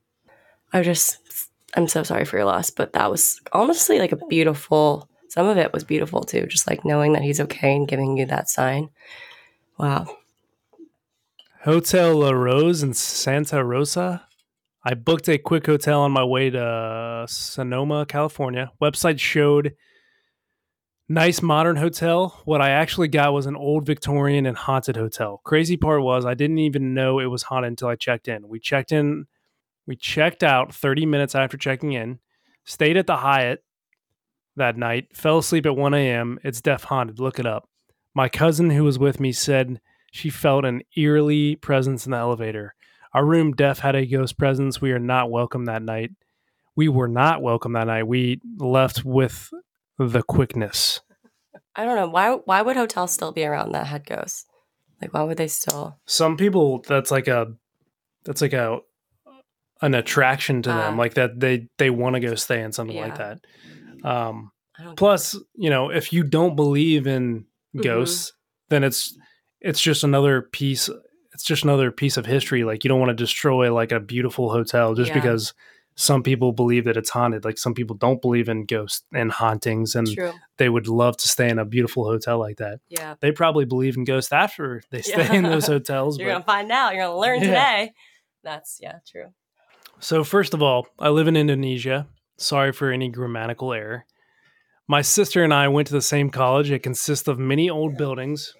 I 0.73 0.83
just, 0.83 1.19
I'm 1.75 1.87
so 1.87 2.03
sorry 2.03 2.25
for 2.25 2.37
your 2.37 2.47
loss, 2.47 2.71
but 2.71 2.93
that 2.95 3.11
was 3.11 3.41
honestly 3.53 3.99
like 3.99 4.13
a 4.13 4.27
beautiful. 4.27 5.09
Some 5.29 5.47
of 5.47 5.59
it 5.59 5.73
was 5.73 5.85
beautiful 5.85 6.23
too, 6.23 6.47
just 6.47 6.69
like 6.69 6.85
knowing 6.85 7.13
that 7.13 7.23
he's 7.23 7.41
okay 7.41 7.75
and 7.75 7.89
giving 7.89 8.17
you 8.17 8.27
that 8.27 8.49
sign. 8.49 8.91
Wow. 9.79 10.07
Hotel 11.63 12.17
La 12.17 12.31
Rose 12.31 12.83
in 12.83 12.95
Santa 12.95 13.63
Rosa. 13.65 14.27
I 14.85 14.95
booked 14.95 15.29
a 15.29 15.37
quick 15.37 15.67
hotel 15.67 16.03
on 16.03 16.13
my 16.13 16.23
way 16.23 16.49
to 16.51 17.27
Sonoma, 17.29 18.07
California. 18.07 18.71
Website 18.81 19.19
showed 19.19 19.75
nice 21.09 21.41
modern 21.43 21.77
hotel. 21.77 22.41
What 22.45 22.61
I 22.61 22.71
actually 22.71 23.09
got 23.09 23.33
was 23.33 23.47
an 23.47 23.57
old 23.57 23.87
Victorian 23.87 24.47
and 24.47 24.57
haunted 24.57 24.97
hotel. 24.97 25.41
Crazy 25.45 25.77
part 25.77 26.03
was 26.03 26.25
I 26.25 26.35
didn't 26.35 26.59
even 26.59 26.95
know 26.95 27.19
it 27.19 27.27
was 27.27 27.45
haunted 27.45 27.71
until 27.71 27.89
I 27.89 27.97
checked 27.97 28.29
in. 28.29 28.49
We 28.49 28.59
checked 28.59 28.93
in, 28.93 29.27
we 29.87 29.97
checked 29.97 30.43
out 30.43 30.75
30 30.75 31.07
minutes 31.07 31.35
after 31.35 31.57
checking 31.57 31.93
in, 31.93 32.19
stayed 32.65 32.97
at 32.97 33.07
the 33.07 33.17
Hyatt 33.17 33.63
that 34.57 34.77
night, 34.77 35.15
fell 35.15 35.39
asleep 35.39 35.67
at 35.67 35.77
1 35.77 35.95
a.m. 35.95 36.39
It's 36.43 36.61
deaf 36.61 36.85
haunted. 36.85 37.21
Look 37.21 37.39
it 37.39 37.47
up. 37.47 37.69
My 38.15 38.29
cousin 38.29 38.71
who 38.71 38.83
was 38.85 38.99
with 38.99 39.21
me 39.21 39.31
said 39.33 39.81
she 40.11 40.31
felt 40.31 40.65
an 40.65 40.83
eerily 40.97 41.57
presence 41.57 42.07
in 42.07 42.13
the 42.13 42.19
elevator. 42.19 42.75
Our 43.13 43.25
room 43.25 43.53
def 43.53 43.79
had 43.79 43.95
a 43.95 44.07
ghost 44.07 44.39
presence. 44.39 44.81
We 44.81 44.93
are 44.93 44.99
not 44.99 45.31
welcome 45.31 45.67
that 45.67 45.83
night. 45.83 46.11
we 46.75 46.89
were 46.89 47.09
not 47.09 47.43
welcome 47.43 47.73
that 47.73 47.87
night. 47.87 48.07
We 48.07 48.41
left 48.59 49.05
with 49.05 49.51
the 49.99 50.23
quickness. 50.23 51.01
I 51.75 51.85
don't 51.85 51.97
know 51.97 52.09
why. 52.09 52.33
Why 52.45 52.63
would 52.63 52.77
hotels 52.77 53.13
still 53.13 53.33
be 53.33 53.45
around 53.45 53.73
that 53.73 53.87
had 53.87 54.07
ghosts? 54.07 54.47
Like, 55.03 55.13
why 55.13 55.23
would 55.23 55.37
they 55.37 55.49
still? 55.49 55.99
Some 56.07 56.37
people 56.37 56.83
that's 56.87 57.11
like 57.11 57.29
a 57.29 57.53
that's 58.25 58.41
like 58.41 58.55
a 58.55 58.79
an 59.83 59.95
attraction 59.95 60.63
to 60.63 60.71
them, 60.71 60.95
Ah. 60.95 60.99
like 60.99 61.15
that 61.15 61.39
they 61.39 61.69
they 61.79 61.91
want 61.91 62.15
to 62.15 62.21
go 62.21 62.35
stay 62.35 62.63
in 62.63 62.73
something 62.73 62.97
like 62.97 63.19
that. 63.19 63.41
Um, 64.05 64.53
plus, 64.97 65.39
you 65.55 65.69
know, 65.71 65.91
if 65.91 66.13
you 66.13 66.23
don't 66.23 66.57
believe 66.57 67.07
in 67.07 67.45
Mhm. 67.75 67.83
ghosts, 67.83 68.33
then 68.71 68.85
it's 68.85 69.17
it's 69.61 69.81
just 69.81 70.03
another 70.05 70.43
piece. 70.43 70.89
It's 71.35 71.45
just 71.45 71.65
another 71.65 71.91
piece 71.91 72.17
of 72.17 72.25
history. 72.25 72.65
Like 72.65 72.85
you 72.85 72.89
don't 72.89 73.01
want 73.01 73.11
to 73.11 73.15
destroy 73.23 73.73
like 73.75 73.93
a 73.93 74.01
beautiful 74.01 74.51
hotel 74.51 74.95
just 74.95 75.09
Yeah. 75.09 75.15
because 75.21 75.53
some 75.99 76.23
people 76.23 76.53
believe 76.53 76.85
that 76.85 76.97
it's 76.97 77.11
haunted. 77.11 77.45
Like 77.45 77.57
some 77.59 77.73
people 77.75 77.97
don't 77.97 78.21
believe 78.21 78.49
in 78.49 78.67
ghosts 78.67 79.03
and 79.13 79.33
hauntings, 79.33 79.95
and 79.95 80.07
True. 80.07 80.33
they 80.59 80.69
would 80.69 80.89
love 80.89 81.17
to 81.17 81.29
stay 81.29 81.49
in 81.49 81.59
a 81.59 81.65
beautiful 81.65 82.05
hotel 82.05 82.39
like 82.39 82.59
that. 82.59 82.81
Yeah. 82.89 83.15
They 83.21 83.33
probably 83.33 83.65
believe 83.65 83.97
in 83.97 84.05
ghosts 84.05 84.31
after 84.33 84.83
they 84.91 85.01
stay 85.03 85.35
in 85.37 85.45
those 85.45 85.67
hotels. 85.75 86.19
You're 86.19 86.29
but- 86.29 86.33
gonna 86.35 86.45
find 86.45 86.71
out. 86.71 86.95
You're 86.95 87.07
gonna 87.07 87.19
learn 87.19 87.41
Yeah. 87.41 87.47
today. 87.47 87.93
That's 88.45 88.79
yeah, 88.81 88.99
true. 89.11 89.33
So, 89.99 90.23
first 90.23 90.53
of 90.53 90.63
all, 90.63 90.87
I 90.99 91.09
live 91.09 91.27
in 91.29 91.37
Indonesia. 91.37 92.07
Sorry 92.37 92.71
for 92.73 92.91
any 92.93 93.09
grammatical 93.09 93.73
error. 93.73 94.05
My 94.87 95.01
sister 95.01 95.43
and 95.43 95.53
I 95.55 95.67
went 95.69 95.89
to 95.89 95.95
the 95.95 96.03
same 96.03 96.29
college. 96.31 96.71
It 96.71 96.83
consists 96.83 97.27
of 97.27 97.39
many 97.39 97.71
old 97.71 97.97
buildings, 97.97 98.55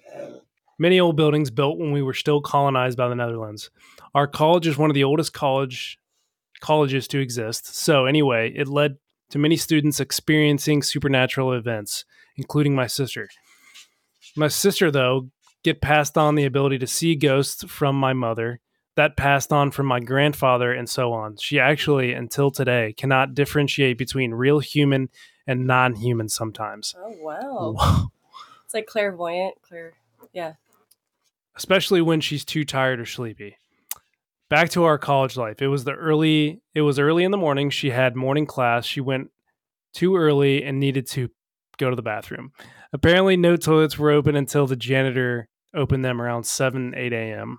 many 0.79 0.99
old 0.99 1.15
buildings 1.15 1.51
built 1.51 1.77
when 1.77 1.91
we 1.91 2.01
were 2.01 2.15
still 2.15 2.41
colonized 2.41 2.97
by 2.97 3.07
the 3.07 3.15
Netherlands. 3.15 3.69
Our 4.15 4.25
college 4.27 4.65
is 4.65 4.77
one 4.77 4.89
of 4.89 4.95
the 4.95 5.03
oldest 5.03 5.31
college 5.33 5.99
colleges 6.59 7.07
to 7.09 7.19
exist. 7.19 7.75
So, 7.75 8.05
anyway, 8.05 8.53
it 8.55 8.67
led 8.67 8.97
to 9.29 9.39
many 9.39 9.57
students 9.57 9.99
experiencing 9.99 10.83
supernatural 10.83 11.53
events, 11.53 12.05
including 12.35 12.75
my 12.75 12.87
sister. 12.87 13.29
My 14.35 14.47
sister, 14.47 14.91
though, 14.91 15.29
get 15.63 15.81
passed 15.81 16.17
on 16.17 16.35
the 16.35 16.45
ability 16.45 16.77
to 16.79 16.87
see 16.87 17.15
ghosts 17.15 17.63
from 17.65 17.95
my 17.95 18.13
mother 18.13 18.59
that 18.97 19.15
passed 19.15 19.53
on 19.53 19.69
from 19.69 19.85
my 19.85 19.99
grandfather 19.99 20.73
and 20.73 20.89
so 20.89 21.13
on. 21.13 21.37
She 21.37 21.59
actually, 21.59 22.13
until 22.13 22.49
today, 22.49 22.93
cannot 22.97 23.35
differentiate 23.35 23.97
between 23.97 24.33
real 24.33 24.59
human 24.59 25.09
and 25.45 25.67
non 25.67 25.95
human 25.95 26.27
sometimes. 26.27 26.93
Oh 26.97 27.15
wow. 27.21 27.75
Wow. 27.77 28.11
It's 28.65 28.73
like 28.73 28.87
clairvoyant. 28.87 29.61
Clear. 29.61 29.93
Yeah. 30.33 30.53
Especially 31.55 32.01
when 32.01 32.19
she's 32.19 32.43
too 32.43 32.65
tired 32.65 32.99
or 32.99 33.05
sleepy. 33.05 33.57
Back 34.49 34.69
to 34.71 34.85
our 34.85 34.97
college 34.97 35.35
life. 35.35 35.61
It 35.61 35.67
was 35.67 35.83
the 35.83 35.93
early 35.93 36.61
it 36.73 36.81
was 36.81 36.99
early 36.99 37.23
in 37.23 37.31
the 37.31 37.37
morning. 37.37 37.69
She 37.69 37.89
had 37.89 38.15
morning 38.15 38.45
class. 38.45 38.85
She 38.85 39.01
went 39.01 39.29
too 39.93 40.15
early 40.15 40.63
and 40.63 40.79
needed 40.79 41.07
to 41.07 41.29
go 41.77 41.89
to 41.89 41.95
the 41.95 42.01
bathroom. 42.01 42.51
Apparently 42.93 43.35
no 43.35 43.57
toilets 43.57 43.97
were 43.97 44.11
open 44.11 44.35
until 44.35 44.67
the 44.67 44.75
janitor 44.75 45.47
opened 45.75 46.05
them 46.05 46.21
around 46.21 46.45
7, 46.45 46.93
8 46.95 47.13
a.m. 47.13 47.57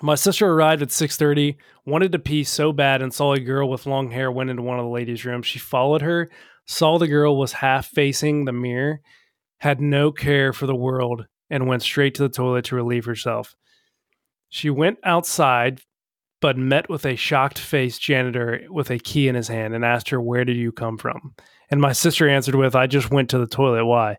My 0.00 0.14
sister 0.14 0.48
arrived 0.48 0.80
at 0.80 0.88
6:30, 0.88 1.56
wanted 1.84 2.12
to 2.12 2.18
pee 2.18 2.44
so 2.44 2.72
bad 2.72 3.02
and 3.02 3.12
saw 3.12 3.34
a 3.34 3.40
girl 3.40 3.68
with 3.68 3.86
long 3.86 4.10
hair 4.10 4.32
went 4.32 4.48
into 4.48 4.62
one 4.62 4.78
of 4.78 4.84
the 4.84 4.90
ladies' 4.90 5.24
rooms. 5.24 5.46
She 5.46 5.58
followed 5.58 6.00
her, 6.00 6.30
saw 6.66 6.98
the 6.98 7.08
girl 7.08 7.36
was 7.36 7.52
half 7.52 7.86
facing 7.86 8.44
the 8.44 8.52
mirror, 8.52 9.00
had 9.58 9.80
no 9.80 10.10
care 10.10 10.52
for 10.52 10.66
the 10.66 10.74
world, 10.74 11.26
and 11.50 11.68
went 11.68 11.82
straight 11.82 12.14
to 12.14 12.22
the 12.22 12.30
toilet 12.30 12.64
to 12.66 12.76
relieve 12.76 13.04
herself. 13.04 13.54
She 14.48 14.70
went 14.70 14.98
outside, 15.04 15.82
but 16.42 16.58
met 16.58 16.90
with 16.90 17.06
a 17.06 17.16
shocked 17.16 17.58
faced 17.58 18.02
janitor 18.02 18.66
with 18.68 18.90
a 18.90 18.98
key 18.98 19.28
in 19.28 19.34
his 19.34 19.48
hand 19.48 19.74
and 19.74 19.84
asked 19.84 20.10
her, 20.10 20.20
Where 20.20 20.44
did 20.44 20.56
you 20.56 20.72
come 20.72 20.98
from? 20.98 21.34
And 21.70 21.80
my 21.80 21.92
sister 21.92 22.28
answered 22.28 22.56
with, 22.56 22.74
I 22.74 22.86
just 22.86 23.10
went 23.10 23.30
to 23.30 23.38
the 23.38 23.46
toilet. 23.46 23.86
Why? 23.86 24.18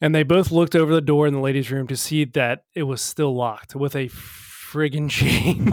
And 0.00 0.14
they 0.14 0.24
both 0.24 0.50
looked 0.50 0.76
over 0.76 0.92
the 0.92 1.00
door 1.00 1.26
in 1.26 1.32
the 1.32 1.40
ladies' 1.40 1.70
room 1.70 1.86
to 1.86 1.96
see 1.96 2.24
that 2.24 2.64
it 2.74 2.82
was 2.82 3.00
still 3.00 3.34
locked 3.34 3.74
with 3.74 3.94
a 3.96 4.08
friggin' 4.08 5.08
chain. 5.10 5.72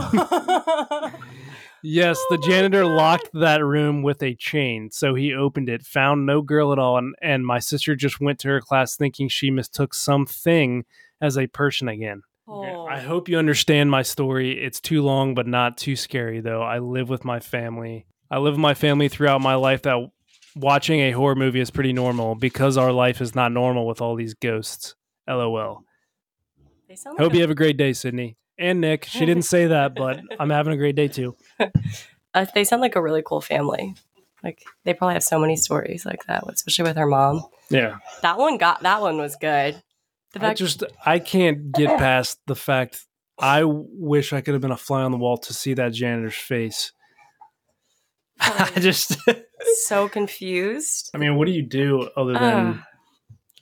Yes, 1.86 2.18
the 2.30 2.36
Oh 2.36 2.40
my 2.40 2.48
janitor 2.48 2.86
locked 2.86 3.30
that 3.34 3.62
room 3.62 4.04
with 4.04 4.24
a 4.24 4.36
chain. 4.36 4.90
So 4.92 5.16
he 5.16 5.34
opened 5.34 5.68
it, 5.68 5.84
found 5.84 6.26
no 6.26 6.42
girl 6.42 6.72
at 6.72 6.80
all, 6.80 6.98
and, 6.98 7.14
and 7.22 7.46
my 7.46 7.60
sister 7.60 7.94
just 7.94 8.22
went 8.22 8.40
to 8.40 8.48
her 8.48 8.62
class 8.62 8.96
thinking 8.96 9.28
she 9.28 9.52
mistook 9.52 9.94
something 9.94 10.86
as 11.20 11.38
a 11.38 11.48
person 11.48 11.90
again. 11.90 12.22
Oh. 12.48 12.86
I 12.86 13.00
hope 13.00 13.30
you 13.30 13.38
understand 13.38 13.90
my 13.90 14.02
story. 14.02 14.62
It's 14.64 14.82
too 14.82 15.02
long, 15.02 15.34
but 15.34 15.48
not 15.48 15.78
too 15.78 15.96
scary, 15.96 16.42
though. 16.42 16.62
I 16.62 16.80
live 16.80 17.10
with 17.10 17.24
my 17.24 17.40
family. 17.40 18.06
I 18.30 18.38
live 18.40 18.54
with 18.54 18.60
my 18.60 18.74
family 18.74 19.08
throughout 19.08 19.42
my 19.42 19.56
life 19.56 19.84
that 19.84 20.10
watching 20.56 21.00
a 21.00 21.12
horror 21.12 21.36
movie 21.36 21.60
is 21.62 21.72
pretty 21.72 21.94
normal 21.94 22.36
because 22.36 22.78
our 22.78 22.92
life 22.92 23.22
is 23.22 23.34
not 23.34 23.52
normal 23.52 23.88
with 23.88 24.02
all 24.02 24.16
these 24.16 24.34
ghosts. 24.34 24.96
LOL. 25.28 25.84
They 26.90 26.96
sound 26.96 27.18
Hope 27.18 27.28
like 27.30 27.34
you 27.36 27.40
a- 27.40 27.44
have 27.44 27.52
a 27.52 27.56
great 27.56 27.78
day, 27.78 27.94
Sydney. 27.94 28.38
And 28.58 28.82
Nick. 28.82 29.06
She 29.06 29.20
didn't 29.26 29.44
say 29.44 29.68
that, 29.68 29.96
but 29.96 30.20
I'm 30.40 30.50
having 30.50 30.74
a 30.74 30.78
great 30.78 30.96
day 30.96 31.08
too. 31.08 31.36
uh, 32.34 32.46
they 32.54 32.64
sound 32.66 32.82
like 32.82 32.96
a 32.96 33.02
really 33.02 33.24
cool 33.26 33.42
family. 33.42 33.96
Like 34.44 34.62
they 34.84 34.94
probably 34.94 35.14
have 35.14 35.24
so 35.24 35.40
many 35.40 35.56
stories 35.56 36.06
like 36.06 36.26
that, 36.28 36.44
especially 36.52 36.84
with 36.84 36.98
her 36.98 37.08
mom. 37.08 37.46
Yeah. 37.70 38.00
That 38.22 38.38
one 38.38 38.58
got 38.58 38.82
that 38.84 39.02
one 39.02 39.18
was 39.18 39.38
good. 39.38 39.82
I 40.40 40.54
just 40.54 40.84
I 41.06 41.20
can't 41.20 41.72
get 41.72 41.98
past 42.00 42.40
the 42.48 42.56
fact 42.56 43.06
I 43.40 43.64
wish 43.66 44.34
I 44.34 44.42
could 44.42 44.54
have 44.54 44.62
been 44.62 44.72
a 44.72 44.78
fly 44.78 45.04
on 45.04 45.12
the 45.12 45.18
wall 45.18 45.38
to 45.38 45.54
see 45.54 45.74
that 45.76 45.94
janitor's 45.94 46.36
face. 46.36 46.92
I 48.40 48.72
just 48.80 49.18
so 49.86 50.08
confused. 50.10 51.12
I 51.14 51.18
mean, 51.18 51.36
what 51.36 51.46
do 51.46 51.52
you 51.52 51.64
do 51.64 52.10
other 52.16 52.34
than 52.34 52.68
Ugh. 52.68 52.80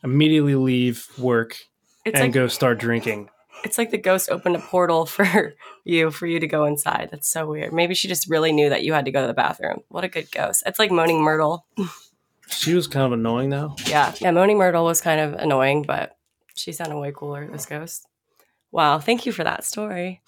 immediately 0.03 0.55
leave 0.55 1.07
work 1.17 1.57
and 2.05 2.15
like 2.15 2.31
go 2.31 2.47
start 2.47 2.79
drinking? 2.79 3.29
it's 3.63 3.77
like 3.77 3.91
the 3.91 3.97
ghost 3.97 4.29
opened 4.29 4.55
a 4.55 4.59
portal 4.59 5.05
for 5.05 5.53
you 5.83 6.11
for 6.11 6.27
you 6.27 6.39
to 6.39 6.47
go 6.47 6.65
inside. 6.65 7.09
That's 7.11 7.29
so 7.29 7.47
weird. 7.47 7.73
Maybe 7.73 7.93
she 7.93 8.07
just 8.07 8.29
really 8.29 8.51
knew 8.51 8.69
that 8.69 8.83
you 8.83 8.93
had 8.93 9.05
to 9.05 9.11
go 9.11 9.21
to 9.21 9.27
the 9.27 9.33
bathroom. 9.33 9.81
What 9.89 10.03
a 10.03 10.09
good 10.09 10.31
ghost. 10.31 10.63
It's 10.65 10.79
like 10.79 10.91
Moaning 10.91 11.21
Myrtle. 11.21 11.65
She 12.49 12.73
was 12.73 12.87
kind 12.87 13.05
of 13.05 13.11
annoying 13.13 13.49
though. 13.49 13.75
Yeah. 13.87 14.13
Yeah, 14.19 14.31
Moaning 14.31 14.57
Myrtle 14.57 14.85
was 14.85 15.01
kind 15.01 15.19
of 15.19 15.33
annoying, 15.33 15.83
but 15.83 16.17
she 16.55 16.71
sounded 16.71 16.97
way 16.97 17.11
cooler, 17.15 17.47
this 17.51 17.65
ghost. 17.65 18.07
Wow, 18.71 18.99
thank 18.99 19.25
you 19.25 19.31
for 19.31 19.43
that 19.43 19.65
story. 19.65 20.21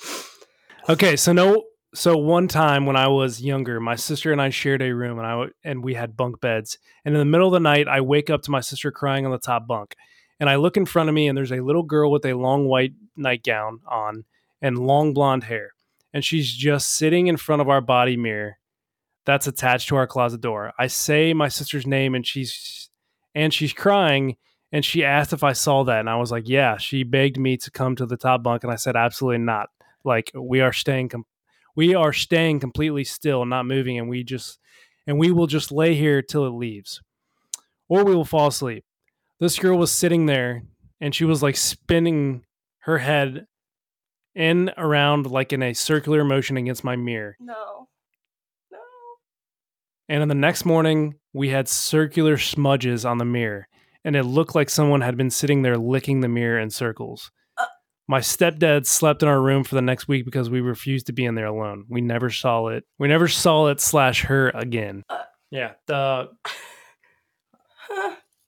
Okay, 0.90 1.16
so 1.16 1.32
no 1.32 1.64
so 1.96 2.18
one 2.18 2.48
time 2.48 2.86
when 2.86 2.96
I 2.96 3.08
was 3.08 3.42
younger, 3.42 3.80
my 3.80 3.96
sister 3.96 4.32
and 4.32 4.42
I 4.42 4.50
shared 4.50 4.82
a 4.82 4.94
room 4.94 5.20
and 5.20 5.28
I 5.28 5.46
and 5.64 5.84
we 5.84 5.94
had 5.94 6.18
bunk 6.18 6.42
beds. 6.42 6.78
And 7.06 7.14
in 7.14 7.20
the 7.20 7.26
middle 7.26 7.48
of 7.48 7.54
the 7.54 7.60
night, 7.60 7.88
I 7.88 8.02
wake 8.02 8.30
up 8.30 8.42
to 8.44 8.52
my 8.52 8.62
sister 8.62 8.92
crying 8.92 9.26
on 9.26 9.32
the 9.32 9.38
top 9.38 9.68
bunk. 9.68 9.96
And 10.40 10.50
I 10.50 10.56
look 10.56 10.76
in 10.76 10.86
front 10.86 11.10
of 11.10 11.16
me 11.16 11.28
and 11.28 11.38
there's 11.38 11.52
a 11.52 11.62
little 11.62 11.84
girl 11.84 12.12
with 12.12 12.26
a 12.26 12.34
long 12.34 12.68
white 12.68 12.94
nightgown 13.16 13.82
on 13.88 14.26
and 14.62 14.80
long 14.80 15.14
blonde 15.14 15.44
hair. 15.44 15.72
And 16.14 16.26
she's 16.26 16.52
just 16.52 16.90
sitting 16.90 17.28
in 17.28 17.38
front 17.38 17.62
of 17.62 17.70
our 17.70 17.82
body 17.82 18.18
mirror 18.18 18.58
that's 19.26 19.48
attached 19.48 19.88
to 19.90 19.96
our 19.96 20.08
closet 20.08 20.42
door. 20.42 20.74
I 20.78 20.88
say 20.88 21.34
my 21.34 21.48
sister's 21.48 21.88
name 21.88 22.16
and 22.16 22.26
she's 22.26 22.90
and 23.36 23.54
she's 23.54 23.74
crying 23.74 24.38
and 24.74 24.84
she 24.84 25.06
asked 25.06 25.32
if 25.32 25.44
I 25.44 25.54
saw 25.54 25.84
that 25.84 26.02
and 26.02 26.10
I 26.10 26.18
was 26.18 26.32
like, 26.32 26.50
"Yeah." 26.50 26.78
She 26.78 27.04
begged 27.04 27.40
me 27.40 27.56
to 27.58 27.72
come 27.72 27.96
to 27.96 28.06
the 28.06 28.18
top 28.18 28.44
bunk 28.44 28.64
and 28.64 28.74
I 28.74 28.76
said, 28.76 28.98
"Absolutely 28.98 29.38
not." 29.38 29.70
Like 30.04 30.32
we 30.36 30.60
are 30.60 30.74
staying 30.74 31.10
com- 31.10 31.26
we 31.76 31.96
are 31.96 32.12
staying 32.12 32.60
completely 32.60 33.06
still, 33.06 33.46
not 33.46 33.66
moving 33.66 33.98
and 33.98 34.10
we 34.10 34.24
just 34.24 34.60
and 35.08 35.18
we 35.18 35.32
will 35.32 35.48
just 35.48 35.72
lay 35.72 35.96
here 35.96 36.22
till 36.22 36.46
it 36.46 36.50
leaves. 36.52 37.02
Or 37.88 38.04
we 38.04 38.16
will 38.16 38.26
fall 38.26 38.48
asleep. 38.48 38.84
This 39.40 39.60
girl 39.60 39.78
was 39.78 39.92
sitting 39.92 40.26
there 40.26 40.64
and 41.00 41.14
she 41.14 41.26
was 41.26 41.44
like 41.44 41.58
spinning 41.58 42.44
her 42.80 42.98
head 42.98 43.46
in 44.36 44.72
around 44.78 45.30
like 45.30 45.54
in 45.54 45.62
a 45.62 45.74
circular 45.74 46.24
motion 46.24 46.58
against 46.58 46.84
my 46.84 46.96
mirror. 46.96 47.36
No. 47.40 47.88
No. 48.72 48.80
And 50.10 50.24
in 50.24 50.30
the 50.30 50.36
next 50.36 50.66
morning, 50.66 51.16
we 51.34 51.50
had 51.50 51.68
circular 51.68 52.38
smudges 52.38 53.06
on 53.06 53.18
the 53.18 53.26
mirror, 53.26 53.68
and 54.04 54.16
it 54.16 54.24
looked 54.24 54.56
like 54.56 54.70
someone 54.70 55.02
had 55.02 55.18
been 55.18 55.30
sitting 55.30 55.62
there 55.62 55.78
licking 55.78 56.22
the 56.22 56.28
mirror 56.28 56.60
in 56.60 56.70
circles. 56.70 57.32
Uh. 57.58 57.66
My 58.08 58.20
stepdad 58.20 58.86
slept 58.86 59.24
in 59.24 59.30
our 59.30 59.42
room 59.42 59.64
for 59.64 59.76
the 59.76 59.82
next 59.82 60.08
week 60.08 60.26
because 60.26 60.50
we 60.50 60.62
refused 60.62 61.08
to 61.08 61.14
be 61.14 61.26
in 61.26 61.36
there 61.36 61.46
alone. 61.46 61.86
We 61.90 62.02
never 62.02 62.30
saw 62.30 62.68
it. 62.68 62.84
We 63.00 63.08
never 63.08 63.28
saw 63.28 63.68
it 63.68 63.80
slash 63.80 64.24
her 64.24 64.50
again. 64.50 65.04
Uh. 65.10 65.24
Yeah, 65.52 65.74
the 65.88 66.30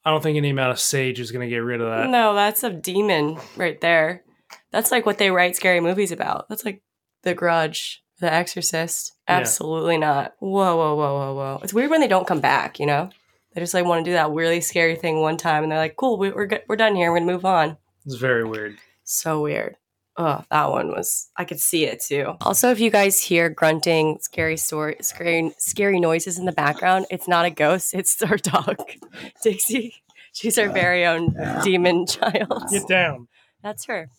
I 0.03 0.11
don't 0.11 0.21
think 0.21 0.37
any 0.37 0.49
amount 0.49 0.71
of 0.71 0.79
sage 0.79 1.19
is 1.19 1.31
going 1.31 1.47
to 1.47 1.53
get 1.53 1.59
rid 1.59 1.81
of 1.81 1.87
that. 1.89 2.09
no, 2.09 2.33
that's 2.35 2.63
a 2.63 2.69
demon 2.69 3.37
right 3.55 3.79
there. 3.81 4.23
That's 4.71 4.91
like 4.91 5.05
what 5.05 5.17
they 5.17 5.31
write 5.31 5.55
scary 5.55 5.79
movies 5.79 6.11
about. 6.11 6.47
That's 6.49 6.63
like 6.65 6.81
The 7.23 7.33
Grudge, 7.33 8.03
The 8.19 8.31
Exorcist. 8.31 9.13
Yeah. 9.27 9.37
Absolutely 9.37 9.97
not. 9.97 10.33
Whoa, 10.39 10.75
whoa, 10.75 10.95
whoa, 10.95 11.13
whoa, 11.15 11.33
whoa. 11.33 11.59
It's 11.63 11.73
weird 11.73 11.89
when 11.89 12.01
they 12.01 12.07
don't 12.07 12.27
come 12.27 12.39
back, 12.39 12.79
you 12.79 12.85
know? 12.85 13.09
They 13.55 13.61
just 13.61 13.73
like 13.73 13.85
want 13.85 14.03
to 14.03 14.11
do 14.11 14.13
that 14.13 14.31
really 14.31 14.59
scary 14.59 14.95
thing 14.95 15.21
one 15.21 15.37
time 15.37 15.63
and 15.63 15.71
they're 15.71 15.79
like, 15.79 15.95
cool, 15.95 16.17
we, 16.17 16.29
we're, 16.29 16.59
we're 16.67 16.75
done 16.75 16.93
here. 16.93 17.09
We're 17.09 17.19
going 17.19 17.27
to 17.27 17.33
move 17.33 17.45
on. 17.45 17.77
It's 18.05 18.15
very 18.15 18.43
weird. 18.43 18.77
So 19.05 19.41
weird. 19.41 19.77
Oh, 20.17 20.43
that 20.49 20.69
one 20.69 20.89
was 20.89 21.29
I 21.35 21.43
could 21.45 21.59
see 21.59 21.85
it 21.85 22.01
too. 22.01 22.35
Also, 22.41 22.71
if 22.71 22.79
you 22.79 22.89
guys 22.89 23.21
hear 23.21 23.49
grunting, 23.49 24.17
scary 24.21 24.55
story, 24.55 24.97
scary 25.01 25.53
scary 25.57 25.99
noises 25.99 26.37
in 26.37 26.45
the 26.45 26.53
background, 26.53 27.05
it's 27.09 27.27
not 27.27 27.45
a 27.45 27.49
ghost, 27.49 27.93
it's 27.93 28.21
our 28.21 28.37
dog, 28.37 28.77
Dixie. 29.43 29.93
She's 30.31 30.57
our 30.57 30.69
very 30.69 31.05
own 31.05 31.35
demon 31.63 32.05
child. 32.07 32.63
Get 32.71 32.87
down. 32.87 33.27
That's 33.61 33.85
her. 33.85 34.09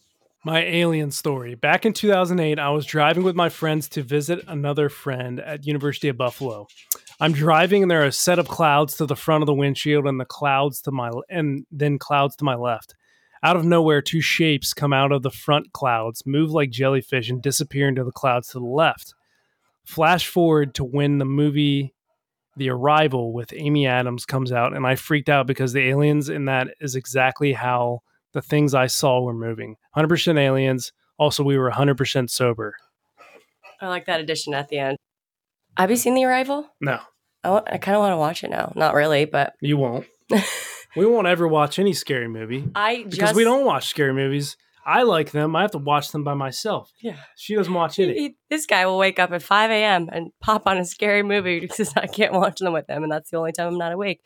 My 0.47 0.63
alien 0.63 1.11
story. 1.11 1.57
Back 1.57 1.85
in 1.85 1.93
2008, 1.93 2.61
I 2.61 2.71
was 2.71 2.87
driving 2.87 3.25
with 3.25 3.35
my 3.35 3.49
friends 3.49 3.89
to 3.89 4.03
visit 4.05 4.45
another 4.47 4.89
friend 4.89 5.41
at 5.41 5.67
University 5.67 6.07
of 6.07 6.17
Buffalo. 6.17 6.69
I'm 7.19 7.33
driving 7.33 7.83
and 7.83 7.91
there 7.91 8.03
are 8.03 8.07
a 8.07 8.13
set 8.13 8.39
of 8.39 8.47
clouds 8.47 8.97
to 8.99 9.07
the 9.07 9.17
front 9.17 9.43
of 9.43 9.47
the 9.47 9.55
windshield 9.55 10.07
and 10.07 10.21
the 10.21 10.25
clouds 10.25 10.81
to 10.83 10.93
my 10.93 11.11
and 11.29 11.67
then 11.73 11.99
clouds 11.99 12.37
to 12.37 12.45
my 12.45 12.55
left. 12.55 12.95
Out 13.43 13.57
of 13.57 13.65
nowhere, 13.65 14.01
two 14.01 14.21
shapes 14.21 14.73
come 14.73 14.93
out 14.93 15.11
of 15.11 15.25
the 15.25 15.33
front 15.33 15.73
clouds, 15.73 16.23
move 16.25 16.53
like 16.53 16.71
jellyfish 16.71 17.29
and 17.29 17.43
disappear 17.43 17.89
into 17.89 18.05
the 18.05 18.13
clouds 18.13 18.51
to 18.51 18.61
the 18.61 18.67
left. 18.67 19.15
Flash 19.85 20.29
forward 20.29 20.77
to 20.77 20.85
when 20.85 21.19
the 21.19 21.25
movie 21.25 21.93
The 22.57 22.71
Arrival 22.71 23.33
with 23.33 23.53
Amy 23.53 23.89
Adams 23.89 24.25
comes 24.25 24.53
out 24.53 24.77
and 24.77 24.87
I 24.87 24.95
freaked 24.95 25.29
out 25.29 25.49
because 25.49 25.73
the 25.73 25.89
aliens 25.89 26.29
in 26.29 26.45
that 26.45 26.69
is 26.81 26.95
exactly 26.95 27.53
how 27.53 28.03
the 28.33 28.43
things 28.43 28.75
I 28.75 28.87
saw 28.87 29.21
were 29.21 29.35
moving. 29.35 29.77
100% 29.97 30.39
aliens. 30.39 30.93
Also, 31.19 31.43
we 31.43 31.57
were 31.57 31.71
100% 31.71 32.31
sober. 32.31 32.77
I 33.81 33.89
like 33.89 34.07
that 34.07 34.21
addition 34.21 34.55
at 34.55 34.69
the 34.69 34.79
end. 34.79 34.97
Have 35.77 35.91
you 35.91 35.97
seen 35.97 36.15
The 36.15 36.25
Arrival? 36.25 36.69
No, 36.81 37.01
I, 37.45 37.51
want, 37.51 37.69
I 37.71 37.79
kind 37.79 37.95
of 37.95 38.01
want 38.01 38.13
to 38.13 38.17
watch 38.17 38.43
it 38.43 38.51
now. 38.51 38.73
Not 38.75 38.95
really, 38.95 39.25
but 39.25 39.55
you 39.61 39.77
won't. 39.77 40.07
we 40.97 41.07
won't 41.07 41.27
ever 41.27 41.47
watch 41.47 41.79
any 41.79 41.93
scary 41.93 42.29
movie 42.29 42.69
I 42.75 43.03
because 43.05 43.19
just 43.19 43.35
we 43.35 43.45
don't 43.45 43.65
watch 43.65 43.87
scary 43.87 44.13
movies. 44.13 44.57
I 44.85 45.03
like 45.03 45.33
them. 45.33 45.57
I 45.57 45.63
have 45.63 45.73
to 45.73 45.79
watch 45.79 46.13
them 46.13 46.23
by 46.23 46.35
myself. 46.35 46.93
Yeah. 47.03 47.17
She 47.35 47.57
doesn't 47.57 47.75
watch 47.75 47.99
any. 47.99 48.15
He- 48.15 48.37
this 48.49 48.67
guy 48.67 48.87
will 48.87 48.99
wake 48.99 49.19
up 49.19 49.33
at 49.33 49.43
5 49.43 49.71
a.m. 49.71 50.09
and 50.13 50.31
pop 50.41 50.63
on 50.67 50.79
a 50.79 50.85
scary 50.85 51.25
movie 51.25 51.59
because 51.67 51.93
I 51.97 52.07
can't 52.07 52.33
watch 52.33 52.61
them 52.61 52.73
with 52.73 52.89
him, 52.89 53.03
and 53.03 53.11
that's 53.11 53.31
the 53.31 53.37
only 53.37 53.53
time 53.53 53.69
I'm 53.69 53.79
not 53.79 53.93
awake. 53.93 54.21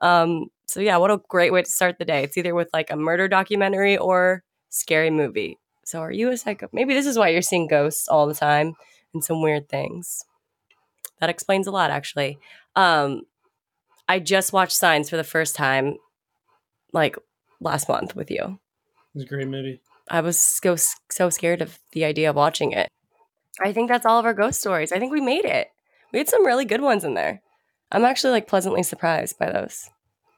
Um, 0.00 0.46
so 0.70 0.80
yeah, 0.80 0.96
what 0.96 1.10
a 1.10 1.20
great 1.28 1.52
way 1.52 1.62
to 1.62 1.70
start 1.70 1.98
the 1.98 2.04
day. 2.04 2.22
It's 2.22 2.36
either 2.36 2.54
with 2.54 2.68
like 2.72 2.90
a 2.90 2.96
murder 2.96 3.28
documentary 3.28 3.96
or 3.96 4.42
scary 4.68 5.10
movie. 5.10 5.58
So 5.84 6.00
are 6.00 6.12
you 6.12 6.30
a 6.30 6.36
psycho? 6.36 6.68
Maybe 6.72 6.94
this 6.94 7.06
is 7.06 7.18
why 7.18 7.28
you're 7.28 7.42
seeing 7.42 7.66
ghosts 7.66 8.08
all 8.08 8.26
the 8.26 8.34
time 8.34 8.74
and 9.12 9.24
some 9.24 9.42
weird 9.42 9.68
things. 9.68 10.24
That 11.20 11.30
explains 11.30 11.66
a 11.66 11.70
lot, 11.70 11.90
actually. 11.90 12.38
Um, 12.76 13.22
I 14.08 14.18
just 14.18 14.52
watched 14.52 14.76
Signs 14.76 15.10
for 15.10 15.16
the 15.16 15.24
first 15.24 15.54
time, 15.54 15.96
like 16.92 17.16
last 17.60 17.88
month 17.88 18.16
with 18.16 18.30
you. 18.30 18.58
It's 19.14 19.24
a 19.24 19.26
great 19.26 19.48
movie. 19.48 19.80
I 20.08 20.20
was 20.20 20.38
so 20.40 20.76
so 21.10 21.30
scared 21.30 21.62
of 21.62 21.78
the 21.92 22.04
idea 22.04 22.30
of 22.30 22.36
watching 22.36 22.72
it. 22.72 22.88
I 23.60 23.72
think 23.72 23.88
that's 23.88 24.06
all 24.06 24.18
of 24.18 24.24
our 24.24 24.34
ghost 24.34 24.60
stories. 24.60 24.92
I 24.92 24.98
think 24.98 25.12
we 25.12 25.20
made 25.20 25.44
it. 25.44 25.68
We 26.12 26.18
had 26.18 26.28
some 26.28 26.46
really 26.46 26.64
good 26.64 26.80
ones 26.80 27.04
in 27.04 27.14
there. 27.14 27.42
I'm 27.92 28.04
actually 28.04 28.30
like 28.32 28.48
pleasantly 28.48 28.82
surprised 28.82 29.38
by 29.38 29.50
those. 29.50 29.90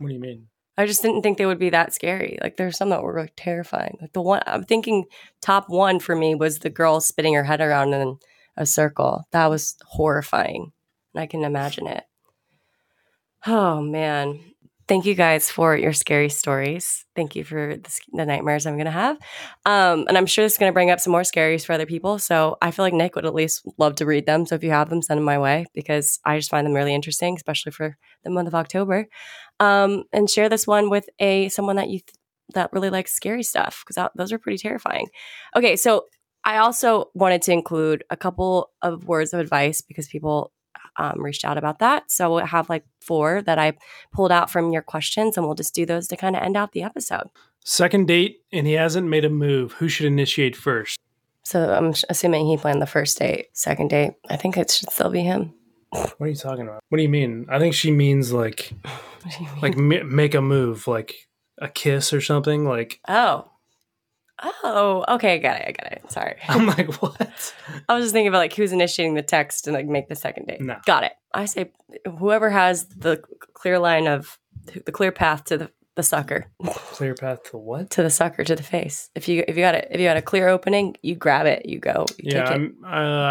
What 0.03 0.09
do 0.09 0.15
you 0.15 0.21
mean? 0.21 0.49
I 0.77 0.87
just 0.87 1.03
didn't 1.03 1.23
think 1.23 1.37
they 1.39 1.47
would 1.47 1.59
be 1.59 1.71
that 1.71 1.93
scary. 1.93 2.39
Like 2.43 2.57
there's 2.57 2.77
some 2.79 2.89
that 2.91 3.03
were 3.03 3.21
like 3.21 3.35
terrifying. 3.37 3.99
Like 4.01 4.13
the 4.13 4.23
one 4.23 4.43
I'm 4.47 4.65
thinking 4.65 5.05
top 5.41 5.69
one 5.69 6.01
for 6.01 6.17
me 6.17 6.35
was 6.35 6.59
the 6.59 6.71
girl 6.71 7.01
spinning 7.01 7.35
her 7.35 7.45
head 7.45 7.61
around 7.61 7.93
in 7.93 8.19
a 8.57 8.65
circle. 8.65 9.27
That 9.33 9.49
was 9.49 9.77
horrifying. 9.85 10.73
And 11.15 11.23
I 11.23 11.27
can 11.27 11.45
imagine 11.45 11.87
it. 11.87 12.05
Oh 13.47 13.83
man. 13.83 14.52
Thank 14.93 15.07
you 15.07 15.15
guys 15.15 15.51
for 15.51 15.75
your 15.75 15.95
scary 15.95 16.29
stories. 16.29 17.07
Thank 17.17 17.35
you 17.35 17.45
for 17.45 17.77
the, 17.77 18.01
the 18.13 18.27
nightmares 18.27 18.67
I'm 18.67 18.75
going 18.75 18.85
to 18.85 18.91
have. 18.91 19.17
Um, 19.65 20.05
and 20.07 20.19
I'm 20.19 20.27
sure 20.27 20.45
this 20.45 20.53
is 20.53 20.59
going 20.59 20.69
to 20.69 20.75
bring 20.75 20.91
up 20.91 21.01
some 21.01 21.13
more 21.13 21.23
scaries 21.23 21.65
for 21.65 21.73
other 21.73 21.87
people. 21.87 22.19
So 22.19 22.59
I 22.61 22.73
feel 22.73 22.85
like 22.85 22.93
Nick 22.93 23.17
would 23.17 23.25
at 23.25 23.33
least 23.33 23.67
love 23.79 23.95
to 23.97 24.05
read 24.05 24.27
them. 24.27 24.45
So 24.45 24.55
if 24.55 24.63
you 24.63 24.69
have 24.69 24.91
them, 24.91 25.01
send 25.01 25.17
them 25.17 25.25
my 25.25 25.39
way 25.39 25.65
because 25.73 26.21
I 26.27 26.37
just 26.37 26.51
find 26.51 26.67
them 26.67 26.75
really 26.75 26.95
interesting, 26.95 27.35
especially 27.37 27.73
for 27.73 27.97
the 28.23 28.29
month 28.29 28.49
of 28.49 28.55
October. 28.55 29.07
Um, 29.61 30.05
and 30.13 30.29
share 30.29 30.51
this 30.51 30.67
one 30.67 30.91
with 30.91 31.09
a 31.19 31.49
someone 31.49 31.77
that 31.77 31.89
you 31.89 32.01
th- 32.01 32.13
that 32.53 32.71
really 32.75 32.91
likes 32.91 33.15
scary 33.15 33.45
stuff 33.45 33.85
because 33.87 34.11
those 34.15 34.31
are 34.31 34.39
pretty 34.39 34.59
terrifying. 34.59 35.07
Okay, 35.57 35.75
so 35.75 36.05
I 36.45 36.59
also 36.59 37.07
wanted 37.15 37.41
to 37.43 37.53
include 37.53 38.05
a 38.11 38.17
couple 38.19 38.69
of 38.83 39.07
words 39.07 39.33
of 39.33 39.41
advice 39.41 39.81
because 39.81 40.07
people 40.07 40.53
um, 40.97 41.23
reached 41.23 41.45
out 41.45 41.59
about 41.59 41.79
that. 41.81 42.11
So 42.11 42.35
we'll 42.35 42.47
have 42.47 42.69
like 42.69 42.85
four 43.01 43.43
that 43.43 43.59
I 43.59 43.75
pulled 44.13 44.33
out 44.33 44.51
from 44.51 44.73
your 44.73 44.83
questions, 44.83 45.37
and 45.37 45.47
we'll 45.47 45.55
just 45.55 45.75
do 45.75 45.87
those 45.87 46.09
to 46.09 46.17
kind 46.17 46.37
of 46.37 46.43
end 46.43 46.57
out 46.57 46.73
the 46.73 46.83
episode. 46.83 47.29
Second 47.65 48.09
date, 48.09 48.43
and 48.53 48.67
he 48.67 48.73
hasn't 48.75 49.09
made 49.09 49.25
a 49.25 49.31
move. 49.31 49.73
Who 49.75 49.89
should 49.89 50.07
initiate 50.07 50.57
first? 50.57 50.99
So 51.45 51.73
I'm 51.73 51.93
assuming 52.09 52.47
he 52.47 52.57
planned 52.57 52.83
the 52.83 52.87
first 52.87 53.19
date, 53.19 53.49
second 53.53 53.91
date. 53.91 54.13
I 54.29 54.37
think 54.37 54.57
it 54.57 54.71
should 54.71 54.91
still 54.91 55.11
be 55.11 55.21
him. 55.21 55.55
What 55.91 56.17
are 56.21 56.29
you 56.29 56.35
talking 56.35 56.67
about? 56.67 56.81
What 56.89 56.97
do 56.97 57.03
you 57.03 57.09
mean? 57.09 57.47
I 57.51 57.59
think 57.59 57.75
she 57.75 57.91
means 57.91 58.33
like, 58.33 58.73
What 59.23 59.35
do 59.37 59.45
you 59.45 59.51
mean? 59.51 59.61
like 59.61 59.77
ma- 59.77 60.05
make 60.05 60.35
a 60.35 60.41
move, 60.41 60.89
like 60.89 61.29
a 61.59 61.69
kiss 61.69 62.13
or 62.13 62.21
something. 62.21 62.65
Like 62.65 63.01
oh, 63.09 63.51
oh, 64.65 65.05
okay, 65.09 65.35
I 65.35 65.39
got 65.39 65.61
it. 65.61 65.69
I 65.69 65.73
got 65.73 65.93
it. 65.93 66.11
Sorry. 66.11 66.37
I'm 66.49 66.67
like, 66.67 66.93
what? 67.03 67.55
I 67.89 67.95
was 67.95 68.05
just 68.05 68.13
thinking 68.13 68.29
about 68.29 68.39
like 68.39 68.55
who's 68.55 68.73
initiating 68.73 69.15
the 69.15 69.23
text 69.23 69.67
and 69.67 69.75
like 69.75 69.87
make 69.87 70.09
the 70.09 70.15
second 70.15 70.47
date. 70.47 70.61
No. 70.61 70.77
Got 70.87 71.05
it. 71.05 71.13
I 71.35 71.45
say 71.47 71.73
whoever 72.19 72.51
has 72.51 72.87
the 72.87 73.23
clear 73.55 73.79
line 73.79 74.07
of 74.07 74.39
the 74.85 74.93
clear 74.93 75.13
path 75.13 75.45
to 75.45 75.59
the, 75.59 75.71
the 75.95 76.03
sucker, 76.03 76.47
Clear 76.65 77.15
path 77.15 77.43
to 77.51 77.59
what? 77.59 77.91
to 77.91 78.03
the 78.03 78.11
sucker, 78.11 78.45
to 78.45 78.57
the 78.57 78.63
face. 78.63 79.11
If 79.15 79.29
you 79.29 79.45
if 79.47 79.57
you 79.57 79.63
got 79.63 79.75
it, 79.75 79.89
if 79.91 80.01
you 80.01 80.07
got 80.07 80.17
a 80.17 80.23
clear 80.23 80.49
opening, 80.49 80.97
you 81.03 81.15
grab 81.15 81.47
it, 81.47 81.67
you 81.67 81.79
go, 81.79 82.07
you 82.19 82.33
Yeah, 82.33 82.45
take 82.45 82.63
it. 82.63 82.73
I'm, 82.83 82.85
uh, 82.85 82.89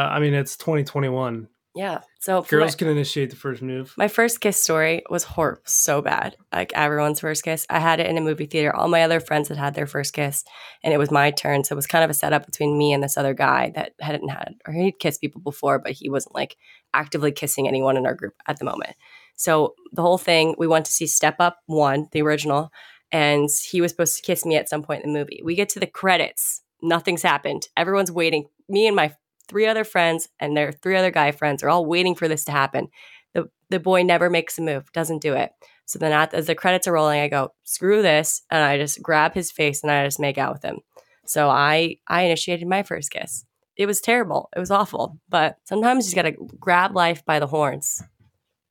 I 0.09 0.19
mean 0.19 0.33
it's 0.33 0.57
2021. 0.57 1.47
Yeah. 1.73 1.99
So 2.19 2.41
Girls 2.43 2.73
my, 2.73 2.77
can 2.77 2.87
initiate 2.89 3.29
the 3.29 3.35
first 3.35 3.61
move. 3.61 3.93
my 3.97 4.09
first 4.09 4.41
kiss 4.41 4.61
story 4.61 5.03
was 5.09 5.23
horrible, 5.23 5.61
so 5.65 6.01
bad. 6.01 6.35
Like 6.51 6.73
everyone's 6.73 7.21
first 7.21 7.43
kiss. 7.43 7.65
I 7.69 7.79
had 7.79 7.99
it 7.99 8.07
in 8.07 8.17
a 8.17 8.21
movie 8.21 8.45
theater. 8.45 8.75
All 8.75 8.89
my 8.89 9.03
other 9.03 9.19
friends 9.19 9.47
had 9.47 9.57
had 9.57 9.73
their 9.73 9.87
first 9.87 10.13
kiss, 10.13 10.43
and 10.83 10.93
it 10.93 10.97
was 10.97 11.11
my 11.11 11.31
turn. 11.31 11.63
So 11.63 11.73
it 11.73 11.77
was 11.77 11.87
kind 11.87 12.03
of 12.03 12.09
a 12.09 12.13
setup 12.13 12.45
between 12.45 12.77
me 12.77 12.91
and 12.91 13.01
this 13.01 13.17
other 13.17 13.33
guy 13.33 13.71
that 13.75 13.93
hadn't 14.01 14.27
had, 14.29 14.55
or 14.67 14.73
he'd 14.73 14.99
kissed 14.99 15.21
people 15.21 15.41
before, 15.41 15.79
but 15.79 15.93
he 15.93 16.09
wasn't 16.09 16.35
like 16.35 16.57
actively 16.93 17.31
kissing 17.31 17.67
anyone 17.67 17.95
in 17.95 18.05
our 18.05 18.15
group 18.15 18.33
at 18.47 18.59
the 18.59 18.65
moment. 18.65 18.95
So 19.35 19.75
the 19.93 20.01
whole 20.01 20.17
thing, 20.17 20.55
we 20.57 20.67
went 20.67 20.85
to 20.87 20.91
see 20.91 21.07
Step 21.07 21.37
Up 21.39 21.59
One, 21.67 22.09
the 22.11 22.21
original, 22.21 22.71
and 23.13 23.49
he 23.71 23.79
was 23.81 23.91
supposed 23.91 24.17
to 24.17 24.23
kiss 24.23 24.45
me 24.45 24.57
at 24.57 24.69
some 24.69 24.83
point 24.83 25.03
in 25.03 25.13
the 25.13 25.19
movie. 25.19 25.41
We 25.43 25.55
get 25.55 25.69
to 25.69 25.79
the 25.79 25.87
credits, 25.87 26.61
nothing's 26.81 27.21
happened. 27.21 27.67
Everyone's 27.77 28.11
waiting. 28.11 28.47
Me 28.67 28.87
and 28.87 28.95
my 28.95 29.15
three 29.47 29.67
other 29.67 29.83
friends 29.83 30.29
and 30.39 30.55
their 30.55 30.71
three 30.71 30.95
other 30.95 31.11
guy 31.11 31.31
friends 31.31 31.63
are 31.63 31.69
all 31.69 31.85
waiting 31.85 32.15
for 32.15 32.27
this 32.27 32.43
to 32.45 32.51
happen. 32.51 32.87
The 33.33 33.49
the 33.69 33.79
boy 33.79 34.03
never 34.03 34.29
makes 34.29 34.57
a 34.57 34.61
move, 34.61 34.91
doesn't 34.91 35.21
do 35.21 35.33
it. 35.33 35.51
So 35.85 35.99
then 35.99 36.29
as 36.33 36.47
the 36.47 36.55
credits 36.55 36.87
are 36.87 36.93
rolling, 36.93 37.19
I 37.19 37.27
go, 37.27 37.53
screw 37.63 38.01
this, 38.01 38.43
and 38.49 38.63
I 38.63 38.77
just 38.77 39.01
grab 39.01 39.33
his 39.33 39.51
face 39.51 39.83
and 39.83 39.91
I 39.91 40.05
just 40.05 40.19
make 40.19 40.37
out 40.37 40.53
with 40.53 40.63
him. 40.63 40.79
So 41.25 41.49
I 41.49 41.97
I 42.07 42.23
initiated 42.23 42.67
my 42.67 42.83
first 42.83 43.11
kiss. 43.11 43.45
It 43.77 43.85
was 43.85 44.01
terrible. 44.01 44.49
It 44.55 44.59
was 44.59 44.71
awful. 44.71 45.19
But 45.29 45.57
sometimes 45.63 46.05
you 46.05 46.13
just 46.13 46.15
gotta 46.15 46.35
grab 46.59 46.95
life 46.95 47.25
by 47.25 47.39
the 47.39 47.47
horns 47.47 48.03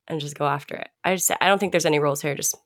and 0.08 0.20
just 0.20 0.36
go 0.36 0.46
after 0.46 0.76
it. 0.76 0.88
I 1.04 1.14
just 1.14 1.30
I 1.40 1.48
don't 1.48 1.58
think 1.58 1.72
there's 1.72 1.86
any 1.86 1.98
rules 1.98 2.22
here. 2.22 2.34
Just 2.34 2.56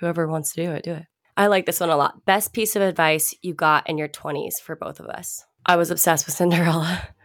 whoever 0.00 0.26
wants 0.26 0.52
to 0.54 0.64
do 0.64 0.72
it, 0.72 0.82
do 0.84 0.92
it. 0.92 1.06
I 1.36 1.48
like 1.48 1.66
this 1.66 1.80
one 1.80 1.90
a 1.90 1.96
lot. 1.96 2.24
Best 2.24 2.52
piece 2.52 2.76
of 2.76 2.82
advice 2.82 3.34
you 3.42 3.52
got 3.52 3.88
in 3.88 3.98
your 3.98 4.08
20s 4.08 4.54
for 4.62 4.74
both 4.74 5.00
of 5.00 5.06
us. 5.06 5.44
I 5.66 5.76
was 5.76 5.90
obsessed 5.90 6.26
with 6.26 6.34
Cinderella, 6.34 7.08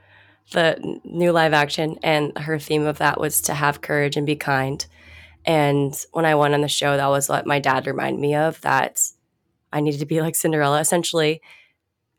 the 0.52 1.00
new 1.04 1.32
live 1.32 1.54
action, 1.54 1.98
and 2.04 2.38
her 2.38 2.60
theme 2.60 2.86
of 2.86 3.00
that 3.00 3.20
was 3.20 3.42
to 3.42 3.54
have 3.54 3.82
courage 3.82 4.18
and 4.18 4.26
be 4.26 4.36
kind. 4.36 4.86
And 5.46 5.94
when 6.12 6.26
I 6.26 6.36
went 6.36 6.54
on 6.54 6.62
the 6.62 6.68
show, 6.68 6.96
that 6.96 7.08
was 7.08 7.30
what 7.30 7.48
my 7.48 7.60
dad 7.60 7.88
reminded 7.88 8.20
me 8.20 8.36
of 8.36 8.62
that 8.62 9.02
I 9.74 9.80
needed 9.82 10.00
to 10.02 10.06
be 10.06 10.22
like 10.22 10.36
Cinderella, 10.36 10.80
essentially. 10.80 11.42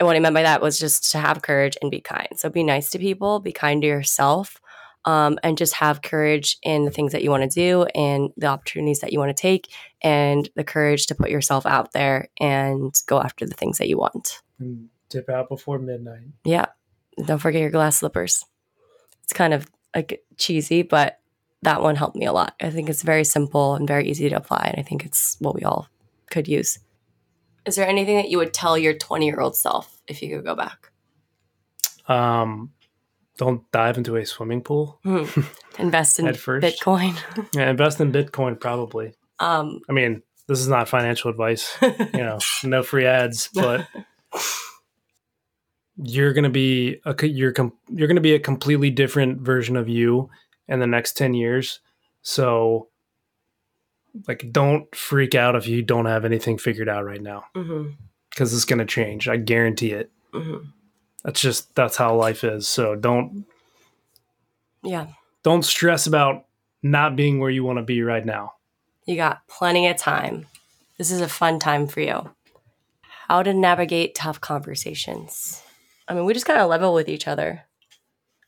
And 0.01 0.07
what 0.07 0.17
I 0.17 0.21
meant 0.21 0.35
by 0.35 0.43
that 0.43 0.63
was 0.63 0.79
just 0.79 1.13
to 1.13 1.19
have 1.19 1.43
courage 1.43 1.77
and 1.81 1.91
be 1.91 2.01
kind. 2.01 2.29
So 2.37 2.49
be 2.51 2.65
nice 2.65 2.91
to 2.91 2.99
people, 2.99 3.39
be 3.39 3.53
kind 3.53 3.83
to 3.83 3.89
yourself, 3.89 4.61
um, 5.05 5.39
and 5.43 5.59
just 5.59 5.75
have 5.75 6.03
courage 6.03 6.59
in 6.63 6.85
the 6.85 6.91
things 6.91 7.13
that 7.13 7.23
you 7.23 7.31
want 7.31 7.49
to 7.49 7.49
do 7.49 7.85
and 7.95 8.31
the 8.37 8.47
opportunities 8.47 9.01
that 9.01 9.13
you 9.13 9.19
want 9.19 9.37
to 9.37 9.41
take, 9.41 9.69
and 10.03 10.49
the 10.57 10.65
courage 10.65 11.07
to 11.07 11.15
put 11.15 11.31
yourself 11.31 11.67
out 11.67 11.93
there 11.93 12.29
and 12.41 12.95
go 13.07 13.21
after 13.21 13.47
the 13.47 13.55
things 13.55 13.79
that 13.79 13.89
you 13.89 13.99
want. 13.99 14.41
And 14.59 14.89
dip 15.09 15.29
out 15.29 15.49
before 15.49 15.79
midnight. 15.79 16.29
Yeah. 16.45 16.67
Don't 17.25 17.39
forget 17.39 17.61
your 17.61 17.71
glass 17.71 17.97
slippers. 17.99 18.45
It's 19.25 19.33
kind 19.33 19.55
of 19.55 19.69
like 19.95 20.23
cheesy, 20.37 20.83
but 20.83 21.19
that 21.63 21.83
one 21.83 21.97
helped 21.97 22.17
me 22.17 22.27
a 22.27 22.33
lot. 22.33 22.55
I 22.61 22.71
think 22.71 22.89
it's 22.89 23.03
very 23.03 23.25
simple 23.25 23.75
and 23.75 23.87
very 23.87 24.09
easy 24.09 24.29
to 24.29 24.37
apply. 24.37 24.71
And 24.73 24.81
I 24.81 24.83
think 24.83 25.05
it's 25.05 25.37
what 25.39 25.55
we 25.55 25.63
all 25.63 25.89
could 26.31 26.49
use. 26.49 26.79
Is 27.65 27.77
there 27.77 27.87
anything 27.87 28.17
that 28.17 28.29
you 28.31 28.39
would 28.39 28.53
tell 28.53 28.77
your 28.77 28.95
20 28.95 29.27
year 29.27 29.41
old 29.41 29.55
self 29.55 30.01
if 30.09 30.23
you 30.23 30.35
could 30.37 30.45
go 30.45 30.55
back? 30.57 30.91
Um, 32.09 32.73
don't 33.37 33.71
dive 33.71 33.97
into 33.99 34.17
a 34.17 34.27
swimming 34.27 34.63
pool. 34.63 34.99
Hmm. 35.05 35.25
Invest 35.79 36.19
in. 36.19 36.27
Bitcoin. 36.27 37.17
Yeah, 37.55 37.71
invest 37.71 38.01
in 38.01 38.13
Bitcoin 38.13 38.59
probably. 38.61 39.15
um, 39.39 39.81
I 39.89 39.93
mean, 39.93 40.23
this 40.49 40.59
is 40.59 40.69
not 40.69 40.89
financial 40.89 41.31
advice. 41.31 41.77
You 41.83 42.25
know, 42.25 42.39
no 42.65 42.83
free 42.83 43.07
ads, 43.07 43.49
but 43.55 43.87
you're 46.05 46.33
gonna 46.33 46.51
be 46.51 47.01
a 47.05 47.27
you're 47.27 47.53
com- 47.53 47.73
you're 47.89 48.09
gonna 48.09 48.21
be 48.21 48.35
a 48.35 48.39
completely 48.41 48.91
different 48.91 49.41
version 49.41 49.77
of 49.77 49.89
you 49.89 50.31
in 50.69 50.81
the 50.81 50.87
next 50.87 51.17
ten 51.17 51.35
years. 51.35 51.81
So, 52.23 52.89
like, 54.29 54.47
don't 54.53 54.95
freak 54.95 55.35
out 55.35 55.57
if 55.57 55.67
you 55.67 55.83
don't 55.83 56.07
have 56.07 56.25
anything 56.25 56.59
figured 56.59 56.89
out 56.89 57.05
right 57.05 57.21
now 57.23 57.45
hmm 57.55 57.91
because 58.31 58.55
it's 58.55 58.65
gonna 58.65 58.87
change. 58.87 59.29
I 59.29 59.37
guarantee 59.37 59.93
it. 59.93 60.11
hmm 60.33 60.59
That's 61.25 61.41
just 61.41 61.75
that's 61.75 61.97
how 61.97 62.15
life 62.17 62.45
is. 62.45 62.67
So 62.69 62.95
don't 62.95 63.45
Yeah. 64.83 65.07
don't 65.43 65.65
stress 65.65 66.07
about 66.07 66.47
not 66.83 67.15
being 67.17 67.39
where 67.39 67.51
you 67.51 67.63
want 67.65 67.79
to 67.79 67.83
be 67.85 68.03
right 68.03 68.25
now. 68.25 68.55
You 69.07 69.17
got 69.17 69.47
plenty 69.49 69.87
of 69.89 69.97
time. 69.97 70.47
This 70.99 71.11
is 71.11 71.21
a 71.21 71.29
fun 71.29 71.59
time 71.59 71.87
for 71.87 72.01
you. 72.01 72.31
How 73.29 73.43
to 73.43 73.53
navigate 73.55 74.15
tough 74.15 74.41
conversations. 74.41 75.62
I 76.09 76.15
mean, 76.15 76.25
we 76.25 76.35
just 76.35 76.47
kind 76.47 76.61
of 76.61 76.69
level 76.69 76.95
with 76.95 77.09
each 77.09 77.29
other. 77.29 77.63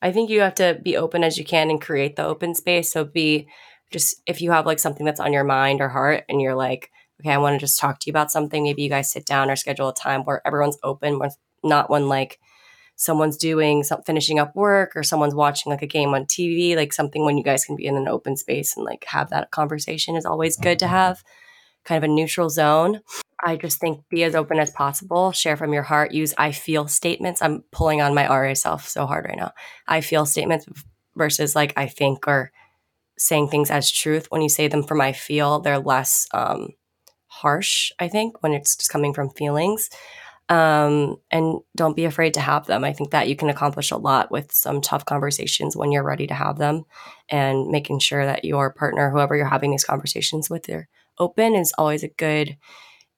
I 0.03 0.13
think 0.13 0.29
you 0.29 0.41
have 0.41 0.55
to 0.57 0.79
be 0.83 0.97
open 0.97 1.25
as 1.25 1.39
you 1.39 1.45
can 1.45 1.71
and 1.71 1.81
create 1.81 2.17
the 2.17 2.25
open 2.25 2.55
space. 2.55 2.93
So 2.93 3.05
be 3.05 3.49
just 3.91 4.21
if 4.27 4.43
you 4.43 4.51
have 4.51 4.67
like 4.67 4.79
something 4.79 5.07
that's 5.07 5.21
on 5.21 5.33
your 5.33 5.45
mind 5.45 5.81
or 5.81 5.89
heart 5.89 6.25
and 6.29 6.41
you're 6.41 6.55
like, 6.55 6.91
okay, 7.21 7.31
I 7.33 7.39
want 7.39 7.55
to 7.55 7.65
just 7.65 7.79
talk 7.79 8.01
to 8.01 8.07
you 8.07 8.13
about 8.13 8.31
something, 8.31 8.65
maybe 8.65 8.83
you 8.83 8.89
guys 8.89 9.11
sit 9.11 9.25
down 9.25 9.51
or 9.51 9.57
schedule 9.57 9.89
a 9.89 9.95
time 9.95 10.25
where 10.25 10.47
everyone's 10.47 10.79
open, 10.83 11.21
not 11.63 11.89
when 11.89 12.09
like 12.09 12.39
someone's 12.97 13.37
doing 13.37 13.83
some 13.83 14.03
finishing 14.03 14.39
up 14.39 14.55
work 14.55 14.93
or 14.95 15.03
someone's 15.03 15.35
watching 15.35 15.71
like 15.71 15.83
a 15.83 15.87
game 15.87 16.15
on 16.15 16.27
TV, 16.27 16.77
like 16.77 16.93
something 16.93 17.25
when 17.25 17.39
you 17.39 17.45
guys 17.45 17.65
can 17.65 17.77
be 17.77 17.87
in 17.87 17.97
an 17.97 18.09
open 18.09 18.37
space 18.37 18.77
and 18.77 18.85
like 18.85 19.05
have 19.09 19.31
that 19.31 19.51
conversation 19.51 20.17
is 20.17 20.27
always 20.27 20.57
good 20.57 20.79
to 20.79 20.87
have. 20.87 21.23
Kind 21.85 22.03
of 22.03 22.11
a 22.11 22.13
neutral 22.13 22.51
zone. 22.51 23.01
I 23.45 23.57
just 23.57 23.79
think 23.79 24.09
be 24.09 24.25
as 24.25 24.35
open 24.35 24.59
as 24.59 24.71
possible, 24.71 25.33
share 25.33 25.57
from 25.57 25.73
your 25.73 25.83
heart, 25.83 26.13
use 26.13 26.35
I 26.39 26.53
feel 26.53 26.89
statements. 26.89 27.43
I'm 27.43 27.65
pulling 27.73 28.01
on 28.01 28.15
my 28.15 28.27
RA 28.27 28.55
self 28.55 28.89
so 28.89 29.07
hard 29.07 29.27
right 29.27 29.37
now. 29.37 29.53
I 29.87 30.01
feel 30.01 30.27
statements 30.27 30.67
versus 31.15 31.55
like 31.55 31.73
I 31.77 31.87
think 31.87 32.27
or 32.27 32.51
saying 33.19 33.49
things 33.49 33.71
as 33.71 33.91
truth. 33.91 34.27
When 34.31 34.43
you 34.43 34.49
say 34.49 34.69
them 34.69 34.83
from 34.83 35.01
I 35.01 35.13
feel, 35.13 35.61
they're 35.61 35.79
less 35.79 36.27
um, 36.33 36.71
harsh, 37.27 37.93
I 37.99 38.09
think, 38.09 38.43
when 38.43 38.53
it's 38.53 38.77
just 38.77 38.91
coming 38.91 39.13
from 39.13 39.31
feelings 39.31 39.91
um, 40.49 41.17
and 41.31 41.61
don't 41.75 41.97
be 41.97 42.05
afraid 42.05 42.35
to 42.35 42.41
have 42.41 42.67
them. 42.67 42.85
I 42.85 42.93
think 42.93 43.11
that 43.11 43.29
you 43.29 43.37
can 43.37 43.49
accomplish 43.49 43.91
a 43.91 43.97
lot 43.97 44.31
with 44.31 44.53
some 44.53 44.81
tough 44.81 45.05
conversations 45.07 45.77
when 45.77 45.91
you're 45.91 46.05
ready 46.05 46.27
to 46.27 46.35
have 46.35 46.59
them, 46.59 46.85
and 47.29 47.69
making 47.69 48.01
sure 48.01 48.25
that 48.27 48.45
your 48.45 48.73
partner, 48.73 49.11
whoever 49.11 49.35
you're 49.37 49.47
having 49.47 49.71
these 49.71 49.85
conversations 49.85 50.51
with, 50.51 50.65
they're 50.65 50.89
open 51.19 51.55
is 51.55 51.73
always 51.79 52.03
a 52.03 52.09
good 52.09 52.57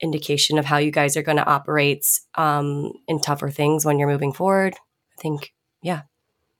indication 0.00 0.58
of 0.58 0.64
how 0.64 0.78
you 0.78 0.90
guys 0.90 1.16
are 1.16 1.22
going 1.22 1.38
to 1.38 1.46
operate 1.46 2.06
um, 2.36 2.92
in 3.08 3.20
tougher 3.20 3.50
things 3.50 3.84
when 3.84 3.98
you're 3.98 4.08
moving 4.08 4.32
forward. 4.32 4.74
I 4.74 5.22
think, 5.22 5.52
yeah, 5.82 6.02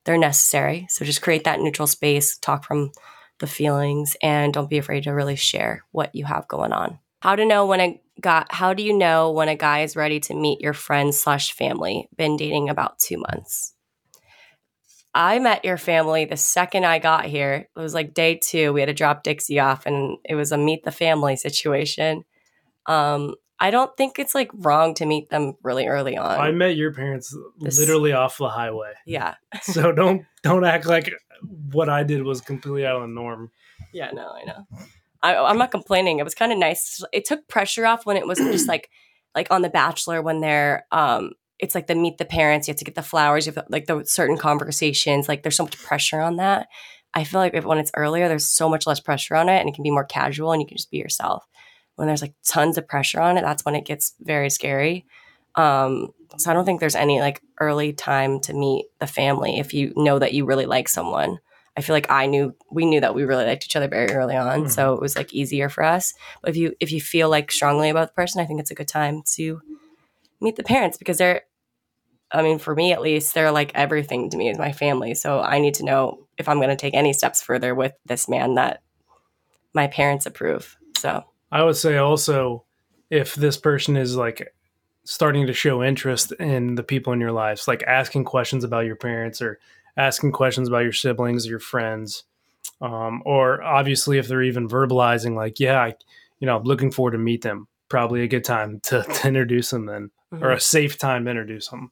they're 0.05 0.17
necessary. 0.17 0.87
So 0.89 1.05
just 1.05 1.21
create 1.21 1.43
that 1.43 1.59
neutral 1.59 1.87
space, 1.87 2.37
talk 2.37 2.63
from 2.63 2.91
the 3.39 3.47
feelings, 3.47 4.15
and 4.21 4.53
don't 4.53 4.69
be 4.69 4.77
afraid 4.77 5.03
to 5.03 5.11
really 5.11 5.35
share 5.35 5.83
what 5.91 6.15
you 6.15 6.25
have 6.25 6.47
going 6.47 6.73
on. 6.73 6.99
How 7.21 7.35
to 7.35 7.45
know 7.45 7.65
when 7.65 7.81
a 7.81 8.01
guy? 8.21 8.45
How 8.49 8.73
do 8.73 8.83
you 8.83 8.97
know 8.97 9.31
when 9.31 9.49
a 9.49 9.55
guy 9.55 9.81
is 9.81 9.95
ready 9.95 10.19
to 10.21 10.33
meet 10.33 10.61
your 10.61 10.73
friends 10.73 11.17
slash 11.17 11.51
family? 11.51 12.07
Been 12.15 12.37
dating 12.37 12.69
about 12.69 12.99
two 12.99 13.17
months. 13.17 13.73
I 15.13 15.39
met 15.39 15.65
your 15.65 15.77
family 15.77 16.25
the 16.25 16.37
second 16.37 16.85
I 16.85 16.99
got 16.99 17.25
here. 17.25 17.67
It 17.75 17.79
was 17.79 17.95
like 17.95 18.13
day 18.13 18.35
two. 18.35 18.71
We 18.71 18.81
had 18.81 18.87
to 18.87 18.93
drop 18.93 19.23
Dixie 19.23 19.59
off, 19.59 19.85
and 19.87 20.17
it 20.23 20.35
was 20.35 20.51
a 20.51 20.57
meet 20.57 20.83
the 20.83 20.91
family 20.91 21.35
situation. 21.35 22.23
Um, 22.87 23.35
I 23.59 23.71
don't 23.71 23.95
think 23.97 24.19
it's 24.19 24.35
like 24.35 24.49
wrong 24.53 24.93
to 24.95 25.05
meet 25.05 25.29
them 25.29 25.53
really 25.63 25.87
early 25.87 26.15
on. 26.17 26.39
I 26.39 26.51
met 26.51 26.75
your 26.75 26.93
parents 26.93 27.35
This- 27.59 27.79
literally 27.79 28.13
off 28.13 28.37
the 28.37 28.49
highway. 28.49 28.93
yeah, 29.05 29.35
So 29.61 29.91
don't 29.91 30.25
don't 30.43 30.63
act 30.65 30.85
like 30.85 31.11
what 31.71 31.89
I 31.89 32.03
did 32.03 32.23
was 32.23 32.41
completely 32.41 32.85
out 32.85 32.97
of 32.97 33.01
the 33.03 33.07
norm. 33.07 33.51
yeah, 33.93 34.11
no, 34.11 34.29
I 34.31 34.43
know. 34.45 34.67
I, 35.23 35.35
I'm 35.35 35.57
not 35.57 35.71
complaining. 35.71 36.19
It 36.19 36.23
was 36.23 36.35
kind 36.35 36.51
of 36.51 36.57
nice. 36.59 37.03
It 37.11 37.25
took 37.25 37.47
pressure 37.47 37.85
off 37.85 38.05
when 38.05 38.17
it 38.17 38.27
wasn't 38.27 38.51
just 38.51 38.67
like 38.73 38.89
like 39.35 39.47
on 39.51 39.61
The 39.63 39.69
Bachelor 39.69 40.21
when 40.21 40.39
they're 40.41 40.85
um 40.91 41.31
it's 41.59 41.73
like 41.73 41.87
the 41.87 41.95
meet 41.95 42.19
the 42.19 42.25
parents. 42.25 42.67
You 42.67 42.73
have 42.73 42.77
to 42.79 42.85
get 42.85 42.93
the 42.93 43.01
flowers. 43.01 43.47
You 43.47 43.53
have 43.53 43.65
like 43.69 43.87
the 43.87 44.03
certain 44.05 44.37
conversations. 44.37 45.27
Like 45.27 45.41
there's 45.41 45.55
so 45.57 45.63
much 45.63 45.77
pressure 45.81 46.21
on 46.21 46.35
that. 46.37 46.67
I 47.15 47.23
feel 47.23 47.39
like 47.39 47.55
if, 47.55 47.65
when 47.65 47.79
it's 47.79 47.89
earlier, 47.95 48.27
there's 48.27 48.45
so 48.45 48.69
much 48.69 48.85
less 48.85 48.99
pressure 48.99 49.35
on 49.35 49.49
it, 49.49 49.59
and 49.59 49.67
it 49.67 49.73
can 49.73 49.81
be 49.81 49.89
more 49.89 50.03
casual, 50.05 50.51
and 50.51 50.61
you 50.61 50.67
can 50.67 50.77
just 50.77 50.91
be 50.91 50.97
yourself. 50.97 51.45
When 51.97 52.07
there's 52.07 52.21
like 52.21 52.33
tons 52.47 52.77
of 52.77 52.87
pressure 52.87 53.19
on 53.19 53.37
it, 53.37 53.41
that's 53.41 53.65
when 53.65 53.75
it 53.75 53.85
gets 53.85 54.13
very 54.21 54.49
scary. 54.49 55.05
Um, 55.55 56.13
so 56.37 56.49
I 56.49 56.53
don't 56.53 56.63
think 56.63 56.79
there's 56.79 56.95
any 56.95 57.19
like 57.19 57.41
early 57.59 57.91
time 57.91 58.39
to 58.41 58.53
meet 58.53 58.85
the 58.99 59.07
family 59.07 59.59
if 59.59 59.73
you 59.73 59.91
know 59.95 60.19
that 60.19 60.33
you 60.33 60.45
really 60.45 60.65
like 60.67 60.87
someone. 60.87 61.39
I 61.75 61.81
feel 61.81 61.95
like 61.95 62.09
I 62.09 62.25
knew 62.25 62.55
we 62.71 62.85
knew 62.85 63.01
that 63.01 63.13
we 63.13 63.23
really 63.23 63.45
liked 63.45 63.65
each 63.65 63.75
other 63.75 63.87
very 63.87 64.11
early 64.11 64.35
on, 64.35 64.63
Mhm. 64.65 64.71
so 64.71 64.93
it 64.93 65.01
was 65.01 65.15
like 65.15 65.33
easier 65.33 65.69
for 65.69 65.83
us. 65.83 66.13
But 66.41 66.51
if 66.51 66.57
you 66.57 66.73
if 66.79 66.91
you 66.91 67.01
feel 67.01 67.29
like 67.29 67.51
strongly 67.51 67.89
about 67.89 68.09
the 68.09 68.13
person, 68.13 68.41
I 68.41 68.45
think 68.45 68.59
it's 68.59 68.71
a 68.71 68.75
good 68.75 68.87
time 68.87 69.21
to 69.35 69.61
meet 70.39 70.55
the 70.55 70.63
parents 70.63 70.97
because 70.97 71.17
they're 71.17 71.41
I 72.31 72.41
mean, 72.41 72.59
for 72.59 72.75
me 72.75 72.91
at 72.91 73.01
least, 73.01 73.33
they're 73.33 73.51
like 73.51 73.71
everything 73.73 74.29
to 74.31 74.37
me 74.37 74.49
as 74.49 74.57
my 74.57 74.71
family. 74.73 75.13
So 75.13 75.39
I 75.39 75.59
need 75.59 75.75
to 75.75 75.85
know 75.85 76.27
if 76.37 76.49
I'm 76.49 76.57
going 76.57 76.69
to 76.69 76.75
take 76.75 76.93
any 76.93 77.13
steps 77.13 77.41
further 77.41 77.73
with 77.73 77.93
this 78.05 78.27
man 78.27 78.55
that 78.55 78.81
my 79.73 79.87
parents 79.87 80.25
approve. 80.25 80.77
So 80.97 81.23
I 81.51 81.63
would 81.63 81.77
say 81.77 81.97
also 81.97 82.65
if 83.09 83.35
this 83.35 83.57
person 83.57 83.95
is 83.95 84.15
like 84.15 84.53
starting 85.05 85.47
to 85.47 85.53
show 85.53 85.81
interest 85.81 86.33
in 86.33 86.75
the 86.75 86.83
people 86.83 87.13
in 87.13 87.21
your 87.21 87.31
lives, 87.31 87.67
like 87.67 87.83
asking 87.83 88.25
questions 88.25 88.63
about 88.63 88.85
your 88.85 88.97
parents 88.97 89.41
or 89.41 89.59
asking 89.95 90.31
questions 90.33 90.67
about 90.67 90.83
your 90.83 90.93
siblings, 90.93 91.47
or 91.47 91.51
your 91.51 91.59
friends, 91.59 92.25
um, 92.81 93.23
or 93.25 93.63
obviously 93.63 94.17
if 94.17 94.27
they're 94.27 94.43
even 94.43 94.67
verbalizing 94.67 95.35
like, 95.35 95.59
yeah, 95.59 95.79
I, 95.79 95.95
you 96.39 96.45
know, 96.45 96.57
I'm 96.57 96.63
looking 96.63 96.91
forward 96.91 97.11
to 97.11 97.17
meet 97.17 97.41
them. 97.41 97.67
Probably 97.89 98.21
a 98.21 98.27
good 98.27 98.43
time 98.43 98.79
to, 98.83 99.03
to 99.03 99.27
introduce 99.27 99.69
them 99.69 99.85
then, 99.85 100.11
or 100.31 100.51
a 100.51 100.59
safe 100.59 100.97
time 100.97 101.23
to 101.25 101.31
introduce 101.31 101.69
them. 101.69 101.91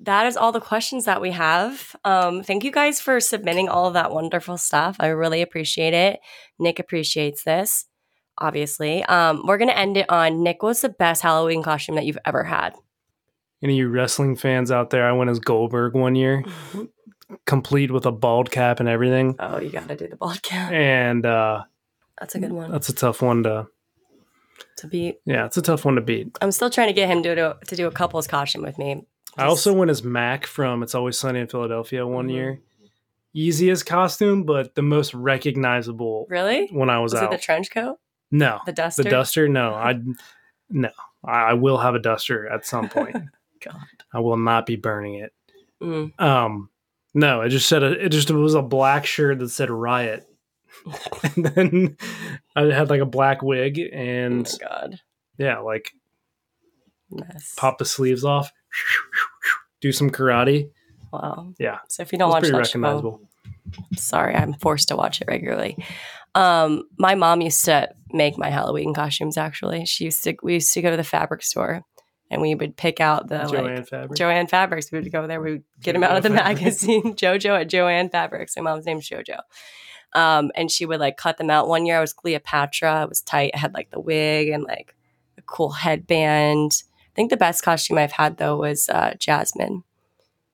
that 0.00 0.26
is 0.26 0.36
all 0.36 0.52
the 0.52 0.60
questions 0.60 1.06
that 1.06 1.20
we 1.20 1.32
have. 1.32 1.96
Um, 2.04 2.44
thank 2.44 2.62
you 2.62 2.70
guys 2.70 3.00
for 3.00 3.18
submitting 3.18 3.68
all 3.68 3.86
of 3.86 3.94
that 3.94 4.12
wonderful 4.12 4.56
stuff. 4.56 4.96
I 5.00 5.08
really 5.08 5.42
appreciate 5.42 5.92
it. 5.92 6.20
Nick 6.58 6.78
appreciates 6.78 7.42
this, 7.42 7.86
obviously. 8.38 9.04
Um, 9.04 9.42
we're 9.46 9.58
going 9.58 9.68
to 9.68 9.78
end 9.78 9.96
it 9.96 10.08
on 10.10 10.42
Nick, 10.42 10.62
what's 10.62 10.80
the 10.80 10.88
best 10.88 11.22
Halloween 11.22 11.62
costume 11.62 11.94
that 11.96 12.04
you've 12.06 12.18
ever 12.24 12.44
had? 12.44 12.74
Any 13.62 13.74
of 13.74 13.78
you 13.78 13.88
wrestling 13.88 14.36
fans 14.36 14.70
out 14.70 14.90
there, 14.90 15.06
I 15.08 15.12
went 15.12 15.30
as 15.30 15.38
Goldberg 15.40 15.94
one 15.94 16.14
year, 16.14 16.44
complete 17.44 17.90
with 17.90 18.06
a 18.06 18.12
bald 18.12 18.50
cap 18.50 18.80
and 18.80 18.88
everything. 18.88 19.34
Oh, 19.38 19.58
you 19.60 19.70
got 19.70 19.88
to 19.88 19.96
do 19.96 20.08
the 20.08 20.16
bald 20.16 20.42
cap. 20.42 20.72
And 20.72 21.26
uh, 21.26 21.64
That's 22.20 22.34
a 22.34 22.38
good 22.38 22.52
one 22.52 22.70
that's 22.70 22.88
a 22.88 22.94
tough 22.94 23.20
one 23.20 23.42
to, 23.42 23.66
to 24.76 24.86
beat. 24.86 25.20
yeah, 25.24 25.44
it's 25.46 25.56
a 25.56 25.62
tough 25.62 25.84
one 25.84 25.96
to 25.96 26.00
beat. 26.00 26.36
I'm 26.40 26.52
still 26.52 26.70
trying 26.70 26.86
to 26.88 26.92
get 26.92 27.08
him 27.08 27.22
to 27.24 27.34
do, 27.34 27.52
to 27.66 27.76
do 27.76 27.86
a 27.86 27.90
couple's 27.90 28.26
costume 28.28 28.62
with 28.62 28.78
me. 28.78 29.04
I 29.36 29.44
also 29.44 29.72
went 29.72 29.90
as 29.90 30.02
Mac 30.02 30.46
from 30.46 30.82
It's 30.82 30.94
Always 30.94 31.18
Sunny 31.18 31.40
in 31.40 31.48
Philadelphia 31.48 32.06
one 32.06 32.28
Mhm. 32.28 32.32
year. 32.32 32.60
Easiest 33.34 33.86
costume, 33.86 34.44
but 34.44 34.74
the 34.74 34.82
most 34.82 35.14
recognizable 35.14 36.26
Really? 36.28 36.68
when 36.72 36.90
I 36.90 36.98
was, 37.00 37.12
Was 37.12 37.22
out. 37.22 37.32
it 37.32 37.36
the 37.36 37.42
trench 37.42 37.70
coat? 37.70 37.98
No, 38.30 38.60
The 38.66 38.72
duster? 38.72 39.02
the 39.02 39.10
duster. 39.10 39.48
No, 39.48 39.74
I 39.74 40.00
no, 40.70 40.90
I 41.24 41.54
will 41.54 41.78
have 41.78 41.94
a 41.94 41.98
duster 41.98 42.48
at 42.48 42.64
some 42.66 42.88
point. 42.90 43.16
God. 43.64 43.74
I 44.12 44.20
will 44.20 44.36
not 44.36 44.66
be 44.66 44.76
burning 44.76 45.14
it. 45.14 45.32
Mm. 45.82 46.18
Um, 46.20 46.70
no, 47.14 47.40
it 47.42 47.48
just 47.50 47.68
said 47.68 47.82
a, 47.82 47.92
it 48.04 48.10
just 48.10 48.30
it 48.30 48.34
was 48.34 48.54
a 48.54 48.62
black 48.62 49.06
shirt 49.06 49.38
that 49.38 49.48
said 49.50 49.70
riot, 49.70 50.26
and 51.36 51.44
then 51.46 51.96
I 52.54 52.62
had 52.64 52.90
like 52.90 53.00
a 53.00 53.06
black 53.06 53.42
wig 53.42 53.78
Oh 53.80 53.96
and 53.96 54.42
my 54.60 54.68
God. 54.68 55.00
yeah, 55.38 55.58
like 55.58 55.92
Mess. 57.10 57.54
pop 57.56 57.78
the 57.78 57.84
sleeves 57.84 58.24
off, 58.24 58.52
do 59.80 59.92
some 59.92 60.10
karate. 60.10 60.70
Wow. 61.12 61.54
Yeah, 61.58 61.78
So 61.88 62.02
if 62.02 62.12
you 62.12 62.18
don't 62.18 62.28
watch 62.30 62.40
pretty 62.42 62.52
that 62.56 62.66
show, 62.66 62.78
recognizable. 62.80 63.22
sorry, 63.96 64.34
I'm 64.34 64.52
forced 64.52 64.88
to 64.88 64.96
watch 64.96 65.22
it 65.22 65.26
regularly. 65.26 65.82
Um, 66.34 66.82
my 66.98 67.14
mom 67.14 67.40
used 67.40 67.64
to 67.64 67.88
make 68.12 68.38
my 68.38 68.50
Halloween 68.50 68.94
costumes. 68.94 69.36
Actually, 69.36 69.84
she 69.84 70.04
used 70.04 70.24
to. 70.24 70.36
We 70.42 70.54
used 70.54 70.72
to 70.74 70.82
go 70.82 70.90
to 70.90 70.96
the 70.96 71.04
fabric 71.04 71.42
store, 71.42 71.84
and 72.30 72.42
we 72.42 72.54
would 72.54 72.76
pick 72.76 73.00
out 73.00 73.28
the 73.28 73.44
Jo-Ann 73.44 73.76
like 73.76 73.88
fabric. 73.88 74.18
Jo-Ann 74.18 74.46
Fabrics. 74.46 74.92
We 74.92 75.00
would 75.00 75.12
go 75.12 75.26
there. 75.26 75.40
We 75.40 75.52
would 75.52 75.64
get 75.80 75.92
them 75.92 76.04
out 76.04 76.16
of 76.16 76.22
the 76.22 76.30
Fabrics. 76.30 76.60
magazine. 76.60 77.02
JoJo 77.16 77.60
at 77.60 77.68
Jo-Ann 77.68 78.10
Fabrics. 78.10 78.56
My 78.56 78.62
mom's 78.62 78.86
name's 78.86 79.08
JoJo. 79.08 79.40
Um, 80.14 80.50
and 80.54 80.70
she 80.70 80.86
would 80.86 81.00
like 81.00 81.16
cut 81.16 81.36
them 81.36 81.50
out. 81.50 81.68
One 81.68 81.86
year 81.86 81.98
I 81.98 82.00
was 82.00 82.12
Cleopatra. 82.12 83.02
It 83.02 83.08
was 83.08 83.20
tight. 83.20 83.52
I 83.54 83.58
had 83.58 83.74
like 83.74 83.90
the 83.90 84.00
wig 84.00 84.48
and 84.48 84.64
like 84.64 84.94
a 85.36 85.42
cool 85.42 85.70
headband. 85.70 86.82
I 86.82 87.14
think 87.14 87.30
the 87.30 87.36
best 87.36 87.62
costume 87.62 87.98
I've 87.98 88.12
had 88.12 88.38
though 88.38 88.56
was 88.56 88.88
uh, 88.88 89.14
Jasmine 89.18 89.84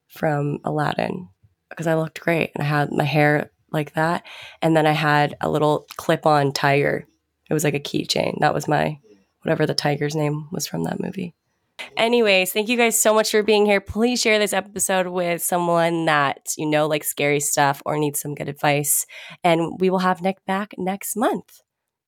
from 0.08 0.58
Aladdin 0.64 1.28
because 1.70 1.86
I 1.86 1.94
looked 1.94 2.20
great 2.20 2.52
and 2.54 2.62
I 2.62 2.66
had 2.66 2.92
my 2.92 3.04
hair 3.04 3.50
like 3.70 3.94
that. 3.94 4.24
And 4.62 4.76
then 4.76 4.86
I 4.86 4.92
had 4.92 5.36
a 5.40 5.50
little 5.50 5.86
clip 5.96 6.26
on 6.26 6.52
tiger. 6.52 7.06
It 7.48 7.54
was 7.54 7.64
like 7.64 7.74
a 7.74 7.80
keychain. 7.80 8.40
That 8.40 8.54
was 8.54 8.68
my, 8.68 8.98
whatever 9.42 9.66
the 9.66 9.74
tiger's 9.74 10.14
name 10.14 10.48
was 10.50 10.66
from 10.66 10.84
that 10.84 11.00
movie. 11.00 11.34
Anyways, 11.96 12.52
thank 12.52 12.68
you 12.68 12.76
guys 12.76 12.98
so 12.98 13.12
much 13.12 13.30
for 13.30 13.42
being 13.42 13.66
here. 13.66 13.80
Please 13.80 14.20
share 14.20 14.38
this 14.38 14.52
episode 14.52 15.08
with 15.08 15.42
someone 15.42 16.04
that 16.04 16.54
you 16.56 16.66
know 16.66 16.86
likes 16.86 17.08
scary 17.08 17.40
stuff 17.40 17.82
or 17.84 17.98
needs 17.98 18.20
some 18.20 18.34
good 18.34 18.48
advice. 18.48 19.06
And 19.42 19.80
we 19.80 19.90
will 19.90 19.98
have 19.98 20.22
Nick 20.22 20.44
back 20.46 20.74
next 20.78 21.16
month. 21.16 21.60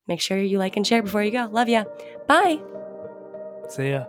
Make 0.07 0.21
sure 0.21 0.37
you 0.37 0.57
like 0.57 0.77
and 0.77 0.87
share 0.87 1.03
before 1.03 1.23
you 1.23 1.31
go. 1.31 1.49
Love 1.51 1.67
ya. 1.67 1.83
Bye. 2.27 2.59
See 3.69 3.91
ya. 3.91 4.05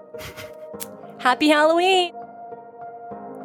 Happy 1.19 1.49
Halloween. 1.49 2.13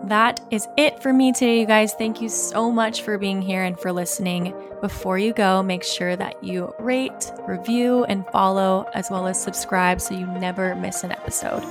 That 0.04 0.42
is 0.52 0.68
it 0.78 1.02
for 1.02 1.14
me 1.14 1.32
today, 1.32 1.62
you 1.62 1.66
guys. 1.66 1.94
Thank 1.94 2.22
you 2.22 2.28
so 2.28 2.70
much 2.70 3.04
for 3.04 3.18
being 3.18 3.42
here 3.42 3.64
and 3.64 3.80
for 3.80 3.94
listening. 3.94 4.54
Before 4.82 5.18
you 5.18 5.32
go, 5.34 5.64
make 5.64 5.84
sure 5.84 6.18
that 6.18 6.44
you 6.44 6.74
rate, 6.78 7.32
review, 7.48 8.04
and 8.06 8.28
follow, 8.28 8.86
as 8.94 9.10
well 9.10 9.28
as 9.28 9.42
subscribe 9.42 10.02
so 10.02 10.14
you 10.14 10.28
never 10.28 10.76
miss 10.76 11.06
an 11.06 11.14
episode. 11.14 11.64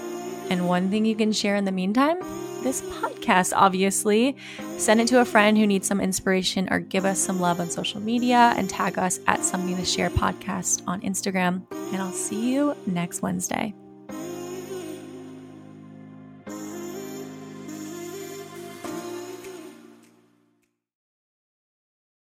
And 0.51 0.67
one 0.67 0.91
thing 0.91 1.05
you 1.05 1.15
can 1.15 1.31
share 1.33 1.57
in 1.57 1.67
the 1.67 1.73
meantime 1.73 2.21
this 2.63 2.81
podcast, 2.81 3.53
obviously. 3.55 4.37
Send 4.79 5.01
it 5.01 5.09
to 5.09 5.21
a 5.21 5.25
friend 5.25 5.59
who 5.59 5.67
needs 5.67 5.87
some 5.87 6.01
inspiration 6.01 6.69
or 6.73 6.79
give 6.79 7.05
us 7.05 7.19
some 7.19 7.41
love 7.41 7.61
on 7.61 7.69
social 7.69 8.01
media 8.01 8.55
and 8.57 8.71
tag 8.71 8.99
us 8.99 9.21
at 9.27 9.45
Something 9.45 9.77
to 9.77 9.85
Share 9.85 10.11
podcast 10.11 10.83
on 10.87 11.01
Instagram. 11.03 11.63
And 11.93 11.97
I'll 11.97 12.13
see 12.13 12.53
you 12.53 12.75
next 12.87 13.21
Wednesday. 13.21 13.75